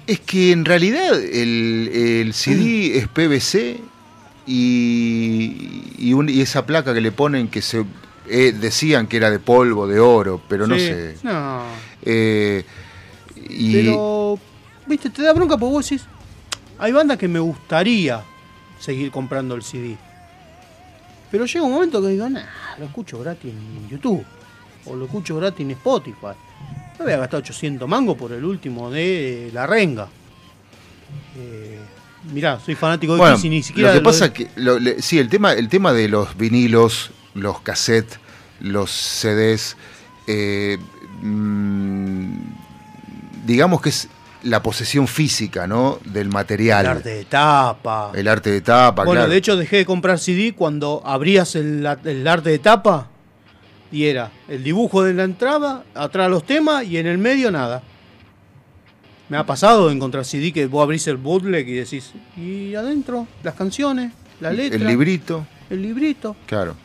[0.08, 3.80] Es que en realidad el, el CD es PVC
[4.48, 7.86] y, y, un- y esa placa que le ponen que se
[8.28, 11.18] eh, decían que era de polvo, de oro, pero no sé.
[11.24, 11.62] No.
[12.02, 12.64] Eh,
[13.50, 14.40] y Pero,
[14.88, 16.06] viste, te da bronca porque vos decís,
[16.80, 18.24] hay bandas que me gustaría
[18.80, 19.98] seguir comprando el CD.
[21.32, 22.42] Pero llega un momento que digo, nah,
[22.80, 24.24] lo escucho gratis en YouTube.
[24.86, 26.36] O lo escucho gratis en Spotify.
[26.98, 30.08] No voy a gastar 800 mangos por el último de La Renga.
[31.38, 31.80] Eh,
[32.34, 33.90] mirá, soy fanático de bueno, Kiss y ni siquiera...
[33.90, 37.12] lo que lo- pasa que lo- le- sí, el tema, el tema de los vinilos,
[37.34, 38.20] los cassettes,
[38.62, 39.76] los CDs,
[40.26, 40.78] eh,
[41.22, 42.38] mm,
[43.46, 44.08] digamos que es
[44.48, 46.00] la posesión física, ¿no?
[46.06, 46.86] Del material.
[46.86, 48.12] El arte de tapa.
[48.16, 49.32] El arte de tapa, Bueno, claro.
[49.32, 53.08] de hecho dejé de comprar CD cuando abrías el, el arte de tapa
[53.92, 57.82] y era el dibujo de la entrada, atrás los temas y en el medio nada.
[59.30, 63.28] Me ha pasado de encontrar CD que vos abrís el bootleg y decís, y adentro
[63.44, 66.36] las canciones, la letra, el librito, el librito.
[66.46, 66.76] claro.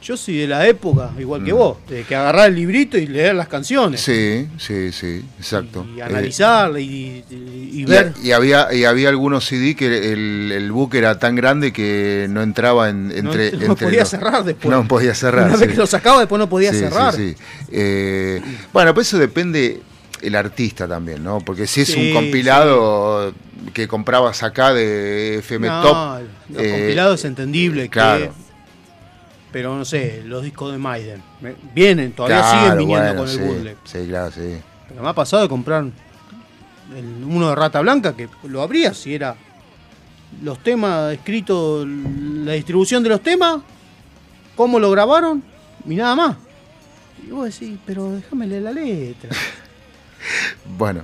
[0.00, 1.56] Yo soy de la época, igual que Mm.
[1.56, 4.00] vos, de que agarrar el librito y leer las canciones.
[4.00, 5.84] Sí, sí, sí, exacto.
[5.96, 6.04] Y y,
[6.80, 8.12] y- y y, ver.
[8.22, 12.42] y había, y había algunos CD que el, el book era tan grande que no
[12.42, 13.50] entraba en, entre.
[13.52, 14.70] no entre podía los- cerrar después.
[14.70, 15.48] No podía cerrar.
[15.48, 15.64] Una sí.
[15.64, 17.14] vez que lo sacaba, después no podía Sí, cerrar.
[17.14, 17.34] sí.
[17.72, 18.40] Eh,
[18.72, 19.80] bueno, pues eso depende
[20.22, 21.40] el artista también, ¿no?
[21.40, 23.32] Porque si es un compilado
[23.74, 26.20] que comprabas acá de FM No, Top.
[26.50, 28.32] Los eh, compilados es entendible que- claro.
[29.52, 31.22] Pero no sé, los discos de Maiden.
[31.74, 33.76] Vienen, todavía claro, siguen viniendo bueno, con el sí, bootleg.
[33.84, 34.58] Sí, claro, sí.
[34.88, 39.14] Pero me ha pasado de comprar el- uno de Rata Blanca que lo abrías y
[39.14, 39.36] era
[40.42, 43.58] los temas escritos, la distribución de los temas,
[44.56, 45.42] cómo lo grabaron
[45.86, 46.36] y nada más.
[47.26, 49.30] Y vos decís, pero déjame leer la letra.
[50.76, 51.02] Bueno,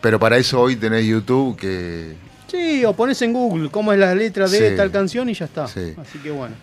[0.00, 2.14] pero para eso hoy tenés YouTube que.
[2.48, 4.76] Sí, o pones en Google cómo es la letra de Sí.
[4.76, 5.66] tal canción y ya está.
[5.68, 5.94] Sí.
[5.96, 6.54] Así que bueno.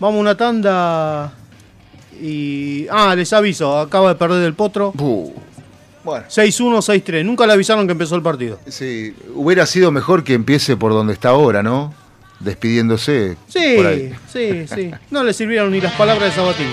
[0.00, 1.32] Vamos a una tanda
[2.20, 2.86] y...
[2.90, 4.92] Ah, les aviso, acaba de perder el potro.
[6.02, 6.26] Bueno.
[6.26, 7.24] 6-1, 6-3.
[7.24, 8.58] Nunca le avisaron que empezó el partido.
[8.66, 11.92] Sí, hubiera sido mejor que empiece por donde está ahora, ¿no?
[12.40, 13.36] Despidiéndose.
[13.46, 14.14] Sí, por ahí.
[14.32, 14.90] sí, sí.
[15.10, 16.72] No le sirvieron ni las palabras de Sabatini.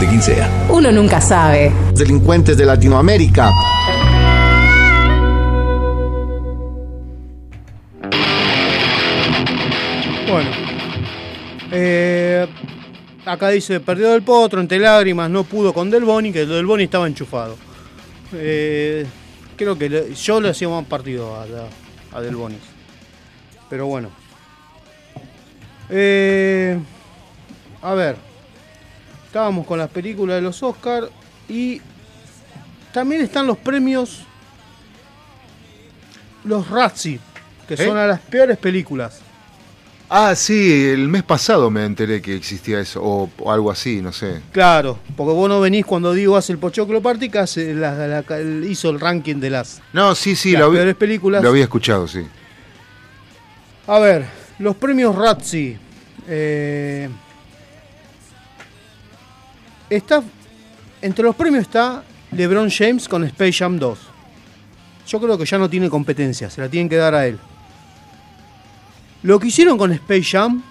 [0.00, 0.48] de quien sea.
[0.68, 1.72] Uno nunca sabe.
[1.94, 3.50] Delincuentes de Latinoamérica.
[10.30, 10.50] Bueno.
[11.70, 12.46] Eh,
[13.24, 16.84] acá dice, perdió el potro entre lágrimas, no pudo con Del Boni, que Del Boni
[16.84, 17.56] estaba enchufado.
[18.32, 19.06] Eh,
[19.56, 21.68] creo que le- yo le hacía más partido a, la-
[22.12, 22.58] a Del Boni.
[23.70, 24.10] Pero bueno.
[25.90, 26.78] Eh,
[27.82, 28.27] a ver.
[29.38, 31.06] Estábamos con las películas de los Oscars
[31.48, 31.80] y
[32.92, 34.22] también están los premios,
[36.42, 37.20] los Razzie,
[37.68, 37.76] que ¿Eh?
[37.86, 39.20] son a las peores películas.
[40.10, 44.10] Ah, sí, el mes pasado me enteré que existía eso, o, o algo así, no
[44.12, 44.40] sé.
[44.50, 47.00] Claro, porque vos no venís cuando digo hace el Pochoclo
[48.40, 51.44] el- hizo el ranking de las, No, sí, sí, las lo, vi- peores películas.
[51.44, 52.26] lo había escuchado, sí.
[53.86, 54.24] A ver,
[54.58, 55.78] los premios Razzie.
[56.26, 57.08] eh,
[59.90, 60.22] está,
[61.02, 62.02] entre los premios está
[62.32, 63.98] LeBron James con Space Jam 2.
[65.06, 67.38] Yo creo que ya no tiene competencia, se la tienen que dar a él.
[69.22, 70.62] Lo que hicieron con Space Jam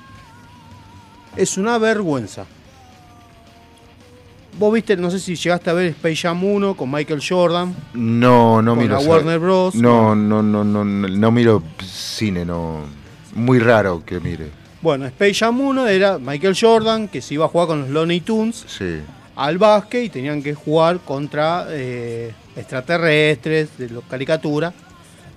[1.36, 2.46] es una vergüenza.
[4.58, 7.76] Vos viste, no sé si llegaste a ver Space Jam 1 con Michael Jordan.
[7.94, 9.00] No, no Con miro.
[9.00, 9.08] la.
[9.08, 9.76] Warner Bros.
[9.76, 12.82] No, no, no, no, no, no miro cine, no.
[13.36, 14.50] Muy raro que mire.
[14.82, 18.22] Bueno, Space Jam 1 era Michael Jordan, que se iba a jugar con los Looney
[18.22, 19.00] Tunes Sí.
[19.36, 24.74] al básquet y tenían que jugar contra eh, extraterrestres, de los caricatura.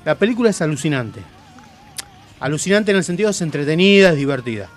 [0.04, 1.20] La película es alucinante.
[2.38, 4.68] Alucinante en el sentido es entretenida, es divertida.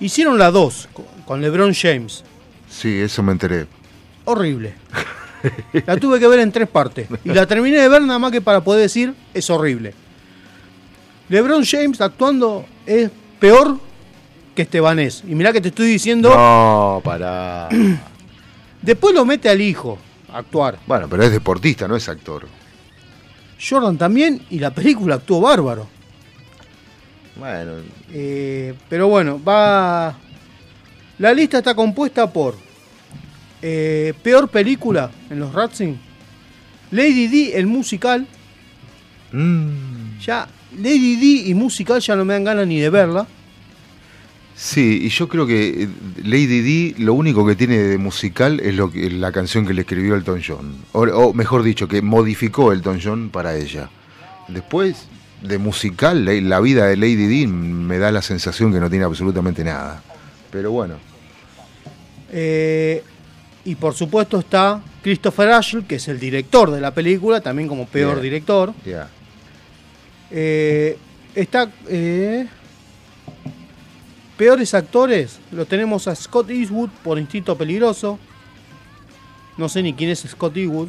[0.00, 2.24] Hicieron la 2 con- con LeBron James.
[2.68, 3.66] Sí, eso me enteré.
[4.24, 4.74] Horrible.
[5.86, 7.08] La tuve que ver en tres partes.
[7.24, 9.92] Y la terminé de ver nada más que para poder decir es horrible.
[11.28, 13.10] LeBron James actuando es
[13.42, 13.76] peor
[14.54, 15.24] que estebanés.
[15.28, 16.28] Y mirá que te estoy diciendo.
[16.30, 17.68] No, pará.
[18.82, 19.98] Después lo mete al hijo
[20.32, 20.78] a actuar.
[20.86, 22.46] Bueno, pero es deportista, no es actor.
[23.60, 25.88] Jordan también, y la película actuó bárbaro.
[27.36, 27.72] Bueno,
[28.12, 30.14] Eh, pero bueno, va.
[31.18, 32.56] La lista está compuesta por
[33.60, 35.98] eh, peor película en los Ratzing.
[36.90, 38.26] Lady D, el musical.
[39.32, 40.46] mm, Ya,
[40.78, 43.26] Lady D y musical ya no me dan ganas ni de verla.
[44.54, 45.88] sí, y yo creo que eh,
[46.24, 49.82] Lady D lo único que tiene de musical es lo que, la canción que le
[49.82, 50.76] escribió Elton John.
[50.92, 53.88] O, o mejor dicho, que modificó Elton John para ella.
[54.48, 55.06] Después,
[55.42, 59.04] de musical, la, la vida de Lady D me da la sensación que no tiene
[59.04, 60.02] absolutamente nada.
[60.50, 60.94] Pero bueno,
[62.34, 63.02] Eh,
[63.64, 67.86] y por supuesto está Christopher Ashley, que es el director de la película, también como
[67.86, 68.72] peor director.
[68.86, 69.08] ya.
[70.32, 70.98] Eh,
[71.34, 71.70] está.
[71.88, 72.48] eh,
[74.36, 75.38] peores actores.
[75.52, 78.18] Lo tenemos a Scott Eastwood por Instinto Peligroso.
[79.56, 80.88] No sé ni quién es Scott Eastwood.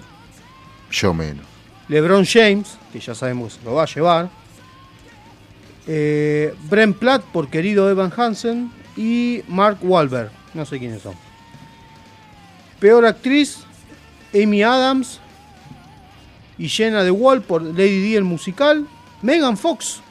[0.90, 1.46] Yo menos.
[1.90, 4.30] LeBron James, que ya sabemos lo va a llevar.
[5.86, 8.72] Eh, Brent Platt por Querido Evan Hansen.
[8.96, 10.32] Y Mark Wahlberg.
[10.54, 11.16] No sé quiénes son.
[12.80, 13.60] Peor actriz,
[14.34, 15.20] Amy Adams.
[16.58, 18.88] Y Jenna de Wall por Lady D el musical.
[19.24, 20.02] Megan Fox.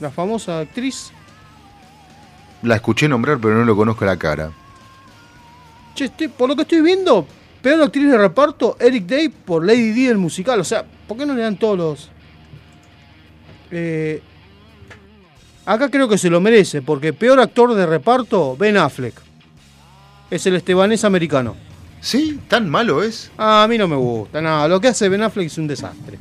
[0.00, 1.12] La famosa actriz.
[2.62, 4.50] La escuché nombrar, pero no lo conozco la cara.
[5.94, 7.26] Che, estoy- por lo que estoy viendo,
[7.60, 10.58] peor actriz de reparto, Eric Day por Lady D el musical.
[10.60, 12.10] O sea, ¿por qué no le dan todos los...?
[13.70, 14.22] Eh,
[15.66, 19.20] acá creo que se lo merece, porque peor actor de reparto, Ben Affleck.
[20.30, 21.56] Es el estebanés americano.
[22.00, 22.40] ¿Sí?
[22.48, 23.30] ¿Tan malo es?
[23.36, 24.66] Ah, a mí no me gusta, nada.
[24.66, 26.18] Lo que hace Ben Affleck es un desastre.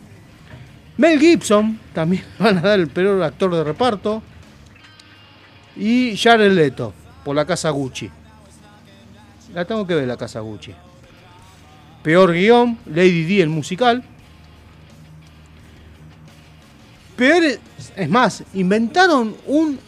[1.02, 4.22] Mel Gibson, también van a dar el peor actor de reparto.
[5.76, 6.94] Y Jared Leto,
[7.26, 8.10] por la casa Gucci.
[9.53, 10.73] La tengo que ver, la casa Gucci.
[12.03, 14.03] Peor guion, Lady D, el musical.
[17.15, 17.44] Peor,
[17.95, 19.80] es, más, inventaron un-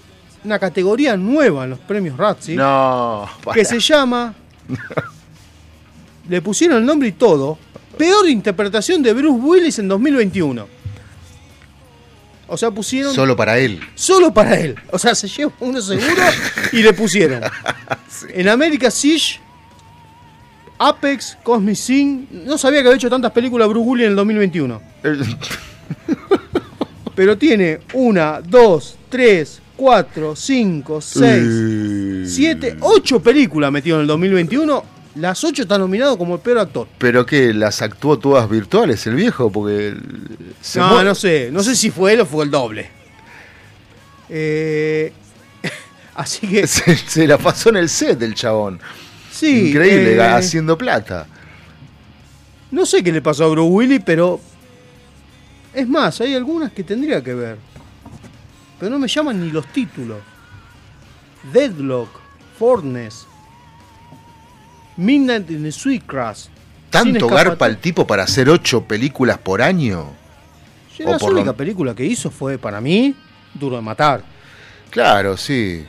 [0.43, 3.55] una categoría nueva en los premios Razzie No, para.
[3.55, 4.33] que se llama.
[6.29, 7.57] le pusieron el nombre y todo.
[7.97, 10.67] Peor interpretación de Bruce Willis en 2021.
[12.53, 13.13] O sea, pusieron.
[13.13, 13.79] Solo para él.
[13.95, 14.75] Solo para él.
[14.91, 16.21] O sea, se lleva uno seguro
[16.71, 17.41] y le pusieron.
[18.29, 19.41] En América Siege,
[20.77, 22.45] Apex, Cosmic Sin.
[22.45, 24.81] No sabía que había hecho tantas películas Bruce en el 2021.
[27.15, 34.92] Pero tiene una, dos, tres, cuatro, cinco, seis, siete, ocho películas metido en el 2021.
[35.15, 36.87] Las ocho están nominadas como el peor actor.
[36.97, 37.53] ¿Pero qué?
[37.53, 39.51] ¿Las actuó todas virtuales el viejo?
[39.51, 39.95] Porque.
[40.61, 41.05] se no, muere.
[41.05, 41.49] no sé.
[41.51, 42.89] No sé si fue él o fue el doble.
[44.29, 45.13] Eh,
[46.15, 46.65] así que.
[46.65, 48.79] Se, se la pasó en el set el chabón.
[49.31, 49.69] Sí.
[49.69, 51.27] Increíble, eh, haciendo plata.
[52.71, 54.39] No sé qué le pasó a Bruce Willis, pero.
[55.75, 57.57] Es más, hay algunas que tendría que ver.
[58.79, 60.19] Pero no me llaman ni los títulos.
[61.51, 62.09] Deadlock,
[62.57, 63.27] Fortness,
[64.97, 66.49] Midnight in the Sweetgrass.
[66.89, 70.11] ¿Tanto garpa el tipo para hacer ocho películas por año?
[70.95, 73.15] Sí, La lo- única película que hizo fue, para mí,
[73.55, 74.23] Duro de Matar.
[74.91, 75.85] Claro, sí.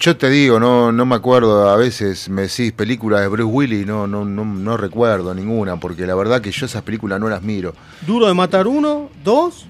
[0.00, 3.86] Yo te digo, no, no me acuerdo, a veces me decís películas de Bruce Willis,
[3.86, 7.42] no, no, no, no recuerdo ninguna, porque la verdad que yo esas películas no las
[7.42, 7.72] miro.
[8.04, 9.66] Duro de Matar 1, 2.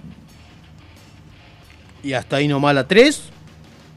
[2.03, 3.25] Y hasta ahí nomás la 3.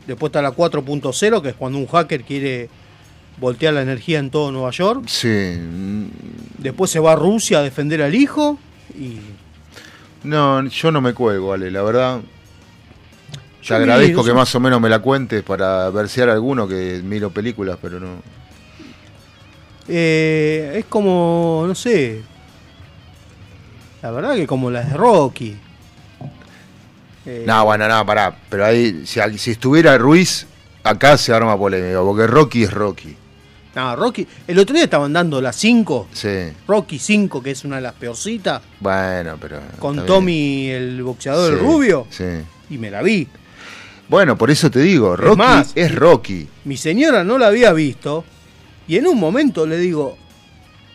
[0.07, 2.69] Después está la 4.0, que es cuando un hacker quiere
[3.38, 5.03] voltear la energía en todo Nueva York.
[5.07, 5.57] Sí.
[6.57, 8.57] Después se va a Rusia a defender al hijo.
[8.98, 9.20] Y
[10.24, 12.20] No, yo no me cuelgo, Ale, la verdad.
[13.32, 17.32] Te Yo agradezco que más o menos me la cuentes para versear alguno que miro
[17.32, 18.22] películas, pero no.
[19.88, 22.22] eh, es como, no sé.
[24.02, 25.57] La verdad que como las de Rocky.
[27.26, 28.36] Eh, No, bueno, no, pará.
[28.49, 30.45] Pero ahí, si, si estuviera Ruiz,
[30.84, 33.18] acá se arma polémica, porque Rocky es Rocky.
[33.76, 34.26] No, Rocky.
[34.47, 36.07] El otro día estaban dando la 5.
[36.14, 36.30] Sí.
[36.68, 38.61] Rocky 5, que es una de las peorcitas.
[38.80, 39.60] Bueno, pero.
[39.80, 42.07] Con Tommy, el boxeador el rubio.
[42.10, 42.23] Sí.
[42.69, 43.27] Y me la vi.
[44.07, 46.47] Bueno, por eso te digo, Rocky más, es Rocky.
[46.64, 48.23] Mi señora no la había visto.
[48.88, 50.15] Y en un momento le digo,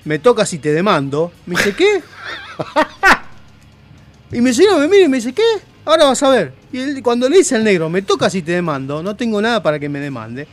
[0.04, 1.32] me toca si te demando.
[1.46, 2.02] Me dice, ¿qué?
[4.32, 5.42] y mi señora me mira y me dice, ¿qué?
[5.84, 6.52] Ahora vas a ver.
[6.72, 9.62] Y él- cuando le dice al negro, me toca si te demando, no tengo nada
[9.62, 10.46] para que me demande.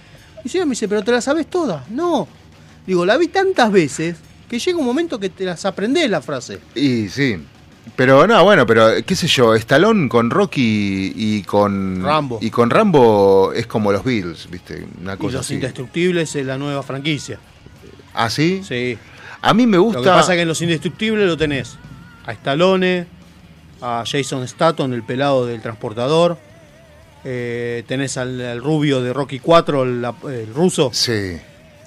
[0.43, 1.89] Mi señora me dice, pero te la sabes todas.
[1.89, 2.27] No.
[2.85, 4.15] Digo, la vi tantas veces
[4.49, 6.59] que llega un momento que te las aprendés la frase.
[6.75, 7.37] Y sí.
[7.95, 12.37] Pero no, bueno, pero qué sé yo, Stallone con Rocky y con Rambo.
[12.41, 14.85] y con Rambo es como los Beatles, ¿viste?
[15.01, 15.55] Una Y cosa los así.
[15.55, 17.39] Indestructibles es la nueva franquicia.
[18.13, 18.61] ¿Ah, sí?
[18.67, 18.97] Sí.
[19.41, 21.75] A mí me Lo gusta que pasa es que en Los Indestructibles lo tenés
[22.25, 23.07] a Stallone,
[23.81, 26.37] a Jason Statham, el pelado del transportador.
[27.29, 30.91] Eh, tenés al, al rubio de Rocky 4, el, el ruso.
[30.93, 31.37] Sí.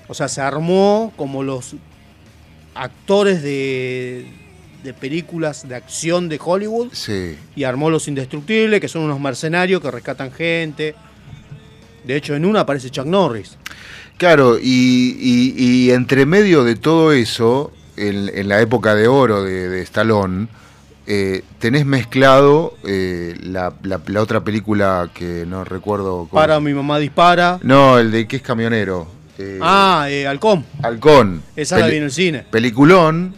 [0.09, 1.77] O sea, se armó como los
[2.75, 4.27] actores de,
[4.85, 7.37] de películas de acción de Hollywood Sí.
[7.57, 10.95] y armó Los Indestructibles, que son unos mercenarios que rescatan gente.
[12.05, 13.57] De hecho, en una aparece Chuck Norris.
[14.19, 19.43] Claro, y, y- y entre medio de todo eso, en, en la época de oro
[19.43, 20.49] de, de Stallone,
[21.13, 26.29] eh, tenés mezclado eh, la, la- la otra película que no recuerdo.
[26.31, 27.59] cómo- Para mi mamá dispara.
[27.63, 29.09] No, el de que es camionero.
[29.37, 30.65] eh, Ah, eh, Halcón.
[30.83, 31.43] Halcón.
[31.57, 32.45] Esa la vi en el cine.
[32.51, 33.35] Peliculón.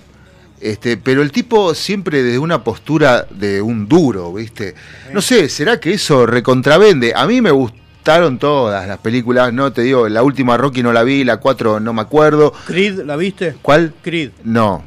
[0.61, 4.75] Este, pero el tipo siempre desde una postura de un duro, ¿viste?
[5.13, 7.13] No sé, ¿será que eso recontravende?
[7.17, 11.03] A mí me gustaron todas las películas, no te digo, la última Rocky no la
[11.05, 12.53] vi, la 4 no me acuerdo.
[12.67, 13.55] Creed, ¿la viste?
[13.63, 13.93] ¿Cuál?
[14.03, 14.31] Creed.
[14.45, 14.85] No.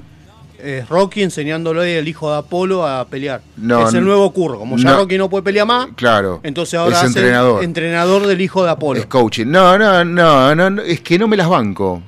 [0.65, 3.41] Es Rocky enseñándole al hijo de Apolo a pelear.
[3.57, 4.57] No, es el nuevo curro.
[4.57, 4.97] Como ya No.
[4.97, 6.39] Rocky no puede pelear más, Claro.
[6.43, 7.63] entonces ahora es hace entrenador.
[7.63, 8.99] entrenador del hijo de Apolo.
[8.99, 9.45] Es coaching.
[9.47, 12.01] No, no, no, no, no, es que no me las banco.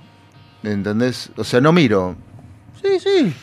[0.64, 1.30] ¿Entendés?
[1.38, 2.16] O sea, no miro.
[2.82, 3.34] Sí, sí.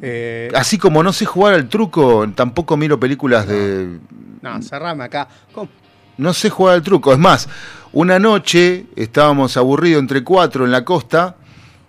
[0.00, 3.98] Eh, Así como no sé jugar al truco, tampoco miro películas de
[4.40, 5.26] no, cerrame acá.
[5.52, 5.68] ¿Cómo?
[6.16, 7.12] No sé jugar al truco.
[7.12, 7.48] Es más,
[7.92, 11.36] una noche estábamos aburridos entre cuatro en la costa,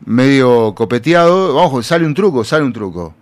[0.06, 1.56] medio copeteado.
[1.56, 3.14] Vamos, sale un truco, sale un truco.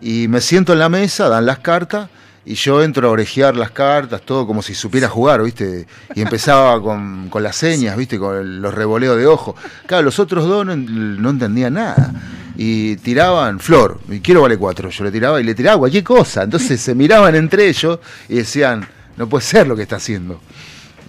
[0.00, 2.08] Y me siento en la mesa, dan las cartas,
[2.44, 5.86] y yo entro a orejear las cartas, todo como si supiera jugar, ¿viste?
[6.16, 8.18] Y empezaba con, con las señas, ¿viste?
[8.18, 9.54] Con los revoleos de ojo.
[9.86, 12.12] Claro, los otros dos no, en- no entendían nada.
[12.56, 14.90] Y tiraban flor, y quiero vale cuatro.
[14.90, 16.42] Yo le tiraba y le tiraba cualquier cosa.
[16.42, 20.40] Entonces se miraban entre ellos y decían, no puede ser lo que está haciendo.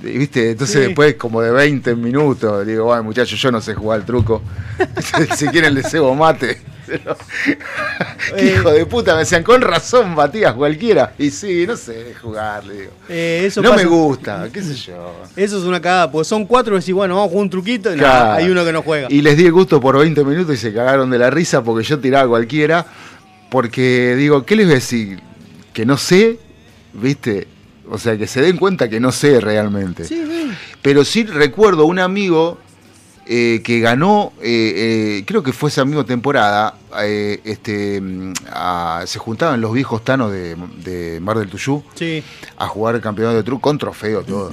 [0.04, 0.52] Y, ¿Viste?
[0.52, 0.82] Entonces Sí.
[0.88, 4.42] después, como de 20 minutos, digo, bueno, muchachos, yo no sé jugar al truco.
[5.38, 6.62] si quieren les cebo mate.
[6.86, 7.16] Pero-
[8.36, 8.56] ¿Qué Eh.
[8.56, 11.14] hijo de puta, me decían, con razón batías cualquiera.
[11.18, 12.92] Y sí, no sé jugar, le digo.
[13.08, 15.16] Eh, eso no pasa- me gusta, qué sé yo.
[15.36, 17.94] Eso es una cagada, porque son cuatro y decís, bueno, vamos a jugar un truquito
[17.96, 18.34] y Claro.
[18.34, 19.08] hay uno que no juega.
[19.10, 21.86] Y les di el gusto por 20 minutos y se cagaron de la risa porque
[21.88, 22.86] yo tiraba a cualquiera.
[23.50, 25.20] Porque digo, ¿qué les voy a decir?
[25.74, 26.40] Que no sé,
[26.94, 27.48] ¿viste?
[27.90, 30.06] O sea, que se den cuenta que no sé realmente.
[30.06, 30.52] Sí, sí.
[30.82, 32.58] Pero sí recuerdo un amigo
[33.26, 36.76] eh, que ganó, eh, eh, creo que fue esa misma temporada,
[37.46, 42.22] este, mm, a- se juntaban los viejos tanos de, de Mar del Tuyú Sí.
[42.58, 44.52] a jugar el campeonato de truco con trofeo, todo.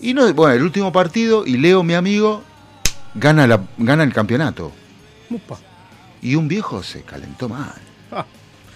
[0.00, 2.42] Y no, bueno, el último partido, y Leo, mi amigo,
[3.14, 4.70] gana, la, gana el campeonato.
[5.28, 5.58] Upa.
[6.22, 7.74] Y un viejo se calentó mal.
[8.12, 8.24] Ah.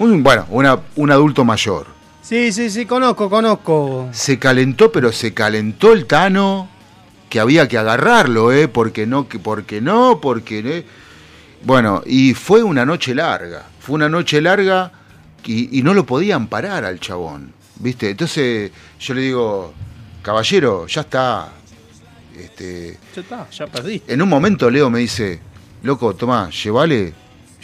[0.00, 1.86] Un, bueno, una- un adulto mayor.
[2.24, 4.08] Sí, sí, sí, conozco, conozco.
[4.12, 6.70] Se calentó, pero se calentó el Tano,
[7.28, 8.66] que había que agarrarlo, ¿eh?
[8.66, 10.60] Porque no, que, porque no, porque...
[10.64, 10.86] ¿eh?
[11.64, 13.66] Bueno, y fue una noche larga.
[13.78, 14.90] Fue una noche larga
[15.44, 18.08] y, y no lo podían parar al chabón, ¿viste?
[18.08, 19.74] Entonces yo le digo,
[20.22, 21.52] caballero, ya está.
[22.34, 24.12] Este, Ya está, ya perdiste.
[24.14, 25.40] en un momento Leo me dice,
[25.82, 27.12] loco, tomá, llévale,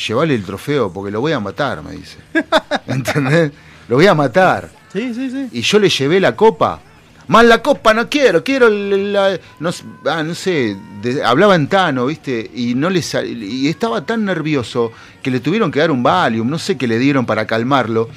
[0.06, 2.18] llévale el trofeo porque lo voy a matar, me dice.
[2.86, 3.52] ¿Entendés?
[3.90, 4.70] Lo voy a matar.
[4.92, 5.48] Sí, sí, sí.
[5.50, 6.80] Y yo le llevé la copa.
[7.26, 9.70] Más la copa no quiero, quiero la- no,
[10.06, 12.50] ah, no sé, de- hablaba en Tano, ¿viste?
[12.54, 16.48] Y no le sal- y estaba tan nervioso que le tuvieron que dar un Valium,
[16.48, 18.08] no sé qué le dieron para calmarlo.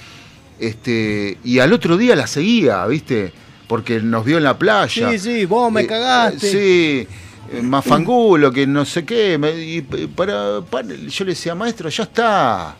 [0.59, 3.33] Este, y al otro día la seguía, ¿viste?
[3.67, 5.11] Porque nos vio en la playa.
[5.11, 6.51] Sí, sí, vos me Eh, cagaste.
[6.51, 7.07] Sí,
[7.51, 9.39] eh, mafangulo, que no sé qué.
[9.59, 10.59] y para-
[11.07, 12.75] yo le decía, maestro, ya está.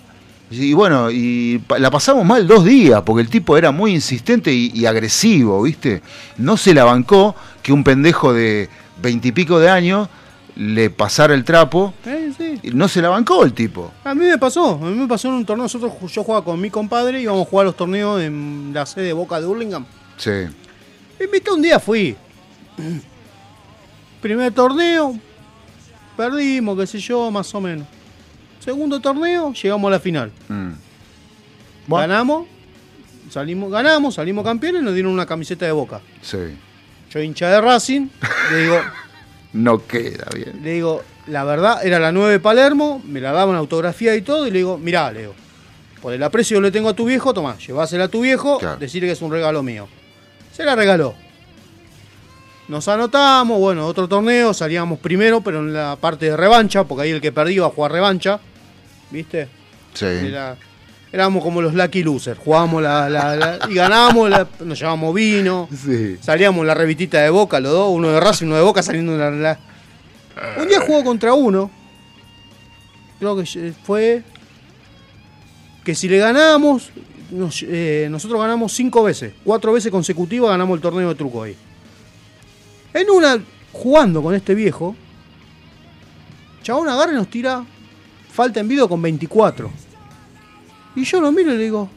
[0.60, 4.72] Y bueno, y la pasamos mal dos días, porque el tipo era muy insistente y,
[4.74, 6.02] y agresivo, ¿viste?
[6.38, 8.70] No se la bancó que un pendejo de
[9.02, 10.10] veintipico de años
[10.56, 11.94] le pasara el trapo.
[12.06, 12.60] Eh, sí.
[12.64, 13.92] y No se la bancó el tipo.
[14.04, 15.64] A mí me pasó, a mí me pasó en un torneo.
[15.64, 19.06] Nosotros, yo jugaba con mi compadre y íbamos a jugar los torneos en la sede
[19.06, 19.86] de Boca de Hurlingham.
[20.18, 20.32] Sí.
[21.20, 22.16] Y viste, un día fui.
[24.22, 25.16] Primer torneo,
[26.16, 27.88] perdimos, qué sé yo, más o menos.
[28.64, 30.32] Segundo torneo, llegamos a la final.
[30.48, 30.72] Mm.
[31.88, 32.48] Ganamos,
[33.30, 36.00] salimos, ganamos, salimos campeones y nos dieron una camiseta de boca.
[36.22, 36.38] Sí.
[37.12, 38.08] Yo hincha de Racing,
[38.52, 38.80] le digo,
[39.54, 40.62] No queda bien.
[40.64, 44.48] le digo, la verdad, era la 9 de Palermo, me la daban autografía y todo,
[44.48, 45.36] y le digo, mirá, le digo,
[46.02, 48.78] por el aprecio que le tengo a tu viejo, tomá, llevásela a tu viejo, Claro.
[48.78, 49.88] decirle que es un regalo mío.
[50.54, 51.14] Se la regaló.
[52.68, 57.12] Nos anotamos, bueno, otro torneo, salíamos primero, pero en la parte de revancha, porque ahí
[57.12, 58.40] el que perdía iba a jugar revancha,
[59.14, 59.48] ¿viste?
[59.94, 60.06] Sí.
[60.06, 60.58] Era-
[61.12, 62.40] éramos como los Lucky Losers.
[62.40, 65.70] Jugábamos la, la- la- y ganábamos, la- nos llevábamos vino.
[65.72, 66.18] Sí.
[66.20, 69.14] Salíamos la revistita de Boca, los dos, uno de Racing y uno de Boca saliendo
[69.14, 69.60] en la, la-
[70.60, 71.70] Un día jugó contra uno.
[73.20, 74.24] Creo que fue.
[75.86, 76.90] Que si le ganábamos,
[77.30, 79.34] nos- eh, nosotros ganamos cinco veces.
[79.44, 81.56] Cuatro veces consecutivas ganamos el torneo de truco ahí.
[82.94, 83.40] En una,
[83.72, 84.96] jugando con este viejo,
[86.64, 87.64] Chabón agarra y nos tira
[88.34, 89.70] falta en video con 24.
[90.96, 91.90] Y yo lo miro y le digo,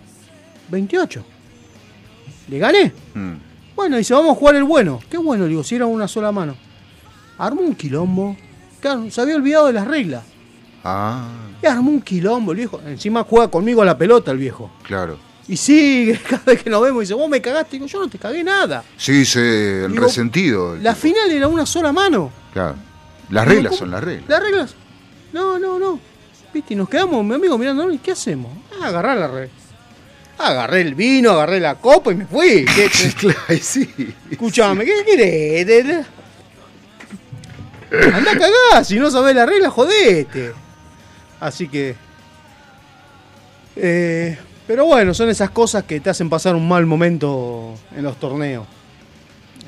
[0.68, 1.24] 28.
[2.48, 2.92] ¿Le gané?
[3.14, 3.32] Mm.
[3.74, 5.00] Bueno, dice, vamos a jugar el bueno.
[5.10, 6.56] Qué bueno, le digo, si era una sola mano.
[7.38, 8.36] Armó un quilombo.
[8.80, 10.24] Claro, se había olvidado de las reglas.
[10.84, 11.28] Ah,
[11.62, 12.80] Y armó un quilombo el viejo.
[12.86, 14.70] Encima juega conmigo a la pelota el viejo.
[14.82, 15.18] claro.
[15.48, 17.76] Y sigue, cada vez que nos vemos, dice, vos me cagaste.
[17.76, 18.82] Digo, yo no te cagué nada.
[18.96, 20.74] Sí, se el Digo, resentido.
[20.76, 22.32] La final era una sola mano.
[22.52, 22.74] Claro.
[23.30, 24.28] Las reglas son las reglas.
[24.28, 24.74] Las reglas.
[25.32, 26.00] No, no, no.
[26.56, 28.50] Viste, y nos quedamos, mi amigo, mirando, ¿y qué hacemos?
[28.80, 29.50] Ah, agarrar la red.
[30.38, 32.64] Agarré el vino, agarré la copa y me fui.
[32.74, 32.88] ¿Qué,
[33.20, 33.58] qué?
[33.58, 34.14] Sí.
[34.30, 36.06] Escuchame, ¿qué querés?
[38.10, 40.52] Andá a cagar, si no sabés la regla, jodete.
[41.40, 41.94] Así que.
[43.76, 48.18] eh, pero bueno, son esas cosas que te hacen pasar un mal momento en los
[48.18, 48.66] torneos.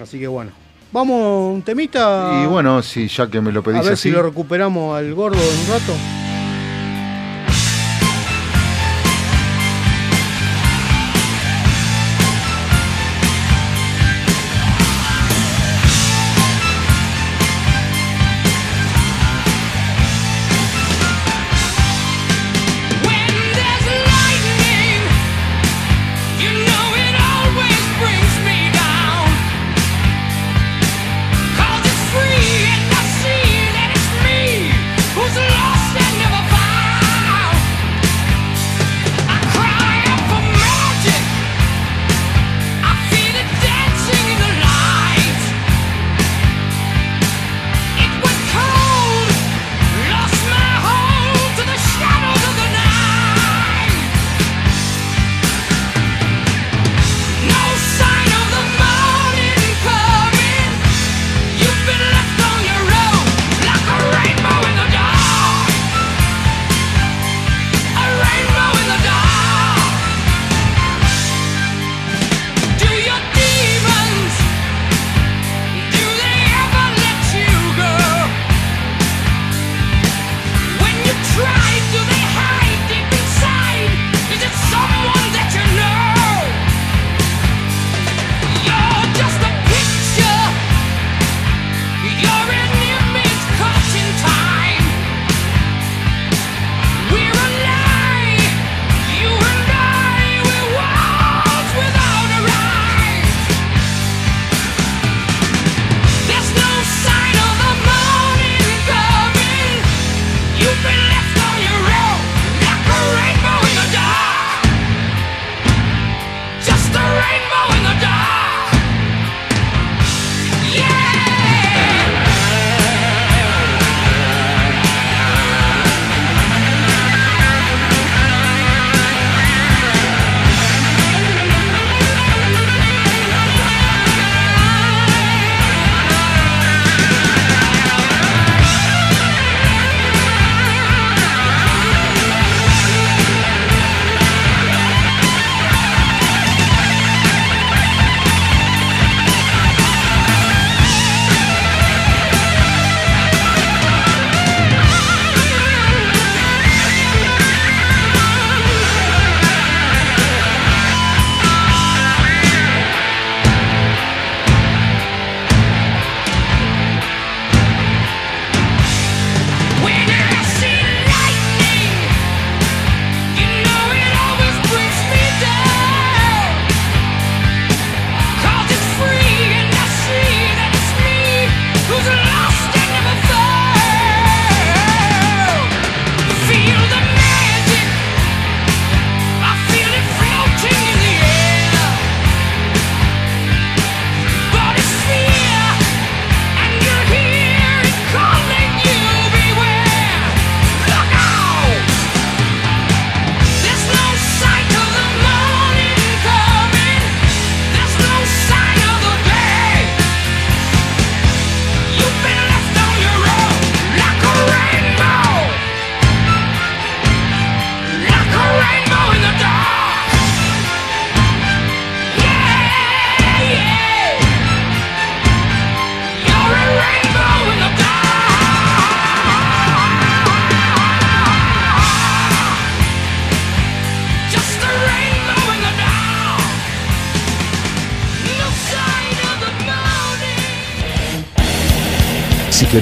[0.00, 0.52] Así que bueno.
[0.90, 2.40] Vamos, un temita.
[2.42, 4.04] Y bueno, sí, ya que me lo a pedís ver así.
[4.04, 6.17] si lo recuperamos al gordo en un rato.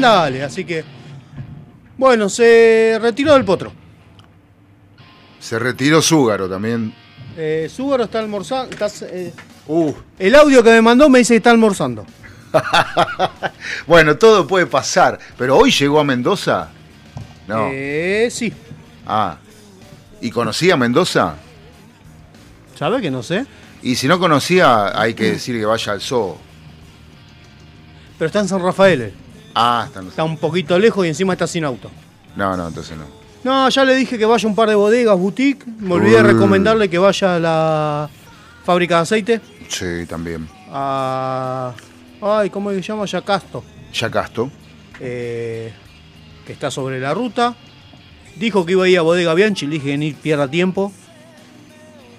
[0.00, 0.42] Mandale.
[0.42, 0.84] Así que.
[1.96, 3.72] Bueno, se retiró del potro.
[5.38, 6.94] Se retiró Zúgaro también.
[7.36, 8.74] Eh, Súgaro está almorzando.
[9.02, 9.32] eh,
[9.66, 12.04] Uh, el audio que me mandó me dice que está almorzando.
[13.86, 15.18] bueno, todo puede pasar.
[15.38, 16.70] Pero hoy llegó a Mendoza.
[17.46, 17.68] No.
[17.70, 18.52] Eh, sí.
[19.06, 19.36] Ah.
[20.20, 21.36] ¿Y conocía Mendoza?
[22.76, 23.46] ¿Sabe que no sé?
[23.82, 26.36] Y si no conocía, hay que decir que vaya al zoo.
[28.18, 29.14] Pero está en San Rafael.
[29.62, 31.90] Ah, está un poquito lejos y encima está sin auto.
[32.36, 33.04] No, no, entonces no.
[33.44, 35.66] No, ya le dije que vaya a un par de bodegas, boutique.
[35.80, 38.10] Me olvidé de recomendarle que vaya a la
[38.64, 39.40] fábrica de aceite.
[39.68, 40.48] Sí, también.
[40.70, 41.72] A.
[42.22, 43.04] Ay, ¿cómo se llama?
[43.06, 43.62] Yacasto.
[43.92, 44.50] Yacasto.
[45.00, 45.72] eh,
[46.46, 47.54] que está sobre la ruta.
[48.36, 50.92] Dijo que iba a ir a Bodega Bianchi, le dije que ni pierda tiempo.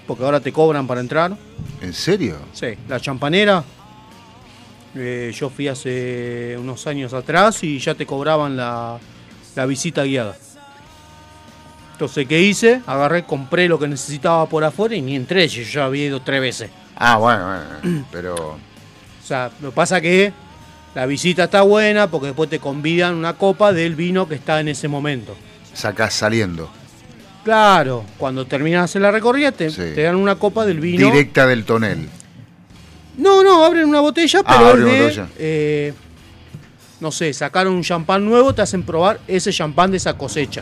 [0.08, 1.36] Porque ahora te cobran para entrar.
[1.82, 2.38] ¿En serio?
[2.54, 3.64] Sí, la champanera.
[4.96, 8.98] Eh, yo fui hace unos años atrás y ya te cobraban la,
[9.56, 10.36] la visita guiada.
[11.94, 12.82] Entonces, ¿qué hice?
[12.88, 16.42] Agarré, compré lo que necesitaba por afuera y ni entré, yo ya había ido tres
[16.42, 16.70] veces.
[16.96, 17.46] Ah, bueno,
[17.82, 18.06] bueno.
[18.12, 18.36] Pero.
[18.36, 20.34] O sea, lo que pasa que
[20.96, 24.68] la visita está buena porque después te convidan una copa del vino que está en
[24.70, 25.36] ese momento.
[25.74, 26.70] Sacás saliendo.
[27.44, 29.82] Claro, cuando terminas la recorrida te, Sí.
[29.96, 31.06] te dan una copa del vino.
[31.12, 32.10] Directa del tonel.
[33.22, 35.28] No, no, abren una botella, Ah, pero es de, botella.
[35.38, 35.94] eh,
[37.00, 40.62] no sé, sacaron un champán nuevo, te hacen probar ese champán de esa cosecha.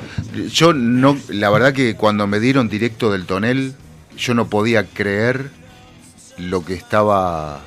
[0.52, 1.18] Yo no.
[1.30, 3.74] La verdad que cuando me dieron directo del tonel,
[4.18, 5.50] yo no podía creer
[6.38, 7.62] lo que estaba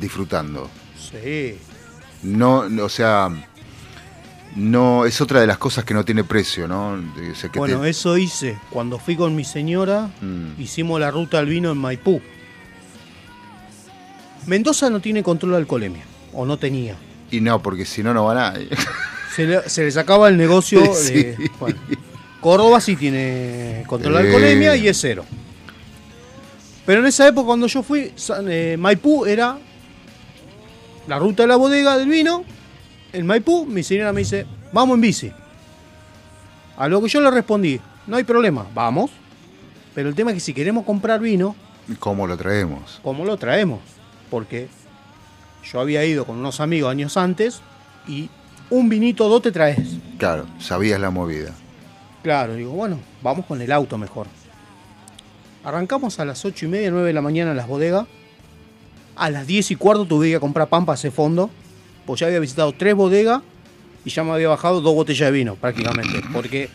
[0.00, 0.70] disfrutando.
[1.10, 1.56] Sí.
[2.22, 3.30] No, no, o sea.
[4.56, 6.92] No, es otra de las cosas que no tiene precio, ¿no?
[6.92, 8.58] O sea, que Bueno, te- eso hice.
[8.70, 10.60] Cuando fui con mi señora, Mm.
[10.60, 12.20] hicimos la ruta al vino en Maipú.
[14.48, 16.02] Mendoza no tiene control de alcoholemia,
[16.32, 16.96] o no tenía.
[17.30, 18.68] Y no, porque si no, no va nadie.
[19.36, 21.36] Se le, se le sacaba el negocio de.
[21.60, 21.78] Bueno,
[22.40, 24.26] Córdoba sí tiene control de Eh.
[24.26, 25.24] alcoholemia y es cero.
[26.86, 28.12] Pero en esa época, cuando yo fui,
[28.48, 29.58] eh, Maipú era
[31.06, 32.44] la ruta de la bodega del vino.
[33.12, 35.32] En Maipú, mi señora me dice, vamos en bici.
[36.78, 39.10] A lo que yo le respondí, no hay problema, vamos.
[39.94, 41.54] Pero el tema es que si queremos comprar vino,
[41.98, 43.00] ¿Cómo lo traemos?
[43.02, 43.80] ¿cómo lo traemos?
[44.30, 44.68] Porque
[45.70, 47.60] yo había ido con unos amigos años antes
[48.06, 48.30] y
[48.70, 49.96] un vinito dos te traes.
[50.18, 51.54] Claro, sabías la movida.
[52.22, 54.26] Claro, digo, bueno, vamos con el auto mejor.
[55.64, 58.06] Arrancamos a las 8 y media, 9 de la mañana en las bodegas.
[59.16, 61.50] A las 10 y cuarto tuve que ir a comprar pan para ese fondo.
[62.06, 63.42] Pues ya había visitado tres bodegas
[64.04, 66.20] y ya me había bajado dos botellas de vino prácticamente.
[66.32, 66.70] Porque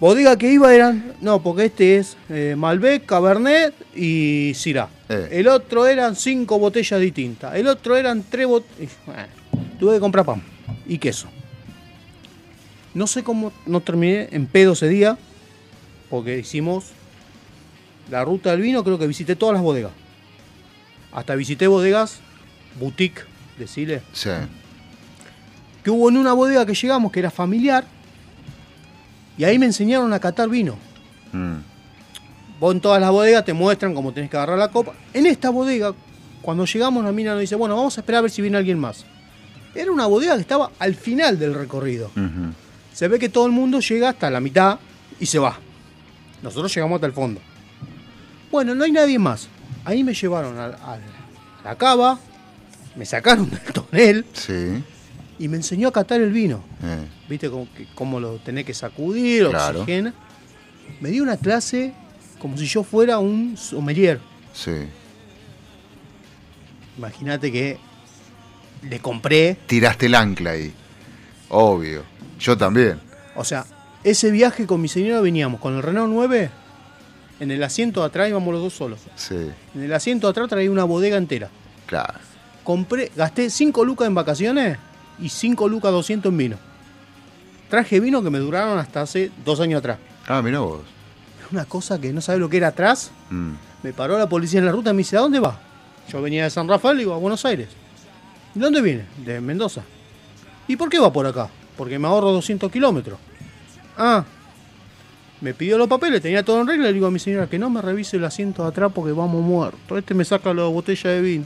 [0.00, 4.88] bodega que iba eran, no, porque este es eh, Malbec, Cabernet y Syrah.
[5.08, 5.28] Eh.
[5.32, 7.54] El otro eran cinco botellas distintas.
[7.54, 8.92] El otro eran tres botellas.
[9.78, 10.42] tuve que comprar pan
[10.86, 11.28] y queso.
[12.94, 15.18] No sé cómo no terminé en pedo ese día,
[16.10, 16.86] porque hicimos
[18.10, 19.92] la ruta del vino, creo que visité todas las bodegas.
[21.12, 22.20] Hasta visité bodegas
[22.78, 23.22] boutique,
[23.58, 24.02] decirle.
[24.12, 24.30] Sí.
[25.82, 27.84] Que hubo en una bodega que llegamos que era familiar,
[29.38, 30.76] y ahí me enseñaron a catar vino.
[31.32, 31.54] Mm.
[32.60, 34.92] Vos en todas las bodegas te muestran cómo tenés que agarrar la copa.
[35.14, 35.94] En esta bodega,
[36.42, 38.78] cuando llegamos, la mina nos dice, bueno, vamos a esperar a ver si viene alguien
[38.78, 39.04] más.
[39.74, 42.10] Era una bodega que estaba al final del recorrido.
[42.92, 44.78] Se ve que todo el mundo llega hasta la mitad
[45.20, 45.56] y se va.
[46.42, 47.40] Nosotros llegamos hasta el fondo.
[48.50, 49.48] Bueno, no hay nadie más.
[49.84, 50.98] Ahí me llevaron al- a,
[51.64, 52.18] la cava,
[52.96, 54.82] me sacaron del tonel Sí.
[55.38, 56.62] Y me enseñó a catar el vino.
[56.82, 57.06] Eh.
[57.28, 59.80] ¿Viste cómo, cómo lo tenés que sacudir, Claro.
[59.82, 60.12] oxigena?
[61.00, 61.92] Me dio una clase
[62.38, 64.20] como si yo fuera un sommelier.
[64.52, 64.72] Sí.
[66.96, 67.78] Imagínate que
[68.88, 70.72] le compré, Tiraste el ancla ahí.
[71.48, 72.02] Obvio.
[72.38, 73.00] Yo también.
[73.34, 73.64] o sea,
[74.04, 76.50] ese viaje con mi señora veníamos con el Renault 9,
[77.40, 79.00] en el asiento de atrás íbamos los dos solos.
[79.16, 79.36] Sí.
[79.74, 81.48] En el asiento de atrás traía una bodega entera.
[81.86, 82.14] Claro.
[82.64, 84.78] Compré, gasté 5 lucas en vacaciones
[85.20, 86.56] y 5 lucas 200 en vino.
[87.68, 89.98] Traje vino que me duraron hasta hace dos años atrás.
[90.26, 90.80] Ah, mirá vos.
[91.52, 93.10] Una cosa que no sabe lo que era atrás.
[93.30, 93.52] Mm.
[93.82, 95.58] Me paró la policía en la ruta y me dice, ¿a dónde va?
[96.08, 97.68] Yo venía de San Rafael y iba a Buenos Aires.
[98.54, 99.04] ¿De dónde viene?
[99.24, 99.82] De Mendoza.
[100.66, 101.48] ¿Y por qué va por acá?
[101.76, 103.18] Porque me ahorro 200 kilómetros.
[103.96, 104.24] Ah,
[105.40, 106.86] me pidió los papeles, tenía todo en regla.
[106.86, 109.42] Le digo a mi señora que no me revise el asiento de atrás porque vamos
[109.42, 109.98] muertos.
[109.98, 111.44] Este me saca la botella de vino.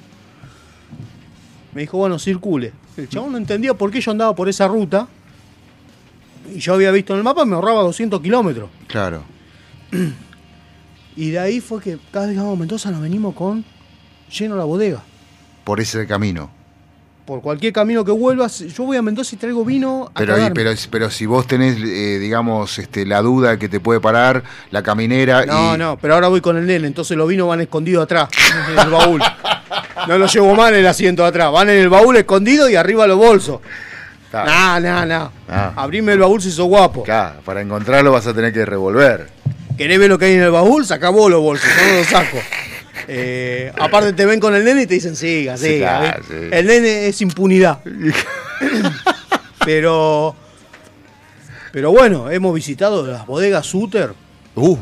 [1.73, 2.73] Me dijo, bueno, circule.
[2.97, 5.09] El chabón no entendía por qué yo andaba por esa ruta.
[6.55, 8.69] Y yo había visto en el mapa, me ahorraba 200 kilómetros.
[8.89, 9.23] Claro.
[11.17, 13.65] Y de ahí fue que cada vez que vamos a Mendoza nos venimos con
[14.31, 15.03] lleno la bodega.
[15.65, 16.51] Por ese camino.
[17.27, 20.55] Por cualquier camino que vuelvas, yo voy a Mendoza y traigo vino a Pero, cagarme.
[20.55, 24.43] pero, pero si vos tenés, eh, digamos, este, la duda que te puede parar,
[24.73, 25.79] la caminera No, y...
[25.79, 28.29] no, pero ahora voy con el nene, entonces los vinos van escondidos atrás,
[28.73, 29.23] en el baúl.
[30.09, 33.07] No los llevo mal el asiento de atrás, van en el baúl escondido y arriba
[33.07, 33.61] los bolsos.
[34.33, 35.33] No, no, no.
[35.49, 35.73] Ah.
[35.77, 37.03] Abrime el baúl si sos guapo.
[37.03, 39.29] Claro, para encontrarlo vas a tener que revolver.
[39.77, 40.87] ¿Querés ver lo que hay en el baúl?
[40.87, 42.39] Sacá vos los bolsos, yo no los saco.
[43.09, 45.99] Eh, aparte te ven con el nene y te dicen siga, Sí, siga.
[46.01, 46.35] claro, sí.
[46.51, 47.81] El nene es impunidad.
[49.65, 50.35] pero
[51.73, 54.13] pero bueno, hemos visitado las bodegas Suter.
[54.55, 54.77] Uh.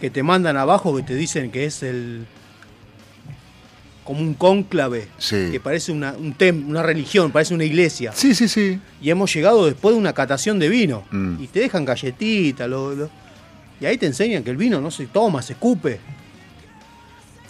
[0.00, 2.26] Que te mandan abajo, que te dicen que es el
[4.08, 5.48] como un cónclave, Sí.
[5.52, 8.10] que parece una, un tem- una religión, parece una iglesia.
[8.14, 8.80] Sí, sí, sí.
[9.02, 11.04] Y hemos llegado después de una catación de vino.
[11.10, 11.42] Mm.
[11.42, 13.10] Y te dejan galletitas, lo- lo-
[13.78, 16.00] y ahí te enseñan que el vino no se toma, se escupe.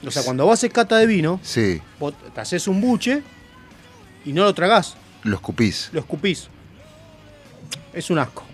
[0.04, 3.22] O sea, cuando vas a hacer cata de vino, Sí, vos te haces un buche
[4.24, 5.90] y no lo tragás, lo escupís.
[5.92, 6.48] lo escupís.
[7.92, 8.44] Es un asco.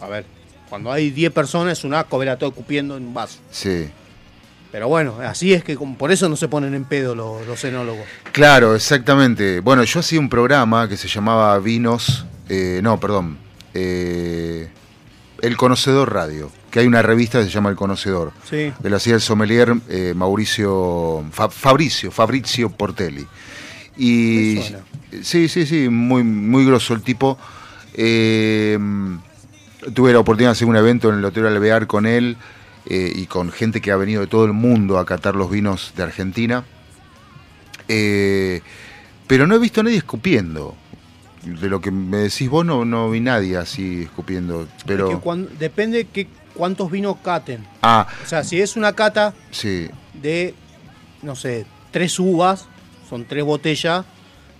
[0.00, 0.24] A ver,
[0.70, 3.38] cuando hay 10 personas es un asco ver a todo escupiendo en un vaso.
[3.50, 3.90] Sí.
[4.70, 8.04] Pero bueno, así es que por eso no se ponen en pedo los, los enólogos.
[8.32, 9.60] Claro, exactamente.
[9.60, 13.38] Bueno, yo hacía un programa que se llamaba Vinos, eh, no, perdón,
[13.72, 14.68] eh,
[15.40, 18.72] El Conocedor Radio, que hay una revista que se llama El Conocedor, Sí.
[18.82, 23.26] que lo hacía el sommelier eh, Mauricio, Fa- Fabricio, Fabrizio Portelli.
[23.96, 24.60] Y
[25.22, 27.38] sí, sí, sí, muy, muy grosso el tipo.
[27.94, 28.78] Eh,
[29.94, 32.36] tuve la oportunidad de hacer un evento en el Hotel Alvear con él
[32.88, 35.92] eh, y con gente que ha venido de todo el mundo a catar los vinos
[35.96, 36.64] de Argentina.
[37.88, 38.60] Eh,
[39.26, 40.74] pero no he visto a nadie escupiendo.
[41.44, 44.66] De lo que me decís vos, no, no vi nadie así escupiendo.
[44.86, 45.08] Pero.
[45.10, 47.64] Es que cuan- depende que cuántos vinos caten.
[47.82, 49.88] Ah, O sea, si es una cata sí.
[50.14, 50.54] de,
[51.22, 52.66] no sé, tres uvas,
[53.08, 54.04] son tres botellas,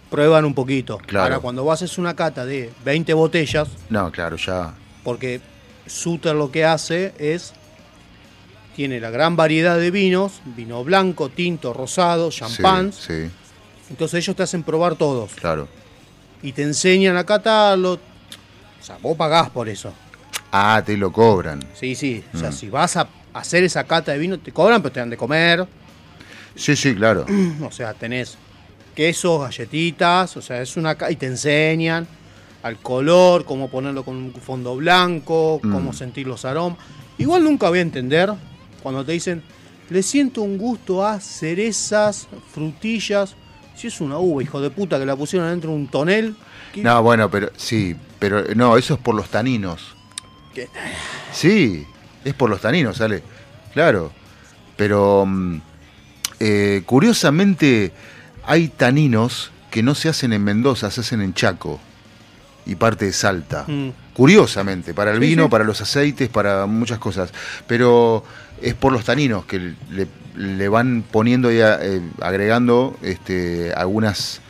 [0.09, 0.99] prueban un poquito.
[0.99, 1.25] Claro.
[1.25, 4.73] Ahora, cuando vos haces una cata de 20 botellas, No, claro, ya.
[5.03, 5.41] porque
[5.87, 7.53] Suter lo que hace es,
[8.79, 13.31] tiene la gran variedad de vinos, vino blanco, tinto, rosado, champán, Sí, sí,
[13.91, 15.67] entonces ellos te hacen probar todos claro.
[16.45, 17.95] y te enseñan a catarlo.
[17.95, 18.01] O
[18.81, 19.93] sea, vos pagás por eso.
[20.53, 21.59] Ah, te lo cobran.
[21.75, 22.23] Sí, sí.
[22.33, 22.53] O sea, Mm.
[22.53, 25.67] si vas a hacer esa cata de vino, te cobran, pero te dan de comer.
[26.55, 27.27] Sí, sí, claro.
[27.67, 28.39] O sea, tenés
[28.95, 32.07] quesos, galletitas, o sea, es una y te enseñan
[32.63, 35.73] al color, cómo ponerlo con un fondo blanco, Mm.
[35.73, 36.79] cómo sentir los aromas.
[37.19, 38.33] Igual nunca voy a entender
[38.89, 39.43] cuando te dicen,
[39.91, 43.35] le siento un gusto a cerezas, frutillas.
[43.77, 46.35] Si es una uva, hijo de puta, que la pusieron dentro de un tonel.
[46.73, 49.95] ¿qué- No, bueno, pero sí, pero no, eso es por los taninos.
[50.55, 50.69] ¿Qué?
[51.35, 51.87] Sí,
[52.25, 53.23] es por los taninos, sale.
[53.75, 54.11] Claro.
[54.79, 55.61] Pero mm,
[56.41, 57.93] eh, curiosamente
[58.47, 61.79] hay taninos que no se hacen en Mendoza, se hacen en Chaco
[62.65, 63.65] y parte de Salta.
[63.69, 63.91] Mm.
[64.15, 65.49] Curiosamente, para el Sí, vino, sí.
[65.51, 67.33] para los aceites, para muchas cosas.
[67.69, 68.25] Pero
[68.63, 70.07] es por los taninos que le,
[70.37, 74.41] le van poniendo y eh, agregando este, algunas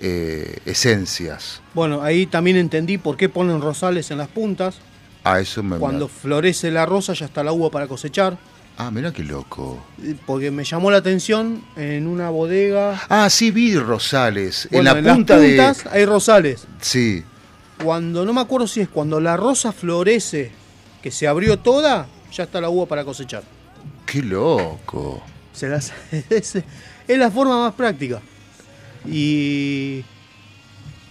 [0.00, 1.60] eh, esencias.
[1.74, 4.78] Bueno, ahí también entendí por qué ponen rosales en las puntas.
[5.24, 5.78] Ah, eso me.
[5.78, 8.36] Cuando florece la rosa ya está la uva para cosechar.
[8.78, 9.84] Ah, mira qué loco.
[10.26, 13.00] Porque me llamó la atención en una bodega.
[13.08, 14.66] Ah, sí, vi rosales.
[14.70, 15.48] Bueno, en la punta las de.
[15.48, 16.66] puntas hay rosales.
[16.80, 17.22] Sí.
[17.84, 20.50] Cuando, no me acuerdo si es cuando la rosa florece,
[21.02, 23.42] que se abrió toda, ya está la uva para cosechar.
[24.06, 25.22] Qué loco.
[25.52, 25.92] Se las-
[26.30, 28.20] es, es la forma más práctica.
[29.06, 30.04] Y,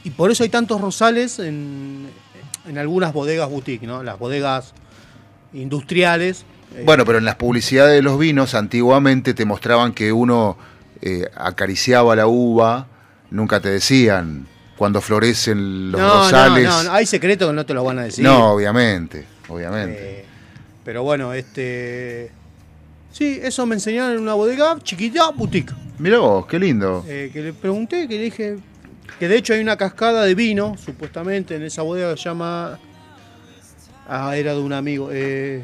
[0.03, 2.09] y por eso hay tantos rosales en,
[2.67, 4.03] en algunas bodegas boutique, ¿no?
[4.03, 4.73] Las bodegas
[5.53, 6.45] industriales.
[6.75, 10.57] eh, Bueno, pero en las publicidades de los vinos antiguamente te mostraban que uno
[11.01, 12.87] eh, acariciaba la uva,
[13.29, 16.67] nunca te decían cuando florecen los no, rosales.
[16.67, 18.23] no, no, hay secretos que no te lo van a decir.
[18.23, 20.21] No, obviamente, obviamente.
[20.21, 20.25] Eh,
[20.83, 22.31] pero bueno, este.
[23.11, 25.73] Sí, eso me enseñaron en una bodega chiquita, boutique.
[25.99, 27.03] Mirá vos, qué lindo.
[27.07, 28.57] Eh, que le pregunté, que le dije
[29.19, 32.79] que de hecho hay una cascada de vino, supuestamente, en esa bodega que se llama.
[34.07, 35.09] Ah, era de un amigo.
[35.11, 35.63] Eh,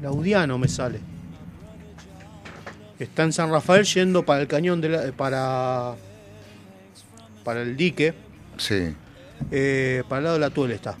[0.00, 1.00] Laudiano me sale.
[2.98, 5.94] Está en San Rafael yendo para el cañón de la, eh, para.
[7.44, 8.14] para el dique.
[8.56, 8.94] Sí.
[9.50, 10.96] eh, para el lado de la Tuela está.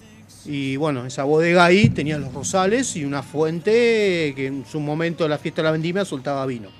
[0.46, 5.24] Y bueno, esa bodega ahí tenía los rosales y una fuente que en su momento
[5.24, 6.70] de la fiesta de la vendimia soltaba vino.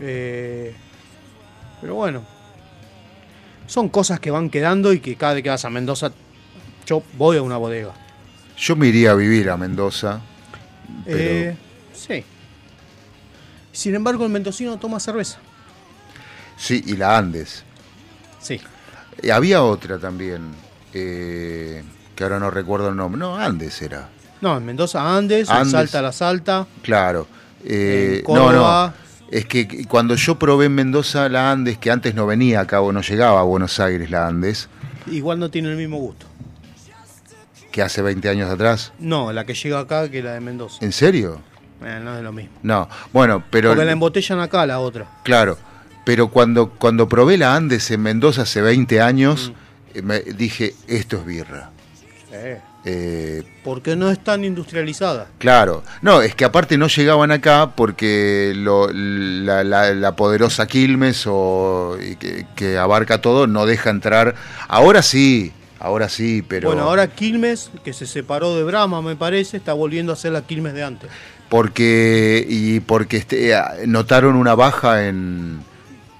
[0.00, 0.74] Eh,
[1.80, 2.24] pero bueno,
[3.66, 6.10] son cosas que van quedando y que cada vez que vas a Mendoza,
[6.86, 7.92] yo voy a una bodega.
[8.58, 10.20] Yo me iría a vivir a Mendoza.
[11.04, 11.56] Pero Eh,
[11.94, 12.24] sí.
[13.72, 15.38] Sin embargo, el mendocino toma cerveza.
[16.56, 17.62] sí, y la Andes.
[18.40, 18.60] Sí.
[19.22, 20.50] Y había otra también,
[20.92, 21.82] eh,
[22.20, 23.18] que ahora no recuerdo el nombre.
[23.18, 24.10] No, Andes era.
[24.42, 25.70] No, en Mendoza Andes, en Andes.
[25.72, 26.66] Salta la Salta.
[26.82, 27.26] Claro.
[27.64, 28.94] Eh, En no, Córdoba.
[28.94, 29.10] no.
[29.30, 32.92] Es que cuando yo probé en Mendoza la Andes, que antes no venía acá o
[32.92, 34.68] no llegaba a Buenos Aires la Andes,
[35.06, 36.26] Igual no tiene el mismo gusto.
[37.72, 38.92] que hace 20 años atrás.
[38.98, 40.84] No, la que llega acá que la de Mendoza.
[40.84, 41.40] ¿En serio?
[41.82, 42.52] Eh, no es lo mismo.
[42.62, 42.86] No.
[43.14, 43.70] Bueno, pero.
[43.70, 45.06] Porque la embotellan acá la otra.
[45.24, 45.56] Claro.
[46.04, 49.52] Pero cuando, cuando probé la Andes en Mendoza hace 20 años,
[49.94, 49.98] Mm.
[49.98, 51.70] eh, me dije, esto es birra.
[52.84, 55.26] Eh, Porque no es tan industrializada.
[55.38, 61.24] Claro, no, es que aparte no llegaban acá porque lo- la, la- la poderosa Quilmes
[61.26, 64.34] o, que, que abarca todo no deja entrar.
[64.66, 69.58] Ahora sí, ahora sí, pero Bueno, ahora Quilmes, que se separó de Brahma, me parece,
[69.58, 71.10] está volviendo a ser la Quilmes de antes.
[71.50, 75.60] porque y porque este, eh, notaron una baja en,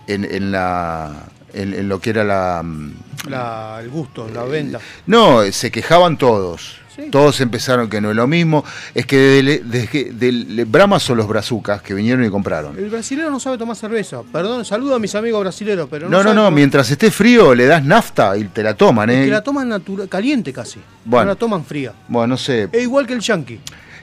[0.09, 1.25] en, en la
[1.55, 2.93] en, lo que era la mm,
[3.29, 4.79] La, el gusto, la venta.
[5.07, 6.77] No, se quejaban todos.
[6.95, 7.03] Sí.
[7.11, 8.65] Todos empezaron que no es lo mismo.
[8.95, 12.77] Es que desde, desde- del Brahma son los brazucas que vinieron y compraron.
[12.77, 14.23] El brasilero no sabe tomar cerveza.
[14.33, 17.55] Perdón, saludo a mis amigos brasileros, pero no No, no, no, tomar- mientras esté frío
[17.55, 19.25] le das nafta y te la toman, ¿eh?
[19.25, 20.81] que la toman natura- caliente casi.
[21.05, 21.27] Bueno.
[21.27, 21.93] No la toman fría.
[22.09, 22.69] Bueno, no sé.
[22.73, 23.61] Es igual que el yankee.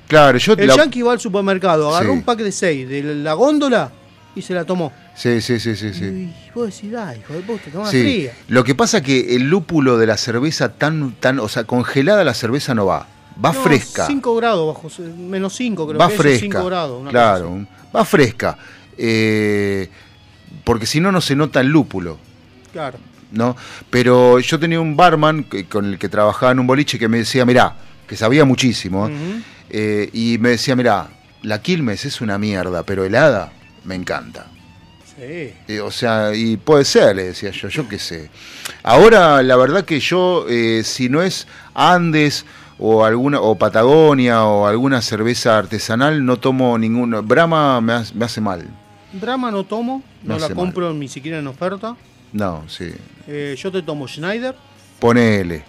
[0.07, 2.17] Claro, yo El la- yankee va al supermercado, agarró Sí.
[2.19, 3.91] un pack de 6 de la góndola
[4.33, 4.93] y se la tomó.
[5.17, 6.05] Sí, sí, sí, sí, sí.
[6.05, 8.01] Y vos decís, ay, hijo de puta, tomá Sí.
[8.03, 8.33] fría.
[8.49, 12.35] Lo que pasa que el lúpulo de la cerveza tan, tan, o sea, congelada la
[12.35, 13.07] cerveza no va.
[13.43, 14.05] Va No, fresca.
[14.05, 16.39] 5 grados, bajo, menos 5 creo va que es, fresca.
[16.59, 17.01] 5 grados.
[17.01, 18.57] una claro, cosa va fresca.
[18.95, 19.89] Eh,
[20.63, 22.17] porque si no, no se nota el lúpulo.
[22.71, 22.99] Claro.
[23.31, 23.57] ¿no?
[23.89, 27.17] Pero yo tenía un barman que- con el que trabajaba en un boliche que me
[27.17, 27.75] decía, mirá,
[28.07, 29.13] que sabía muchísimo, Ujú.
[29.69, 31.07] eh, y me decía, mirá,
[31.41, 33.51] la Quilmes es una mierda, pero helada
[33.83, 34.45] me encanta.
[35.17, 35.53] Sí.
[35.67, 38.29] Eh, o sea, y puede ser, le decía yo, yo qué sé.
[38.83, 42.45] Ahora, la verdad que yo, eh, si no es Andes
[42.77, 47.21] o alguna o Patagonia o alguna cerveza artesanal, no tomo ninguna.
[47.21, 48.65] Brahma me, hace- me hace mal.
[49.13, 51.95] Drama no tomo, Me no la compro ni siquiera en oferta.
[52.33, 52.91] No, sí.
[53.27, 54.55] Eh, yo te tomo Schneider,
[54.99, 55.63] Ponele.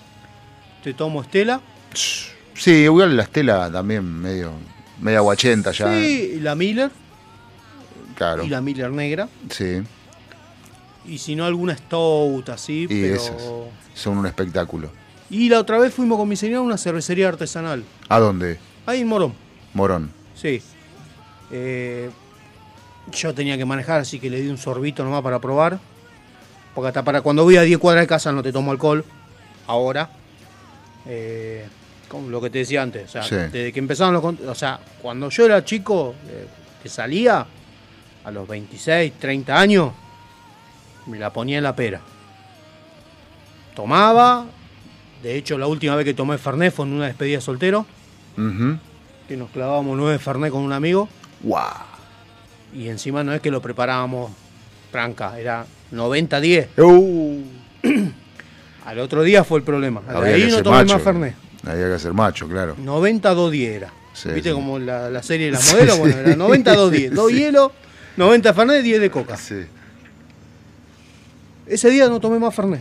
[0.85, 1.61] te tomo Stella.
[2.55, 4.51] Sí, igual la estela también medio,
[5.01, 5.91] media guachenta ya.
[5.91, 6.91] Sí, y la Miller
[8.19, 8.43] Claro.
[8.45, 9.29] y la Miller negra.
[9.49, 9.81] Sí.
[11.07, 12.83] Y si no, alguna Stout así.
[12.83, 13.15] Y pero...
[13.15, 13.43] esas
[13.95, 14.91] son un espectáculo.
[15.31, 17.85] Y la otra vez fuimos con mi señora a una cervecería artesanal.
[18.09, 18.59] ¿A dónde?
[18.87, 19.35] Ahí en Morón.
[19.73, 20.11] Morón.
[20.35, 20.61] Sí.
[21.53, 22.11] Eh,
[23.13, 25.79] yo tenía que manejar, así que le di un sorbito nomás para probar.
[26.75, 29.05] Porque hasta para cuando voy a 10 cuadras de casa no te tomo alcohol.
[29.69, 30.11] Ahora.
[31.07, 31.67] Eh,
[32.09, 33.09] como lo que te decía antes.
[33.09, 33.35] O sea, Sí.
[33.37, 34.25] desde que empezaron los...
[34.25, 36.47] O sea, cuando yo era chico, eh,
[36.83, 37.47] que salía,
[38.29, 39.91] a los 26, 30 años,
[41.07, 42.01] me la ponía en la pera.
[43.75, 44.45] Tomaba.
[45.23, 47.87] De hecho, la última vez que tomé Fernet fue en una despedida de soltero
[49.27, 51.09] que nos clavábamos nueve Fernet con un amigo.
[51.43, 51.65] ¡Guau!
[52.75, 54.31] Y encima no es que lo preparábamos
[54.93, 56.69] franca, era 90-10.
[56.77, 57.43] Uh.
[58.85, 60.03] Al otro día fue el problema.
[60.03, 60.95] De Había ahí que no ser tomé macho.
[60.95, 61.35] más Fernet.
[61.67, 62.77] Había que ser macho, claro.
[62.77, 63.93] 90-2-10 era.
[64.13, 64.55] Sí, ¿Viste sí.
[64.55, 65.99] como la, la serie de las modelos?
[65.99, 67.11] Bueno, era 90-2-10.
[67.11, 67.73] Dos hielo,
[68.19, 69.37] 90 Fernet, 10 de coca.
[69.37, 69.61] Sí.
[71.69, 72.81] Ese día no tomé más Fernet.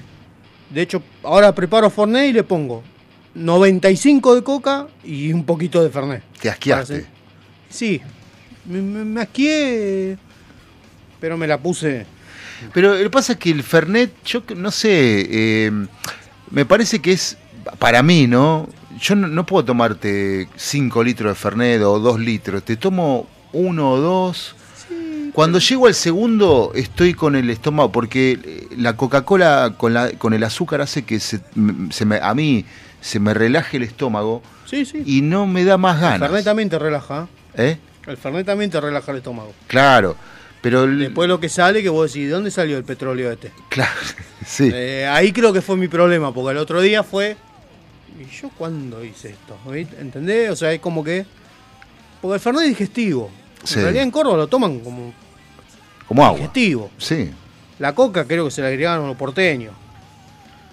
[0.71, 2.81] De hecho, ahora preparo Fernet y le pongo
[3.35, 6.23] 95 de coca y un poquito de Fernet.
[6.41, 7.05] Te asqueaste.
[7.69, 8.01] Sí,
[8.65, 10.17] me, me,
[11.19, 12.07] pero me la puse.
[12.73, 15.71] Pero lo que pasa es que el Fernet, yo no sé, eh,
[16.49, 17.37] me parece que es,
[17.77, 18.67] para mí, ¿no?
[18.99, 23.91] Yo no, no puedo tomarte 5 litros de Fernet o 2 litros, te tomo uno
[23.91, 24.55] o dos.
[25.37, 30.33] Cuando llego al segundo estoy con el estómago, porque eh, la Coca-Cola con, la, con
[30.33, 32.65] el azúcar hace que se, me, a mí
[33.01, 35.03] se me relaje el estómago Sí, sí.
[35.05, 36.43] y no me da más El Fernet ganas.
[36.43, 37.27] también te relaja.
[37.53, 37.77] ¿eh?
[38.05, 38.09] ¿Eh?
[38.09, 39.53] El Fernet también te relaja el estómago.
[39.67, 40.15] Claro,
[40.63, 43.51] Pero el- Después lo que sale, que vos decís, ¿de dónde salió el petróleo este?
[43.69, 43.91] claro,
[44.43, 44.71] sí.
[44.73, 47.37] Eh, ahí creo que fue mi problema, porque el otro día fue.
[48.19, 49.55] ¿Y yo cuándo hice esto?
[50.01, 50.49] ¿Entendés?
[50.49, 51.27] O sea, es como que.
[52.23, 53.29] Porque el Fernet es digestivo.
[53.63, 53.75] Sí.
[53.77, 55.13] En realidad en Córdoba lo toman como
[56.07, 56.37] Como agua.
[56.37, 56.89] digestivo.
[56.97, 57.31] Sí,
[57.79, 59.73] La coca creo que se la agregaron los porteños.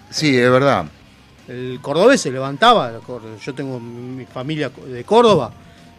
[0.09, 0.85] sí, es verdad.
[1.47, 2.91] El cordobés se levantaba,
[3.43, 5.51] yo tengo mi mi familia de Córdoba,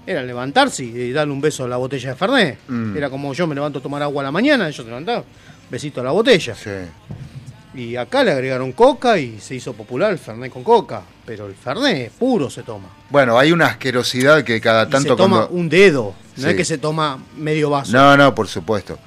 [0.04, 2.58] era levantarse y darle un beso a la botella de Fernet.
[2.66, 2.96] Mm.
[2.96, 5.22] Era como yo me levanto a tomar agua a la mañana, ellos se levantaban,
[5.70, 6.54] besito a la botella.
[6.54, 6.70] Sí.
[7.80, 11.54] Y acá le agregaron coca y se hizo popular el Fernet con coca, pero el
[11.54, 12.88] Fernet puro se toma.
[13.10, 16.48] Bueno, hay una asquerosidad que cada Y tanto se toma cuando- un dedo, no Sí.
[16.48, 17.92] es que se toma medio vaso.
[17.92, 18.98] No, no, por supuesto.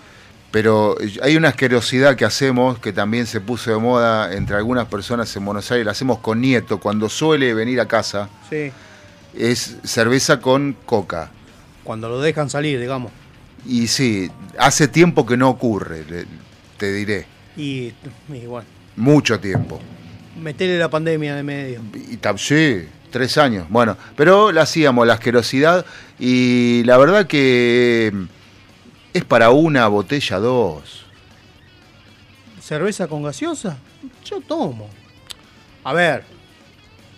[0.51, 5.35] Pero hay una asquerosidad que hacemos que también se puso de moda entre algunas personas
[5.35, 5.85] en Buenos Aires.
[5.85, 8.29] La hacemos con Nieto cuando suele venir a casa.
[8.49, 8.71] Sí,
[9.37, 11.29] Es cerveza con coca.
[11.83, 13.11] cuando lo dejan salir, digamos.
[13.65, 16.03] Y sí, hace tiempo que no ocurre,
[16.77, 17.27] te diré.
[17.57, 17.93] Y,
[18.47, 19.79] bueno, Mucho tiempo.
[20.41, 21.81] metele la pandemia de medio.
[21.93, 23.67] Y sí, tres años.
[23.69, 25.85] Bueno, pero la hacíamos, la asquerosidad.
[26.17, 28.11] Y la verdad que
[29.13, 31.05] es para una botella, dos.
[32.61, 33.77] ¿Cerveza con gaseosa?
[34.25, 34.89] Yo tomo.
[35.83, 36.23] A ver,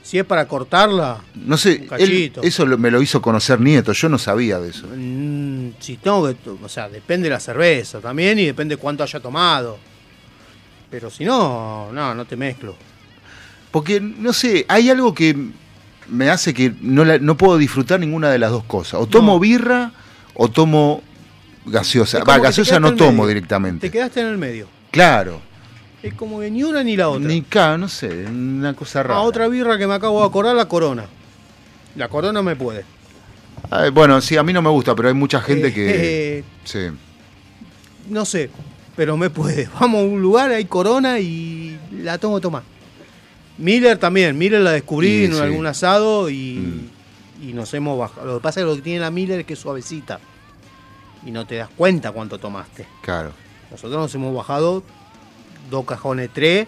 [0.01, 4.07] si es para cortarla, No sé, él- eso lo- me lo hizo conocer Nieto, yo
[4.09, 4.87] no sabía de eso.
[4.95, 6.49] mm, si tengo que.
[6.63, 9.77] O sea, depende de la cerveza también y depende cuánto haya tomado.
[10.89, 12.75] Pero si no, no, no te mezclo.
[13.71, 15.35] Porque, no sé, hay algo que
[16.09, 18.95] me hace que no, la- no puedo disfrutar ninguna de las dos cosas.
[19.01, 19.91] O tomo birra
[20.33, 21.01] o tomo
[21.65, 22.23] gaseosa.
[22.23, 23.27] Va, que gaseosa no tomo medio.
[23.27, 23.87] directamente.
[23.87, 24.67] Te quedaste en el medio.
[24.91, 25.41] Claro.
[26.03, 27.27] Es como que ni una ni la otra.
[27.27, 29.19] Ni ca, no sé, una cosa rara.
[29.19, 31.05] Ah, otra birra que me acabo de acordar, la corona.
[31.95, 32.83] La corona me puede.
[33.69, 36.39] Ah, bueno, sí, a mí no me gusta, pero hay mucha gente que...
[36.39, 36.87] Eh, Sí.
[38.09, 38.49] no sé,
[38.95, 39.69] pero me puede.
[39.79, 42.63] Vamos a un lugar, hay corona y la tomo a tomar.
[43.59, 45.39] Miller también, Miller la descubrí en sí.
[45.39, 45.43] Mm.
[45.43, 46.89] algún asado y,
[47.43, 48.25] y nos hemos bajado.
[48.25, 50.19] Lo que pasa es que lo que tiene la Miller es que es suavecita
[51.25, 52.85] y no te das cuenta cuánto tomaste.
[53.01, 53.31] Claro.
[53.69, 54.83] Nosotros nos hemos bajado
[55.69, 56.67] dos cajones tres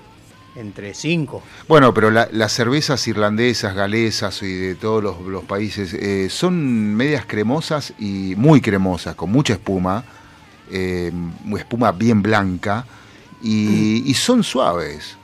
[0.55, 1.41] entre cinco.
[1.67, 6.93] Bueno, pero la- las cervezas irlandesas, galesas y de todos los, los países eh, son
[6.95, 10.03] medias cremosas y muy cremosas, con mucha espuma,
[10.71, 11.11] eh,
[11.57, 12.85] espuma bien blanca
[13.41, 15.17] y, y son suaves.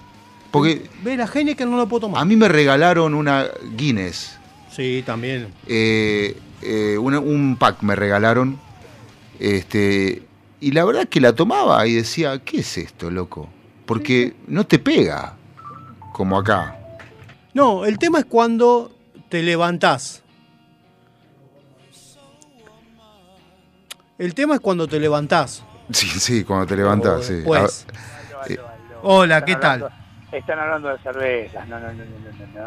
[0.51, 2.22] Porque Ve, la Heineken no la puedo tomar.
[2.24, 3.45] a mí me regalaron una
[3.77, 4.32] Guinness,
[4.75, 5.49] Sí, también.
[5.67, 8.59] eh, eh, una- un pack me regalaron,
[9.40, 10.24] este,
[10.59, 13.50] y la verdad que la tomaba y decía, ¿qué es esto, loco?
[13.85, 15.35] Porque no te pega,
[16.14, 16.76] como acá.
[17.53, 18.92] No, el tema es cuando
[19.30, 20.24] te levantás.
[24.18, 25.64] El tema es cuando te levantás.
[25.92, 26.76] Sí, sí, cuando te
[27.24, 27.34] sí.
[27.35, 27.88] después.
[28.43, 28.58] A- eh,
[29.01, 29.90] Hola, ¿qué tal?
[30.32, 32.06] Están hablando de cervezas, no, no, no, no,
[32.53, 32.61] no,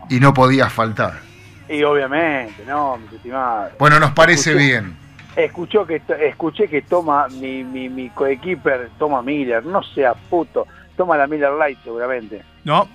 [0.00, 0.06] no.
[0.10, 1.20] y no podías faltar.
[1.68, 3.70] Y obviamente, no, mi estimado.
[3.78, 5.05] Bueno, nos parece Escuché- bien.
[5.36, 10.66] Escuchó que, escuché que toma mi, mi, mi coequiper, toma Miller, no sea puto,
[10.96, 12.42] toma la Miller Light seguramente.
[12.64, 12.88] No.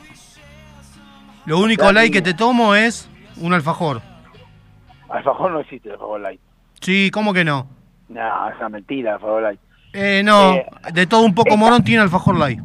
[1.45, 4.02] Lo único light que te tomo es un alfajor.
[5.10, 6.42] Alfajor no existe el Alfajor Light.
[6.80, 7.68] Sí, ¿cómo que no?
[8.10, 9.60] No, es una mentira Alfajor Light.
[9.94, 12.60] Eh, no, Eh, de todo un poco morón tiene alfajor light.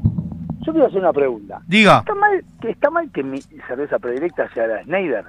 [0.61, 1.61] Yo quiero hacer una pregunta.
[1.67, 1.99] Diga.
[1.99, 5.25] ¿Está mal, está mal que mi cerveza predilecta sea la Schneider?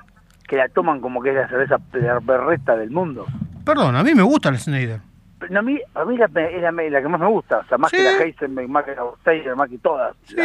[0.47, 1.77] Que la toman como que es la cerveza
[2.21, 3.25] berreta del mundo.
[3.65, 5.01] Perdón, a mí me gusta el Snyder.
[5.49, 7.59] No, a mí, a mí la, es la, la que más me gusta.
[7.59, 7.97] O sea, más Sí.
[7.97, 10.15] que la Heisenberg, más que la Steiner, más que todas.
[10.35, 10.43] La,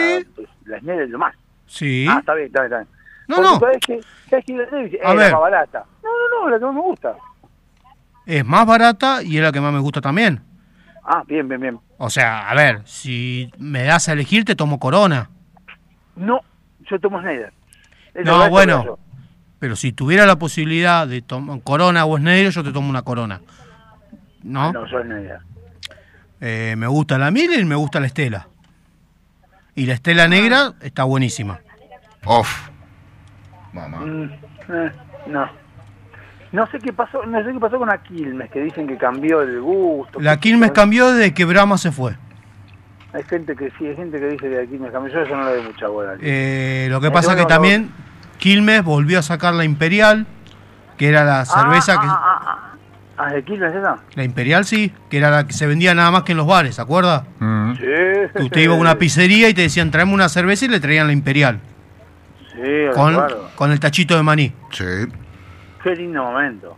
[0.67, 1.35] la Schneider es lo más.
[1.67, 2.07] Sí.
[2.11, 2.89] Ah, está bien, está bien, está bien.
[3.29, 3.61] No, Porque no.
[3.61, 5.27] ¿Sabes que ¿Sabes que la Davis A es ver.
[5.27, 5.85] la más barata?
[6.03, 7.17] No, no, no, la que más me gusta.
[8.27, 10.41] Es más barata y es la que más me gusta también.
[11.05, 11.81] Ah, bien, bien, bien.
[11.99, 15.31] O sea, a ver, si me das a elegir, te tomo Corona.
[16.17, 16.41] No,
[16.91, 17.21] yo tomo.
[17.21, 17.47] Es
[18.25, 18.99] No, bueno.
[19.63, 23.41] Pero si tuviera la posibilidad de tomar Corona o Snyder, yo te tomo una Corona.
[24.43, 24.73] ¿No?
[24.73, 25.39] No, yo Schneider.
[26.41, 28.49] Eh, me gusta la Miller y me gusta la Estela.
[29.77, 31.61] Y la Estela negra está buenísima.
[32.25, 32.71] Off.
[33.73, 33.99] Mamá.
[33.99, 34.25] Mm,
[34.69, 34.93] eh,
[35.29, 35.49] no.
[36.51, 39.43] No sé qué pasó, no sé qué pasó con la Quilmes, que dicen que cambió
[39.43, 40.19] el gusto.
[40.21, 42.17] La que- Quilmes cambió desde que Brahma se fue.
[43.13, 45.13] Hay gente que sí, hay gente que dice que la Quilmes cambió.
[45.15, 46.15] Yo eso no le doy mucha bola.
[46.21, 47.91] Eh, lo que pasa es que también
[48.43, 50.27] Quilmes volvió a sacar la Imperial,
[50.99, 52.07] que era la cerveza que...
[53.17, 53.99] Ah, ¿de Quilmes esa?
[54.17, 56.75] La Imperial sí, que era la que se vendía nada más que en los bares,
[56.75, 57.25] ¿se acuerda?
[57.39, 57.75] Mm.
[57.75, 57.83] Sí.
[58.35, 61.07] Que usted iba a una pizzería y te decían, traeme una cerveza y le traían
[61.07, 61.61] la Imperial.
[62.53, 62.61] Sí,
[62.97, 63.49] Con, recuerdo.
[63.55, 64.53] con el tachito de maní.
[64.73, 64.85] Sí.
[65.85, 66.77] Qué lindo momento.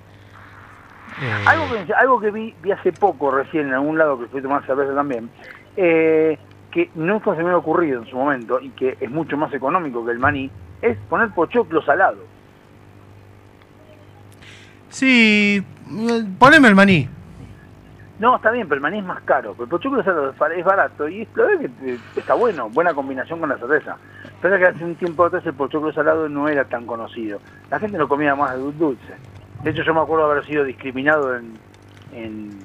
[1.23, 4.41] Eh, Algo que, algo que vi, vi hace poco recién en algún lado que fui
[4.41, 5.31] a tomar cerveza también,
[5.79, 6.39] eh,
[6.71, 10.05] que nunca se me había ocurrido en su momento y que es mucho más económico
[10.05, 10.51] que el maní,
[10.85, 12.19] es poner pochoclo salado.
[14.91, 15.65] Sí,
[16.39, 17.09] poneme el maní.
[18.19, 19.53] No, está bien, pero el maní es más caro.
[19.53, 22.69] Pero el pochoclo salado es bar- es barato y es, la verdad que está bueno,
[22.71, 23.97] buena combinación con la cerveza.
[24.41, 27.41] Pasa que hace un tiempo atrás el pochoclo salado no era tan conocido.
[27.71, 29.15] La gente lo comía más de dul- dulce.
[29.63, 31.55] De hecho, yo me acuerdo haber sido discriminado en,
[32.13, 32.59] en,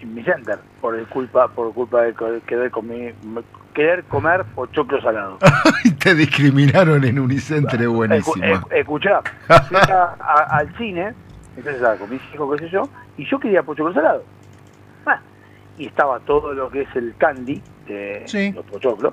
[0.00, 3.14] en mi center por el culpa por culpa de co- querer comer,
[3.76, 5.38] querer comer pochoclo salado.
[6.02, 8.34] Te discriminaron en Unicenter, es buenísimo.
[8.44, 9.20] Escu- eh, escuchá,
[9.68, 11.12] fui a- a- al cine,
[11.56, 12.88] entonces ah, con mis hijos, qué sé yo,
[13.18, 14.24] y yo quería pochoclo salado.
[15.04, 15.20] Ah,
[15.76, 18.24] y estaba todo lo que es el candy de
[18.54, 19.12] los pochoclos.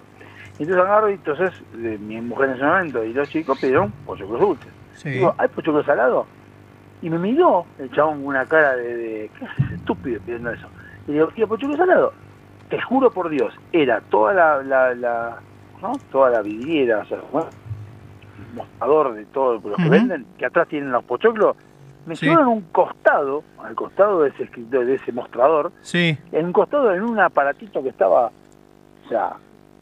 [0.57, 4.39] Entonces agarro y entonces eh, mi mujer en ese momento y los chicos pidieron pochoclos
[4.39, 4.71] dulces.
[4.95, 5.09] Sí.
[5.09, 6.25] Digo, ¿hay pochoclo salado?
[7.01, 10.69] Y me miró el chabón con una cara de, de ¿qué haces estúpido pidiendo eso?
[11.07, 12.13] Y digo, ¿y el pochoclo salado?
[12.73, 15.37] Te juro por Dios, era toda la, la, la
[15.79, 15.91] ¿no?
[16.11, 17.49] Toda la vidriera, o sea, bueno,
[18.49, 21.55] el mostrador de todo lo que venden, que atrás tienen los pochoclos,
[22.07, 22.25] me Sí.
[22.25, 26.17] llevaron un costado, al costado de ese escritorio, de ese mostrador, Sí.
[26.31, 28.31] en un costado en un aparatito que estaba,
[29.05, 29.33] o sea,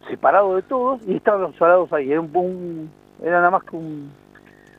[0.09, 2.11] separado de todos y estaban los salados ahí.
[2.11, 2.91] Era un, un-
[3.23, 4.11] era nada más que un,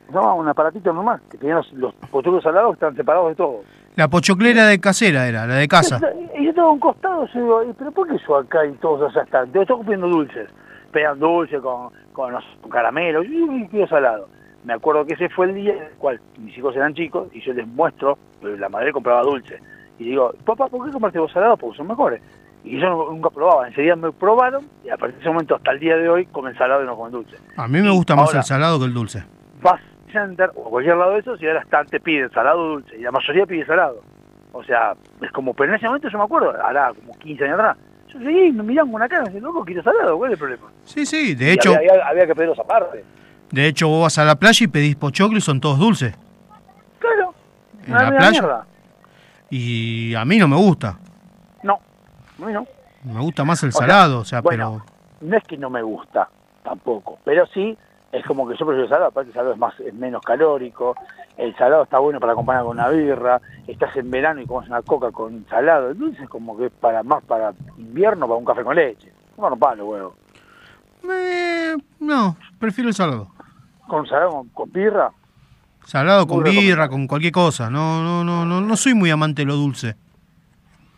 [0.05, 0.33] ¿cómo se llama?
[0.35, 3.61] un aparatito nomás, que tenían los, los pochoclos salados que estaban separados de todos.
[3.95, 5.99] La pochoclera de casera era, la de casa.
[6.37, 8.71] Y yo estaba a un costado, yo digo, "¿Y ¿pero por qué yo acá y
[8.73, 9.51] todos allá están?
[9.53, 10.49] Yo estoy comiendo dulces,
[10.91, 14.27] pegan dulce con, con, no sé, con caramelo, yo me quiero salado.
[14.65, 17.41] Me acuerdo que ese fue el día en el cual mis hijos eran chicos y
[17.41, 19.59] yo les muestro, la madre compraba dulce.
[19.99, 21.57] Y digo, papá, ¿por qué compraste vos salado?
[21.57, 22.21] Porque son mejores.
[22.63, 25.79] Y yo nunca probaba, enseguida me probaron y a partir de ese momento hasta el
[25.79, 27.35] día de hoy comen salado y no comen dulce.
[27.57, 29.23] A mí me gusta más ahora- el salado que el dulce.
[29.61, 29.81] Vas
[30.13, 33.11] center o cualquier lado de esos y ahora están, te piden salado dulce y la
[33.11, 34.01] mayoría pide salado.
[34.53, 37.59] O sea, es como, pero en ese momento yo me acuerdo, hará como 15 años
[37.59, 37.77] atrás.
[38.07, 40.71] Yo seguí, me miraban con una cara me loco, quiero salado, ¿cuál es el problema?
[40.85, 43.03] Sí, sí, de Y hecho, había, había- había que pedirlos aparte.
[43.51, 46.15] de hecho vos vas a la playa y pedís pochoclo y son todos dulces.
[46.99, 47.33] Claro,
[47.87, 48.29] En la playa.
[48.31, 48.65] mierda.
[49.49, 50.97] Y a mí no me gusta.
[51.63, 51.79] No,
[52.41, 52.65] a mí no.
[53.03, 54.85] Me gusta más el O sea, salado, o sea, bueno,
[55.21, 56.29] no es que no me gusta
[56.63, 57.77] tampoco, pero sí
[58.13, 60.95] es como que yo prefiero el salado, aparte el salado es más es menos calórico,
[61.35, 64.83] el salado está bueno para acompañar con una birra, estás en verano y comes una
[64.83, 68.45] coca con salado, el dulce es como que es para más para invierno, para un
[68.45, 69.11] café con leche.
[69.37, 70.15] No, no palo, huevo.
[71.09, 73.29] eh, no, prefiero el salado.
[73.87, 75.11] Con salado, con, con birra,
[75.85, 77.69] Salado con birra, con cualquier cosa.
[77.69, 79.95] No, no, no, no, no soy muy amante de lo dulce.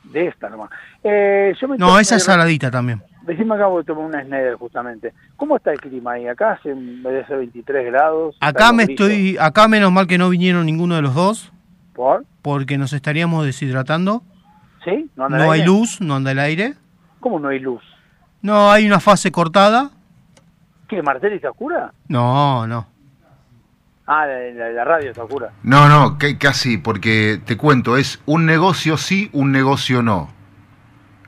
[0.04, 0.70] de esta nomás.
[1.04, 3.02] Eh, yo me No, esa es saladita también.
[3.26, 5.14] Recién me acabo de tomar una Schneider justamente.
[5.38, 6.28] ¿Cómo está el clima ahí?
[6.28, 8.36] Acá hace, en vez de ser 23 grados.
[8.40, 11.52] Acá me estoy, acá menos mal que no vinieron ninguno de los dos,
[11.94, 12.24] ¿Por?
[12.42, 14.22] porque nos estaríamos deshidratando.
[14.84, 15.10] ¿Sí?
[15.16, 15.72] ¿No anda el No hay aire?
[15.72, 16.74] luz, no anda el aire.
[17.20, 17.82] ¿Cómo no hay luz?
[18.44, 19.90] No, hay una fase cortada.
[20.88, 21.92] ¿Qué, Martelli está oscura?
[22.08, 22.86] No, no.
[24.06, 25.50] Ah, la, la- la radio está oscura.
[25.64, 30.30] No, no, que- casi, porque te cuento, es un negocio sí, un negocio no.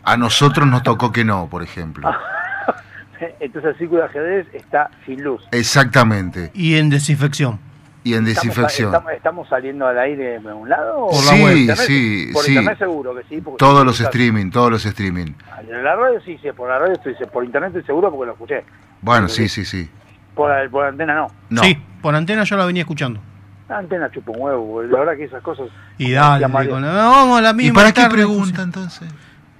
[0.07, 2.09] A nosotros nos tocó que no, por ejemplo.
[3.39, 5.43] Entonces el círculo de ajedrez está sin luz.
[5.51, 6.51] Exactamente.
[6.53, 7.59] Y en desinfección.
[8.03, 8.87] Y en Estamos- desinfección.
[8.89, 11.07] Estamos, estamos saliendo al aire de un lado?
[11.07, 11.85] o Sí, por internet?
[11.87, 12.51] sí, Por sí.
[12.51, 13.41] internet seguro que sí.
[13.41, 15.33] porque Todos los streaming, todos los streaming.
[15.67, 18.31] En la radio sí, sí, por la radio estoy, por internet estoy seguro porque lo
[18.33, 18.63] escuché.
[19.01, 19.89] Bueno, sí, sí, sí.
[20.35, 21.27] Por, la- por la antena no.
[21.49, 21.63] No.
[21.63, 23.19] Sí, por antena yo la venía escuchando.
[23.67, 25.67] La antena chupa un huevo, la verdad que esas cosas...
[25.97, 27.81] Y dale, la- vamos a la misma.
[27.81, 29.09] para qué pregunta, entonces?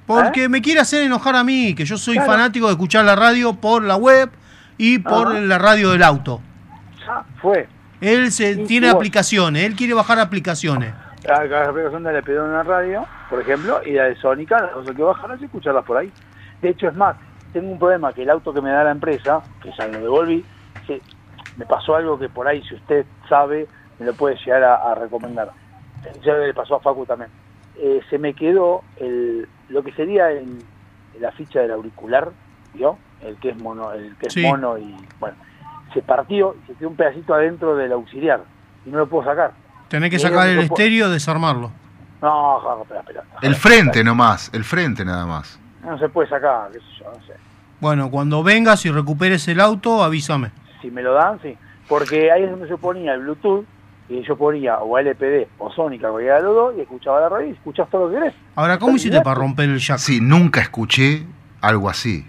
[0.08, 2.32] Porque me quiere hacer enojar a mí, que yo soy Claro.
[2.32, 4.32] fanático de escuchar la radio por la web
[4.78, 5.40] y por Ajá.
[5.42, 6.42] la radio del auto.
[7.06, 7.68] Ya fue.
[8.00, 8.96] Él se tiene vos.
[8.96, 10.94] aplicaciones, él quiere bajar aplicaciones.
[11.24, 14.72] La, la aplicación de la en la radio, por ejemplo, y la de Sónica, las
[14.72, 16.12] cosas que bajarlas y escucharlas por ahí.
[16.62, 17.18] De hecho, es más,
[17.52, 20.46] tengo un problema que el auto que me da la empresa, que ya lo devolví,
[20.86, 21.02] que
[21.58, 23.68] me pasó algo que por ahí, si usted sabe,
[24.00, 25.52] me lo puede llegar a, a recomendar.
[26.24, 27.30] Ya le pasó a Facu también.
[27.80, 30.64] Eh, se me quedó el, lo que sería el-
[31.20, 32.30] la ficha del auricular,
[32.74, 32.98] ¿vio?
[33.22, 35.36] El que es mono, el que es mono y bueno,
[35.94, 38.42] se partió y se quedó un pedacito adentro del auxiliar
[38.86, 39.52] y no lo puedo sacar.
[39.90, 41.72] Tenés que Y sacar el estéreo, desarmarlo.
[42.22, 43.24] No, espera, espera.
[43.42, 45.60] El frente nomás, el frente nada más.
[45.84, 47.34] No se puede sacar, qué sé yo, no sé.
[47.80, 50.52] Bueno, cuando vengas y recuperes el auto, avísame.
[50.82, 51.56] Si me lo dan, sí.
[51.88, 53.66] Porque ahí es donde yo ponía el Bluetooth
[54.10, 57.48] y yo ponía o LPD o Sónica, cualquiera de los dos, y escuchaba la radio
[57.48, 58.34] y escuchás todo lo que querés.
[58.56, 59.98] Ahora, ¿cómo hiciste para romper el jack?
[59.98, 61.26] Sí, nunca escuché
[61.62, 62.26] algo así.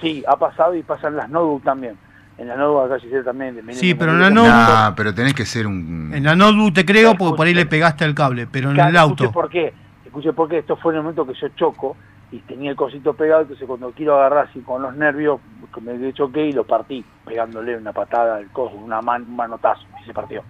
[0.00, 1.96] Sí, ha pasado y pasan las notebooks también.
[2.36, 3.54] en la nueva calle C también.
[3.64, 4.48] De Sí, pero en la notebook-
[4.88, 6.10] Nah, pero tenés que ser un.
[6.12, 8.90] En la notebook te creo porque por ahí le pegaste el cable, pero en Claro,
[8.90, 9.32] el Escuche auto.
[9.32, 9.72] por qué.
[10.04, 10.58] Escuche por qué.
[10.58, 11.96] Esto fue en el momento que yo choco
[12.32, 15.38] y tenía el cosito pegado, entonces cuando quiero agarrar así con los nervios,
[15.80, 20.04] me choqué y lo partí, pegándole una patada al coso, una man- un manotazo, y
[20.04, 20.42] se partió.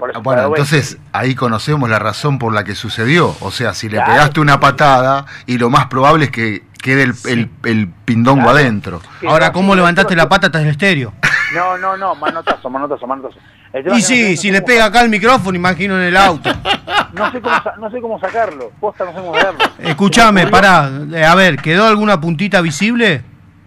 [0.00, 3.36] Por eso, Ah, Bueno, entonces ahí conocemos la razón por la que sucedió.
[3.40, 4.12] O sea, si le Claro.
[4.12, 8.58] pegaste una patada y lo más probable es que quede el, el- el pindongo Claro.
[8.58, 9.00] adentro.
[9.28, 11.12] Ahora, ¿cómo levantaste la pata tras el estéreo?
[11.54, 13.36] No, no, no, manotazo, manotazo, manotazo.
[13.74, 16.48] Y no sí, si le pega acá el micrófono, imagino en el auto.
[17.12, 18.70] No sé cómo, no sé cómo sacarlo.
[18.78, 19.58] Posta, no sé cómo sacarlo.
[19.80, 20.88] Escuchame, pará.
[21.28, 23.24] A ver, ¿quedó alguna puntita visible?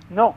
[0.09, 0.33] No,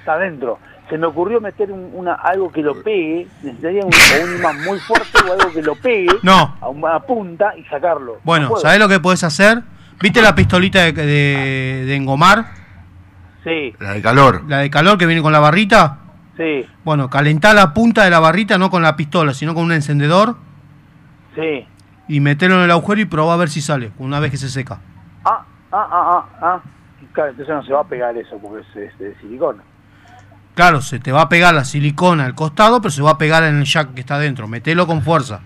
[0.00, 0.58] está adentro.
[0.88, 3.90] Se me ocurrió meter un- una, algo que lo pegue, necesitaría un,
[4.28, 6.56] un imán muy fuerte o algo que lo pegue No.
[6.60, 8.14] a una punta y sacarlo.
[8.14, 8.60] No Bueno, puedo.
[8.62, 9.62] ¿sabés lo que podés hacer?
[10.00, 12.46] ¿Viste la pistolita de, de- de engomar?
[13.42, 14.42] Sí, La de calor.
[14.48, 15.98] La de calor que viene con la barrita.
[16.36, 19.72] sí, Bueno, calentá la punta de la barrita no con la pistola, sino con un
[19.72, 20.36] encendedor
[21.34, 21.66] sí.
[22.08, 24.48] y metelo en el agujero y probá a ver si sale, una vez que se
[24.48, 24.78] seca.
[25.24, 26.62] Ah, ah, ah, ah, ah.
[27.12, 29.62] Claro, entonces no se va a pegar eso porque es, es de silicona.
[30.56, 33.44] Claro, se te va a pegar la silicona al costado, pero se va a pegar
[33.44, 34.48] en el jack que está adentro.
[34.48, 35.40] Metelo con fuerza.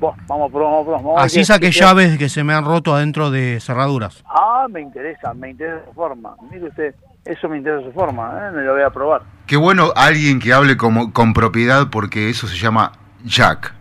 [0.00, 1.02] Vos, Vamos a probar, vamos a probar.
[1.02, 3.60] vamos a ver Así qué- saqué qué- llaves que se me han roto adentro de
[3.60, 4.24] cerraduras.
[4.28, 6.34] Ah, me interesa, me interesa su forma.
[6.50, 8.50] Mire usted, eso me interesa su forma, ¿eh?
[8.52, 9.22] me lo voy a probar.
[9.46, 12.90] Qué bueno alguien que hable como, con propiedad porque eso se llama
[13.24, 13.74] Jack.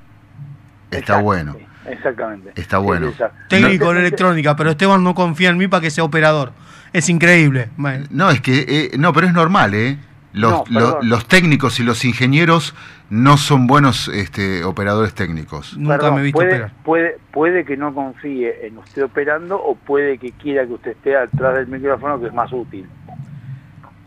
[0.91, 1.55] Está bueno.
[1.89, 2.51] Exactamente.
[2.55, 3.11] Está bueno.
[3.17, 3.23] Sí.
[3.49, 6.51] Técnico en electrónica, pero Esteban no confía en mí para que sea operador.
[6.93, 7.69] Es increíble.
[8.11, 9.97] No, es que, eh, no, pero es normal, ¿eh?
[10.35, 12.75] Los, No, lo- los técnicos y los ingenieros
[13.09, 15.77] no son buenos este, operadores técnicos.
[15.77, 16.73] Nunca Perdón, me he visto puede, operar.
[16.83, 21.15] Puede, puede que no confíe en usted operando o puede que quiera que usted esté
[21.17, 22.85] atrás del micrófono, que es más útil.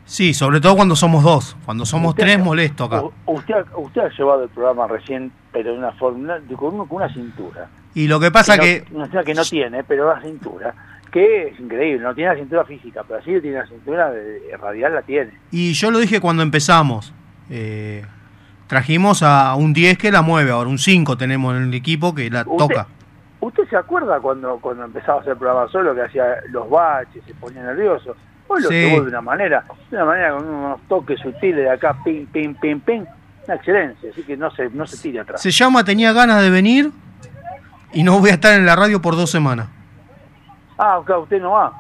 [0.05, 1.57] Sí, sobre todo cuando somos dos.
[1.67, 3.03] Cuando somos Usted- tres, molesto acá.
[3.03, 6.75] U- Usted, ha- usted ha llevado el programa recién, pero de una forma, de- con,
[6.75, 7.69] una- con una cintura.
[7.95, 8.85] Y lo que pasa no- que...
[8.93, 10.75] Una cintura que no tiene, pero una cintura.
[11.19, 14.95] Que es increíble, no tiene la cintura física, pero sí tiene la cintura de, radial,
[14.95, 15.33] la tiene.
[15.51, 17.13] Y yo lo dije cuando empezamos.
[17.51, 18.05] eh,
[18.69, 22.31] trajimos a un 10 que la mueve, ahora un 5 tenemos en el equipo que
[22.31, 22.87] la Usted- toca.
[23.41, 27.35] ¿Usted se acuerda cuando, cuando empezaba a hacer programa solo que hacía los baches, se
[27.35, 28.15] ponía nervioso?
[28.47, 28.89] Hoy lo Sí.
[28.91, 32.55] tuvo de una manera, de una manera con unos toques sutiles de acá, pim, pim,
[32.55, 33.05] pim, pim.
[33.47, 35.41] Una excelencia, así que no se, no se tire atrás.
[35.41, 36.91] Se llama Tenía ganas de venir
[37.93, 39.69] y no voy a estar en la radio por dos semanas.
[40.79, 41.73] Ah, claro, usted no va.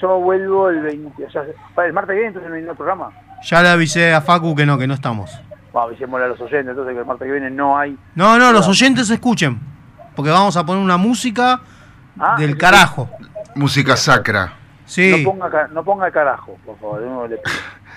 [0.00, 1.42] Yo vuelvo el 20, o sea,
[1.74, 3.10] para el martes que viene, entonces no viene el programa.
[3.42, 5.30] Ya le avisé a Facu que no, que no estamos.
[5.72, 7.96] Vamos, avisémosle a los oyentes, entonces que el martes que viene no hay.
[8.14, 9.58] No, no, los oyentes escuchen.
[10.14, 11.60] Porque vamos a poner una música
[12.18, 13.10] Ah, del carajo.
[13.56, 14.52] Música sacra.
[14.86, 15.24] Sí.
[15.24, 17.28] No ponga, no ponga carajo, por favor.
[17.28, 17.40] le.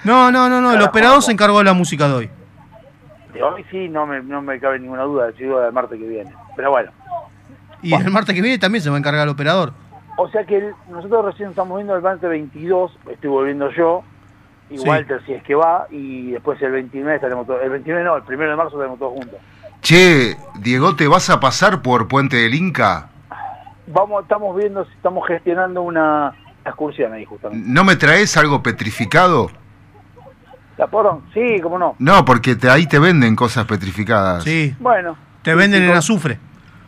[0.04, 0.74] No, no, no, no.
[0.74, 2.30] El operador se encargó de la música de hoy.
[3.34, 6.34] De hoy sí, no me, no me cabe ninguna duda, digo del martes que viene.
[6.56, 6.92] Pero bueno.
[7.84, 9.74] Y el martes que viene también se va a encargar el operador.
[10.18, 14.04] O sea que el- nosotros recién estamos viendo el martes 22, estoy volviendo yo,
[14.70, 14.88] y Sí.
[14.90, 18.24] Walter si es que va, y después el 29 estaremos todos, el 29 no, el
[18.24, 19.40] 1 de marzo estaremos todos juntos.
[19.82, 23.10] Che, Diego, ¿te vas a pasar por Puente del Inca?
[23.88, 26.34] Vamos, estamos viendo, si estamos gestionando una
[26.66, 27.64] excursión ahí justamente.
[27.70, 29.50] ¿No me traes algo petrificado?
[30.78, 31.22] ¿La porón?
[31.34, 31.96] Sí, cómo no.
[32.00, 34.44] No, porque te- ahí te venden cosas petrificadas.
[34.44, 34.76] Sí.
[34.80, 36.40] Bueno, Te venden sí, azufre.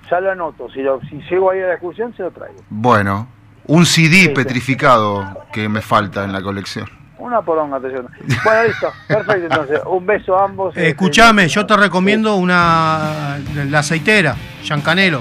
[0.09, 2.55] Ya lo anoto, si, lo, si llego ahí a la excursión se lo traigo.
[2.69, 3.27] Bueno,
[3.65, 4.29] un CD Sí, sí.
[4.29, 6.87] petrificado que me falta en la colección.
[7.17, 8.07] Una poronga, atención.
[8.45, 9.81] Bueno, listo, perfecto entonces.
[9.85, 10.77] Un beso a ambos.
[10.77, 13.37] Eh, escuchame, yo te recomiendo una.
[13.69, 15.19] La aceitera, Yancanelo.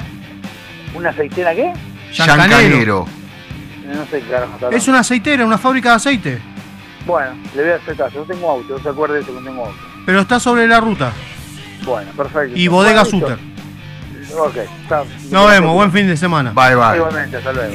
[0.95, 1.73] ¿Una aceitera qué?
[2.13, 3.05] Yancanero.
[3.87, 6.43] No sé qué carajo Es una aceitera, una fábrica de aceite.
[7.07, 8.19] Bueno, le voy a hacer caso.
[8.21, 9.79] No tengo auto, no se acuerde de eso que no tengo auto.
[10.07, 11.11] Pero está sobre la ruta.
[11.85, 12.57] Bueno, perfecto.
[12.57, 13.29] Y bodega Bueno, listo.
[13.37, 13.58] Suter.
[14.37, 15.05] Ok, está.
[15.31, 16.53] Nos vemos, buen fin de semana.
[16.53, 16.97] Bye, bye.
[16.97, 17.75] Igualmente, hasta luego.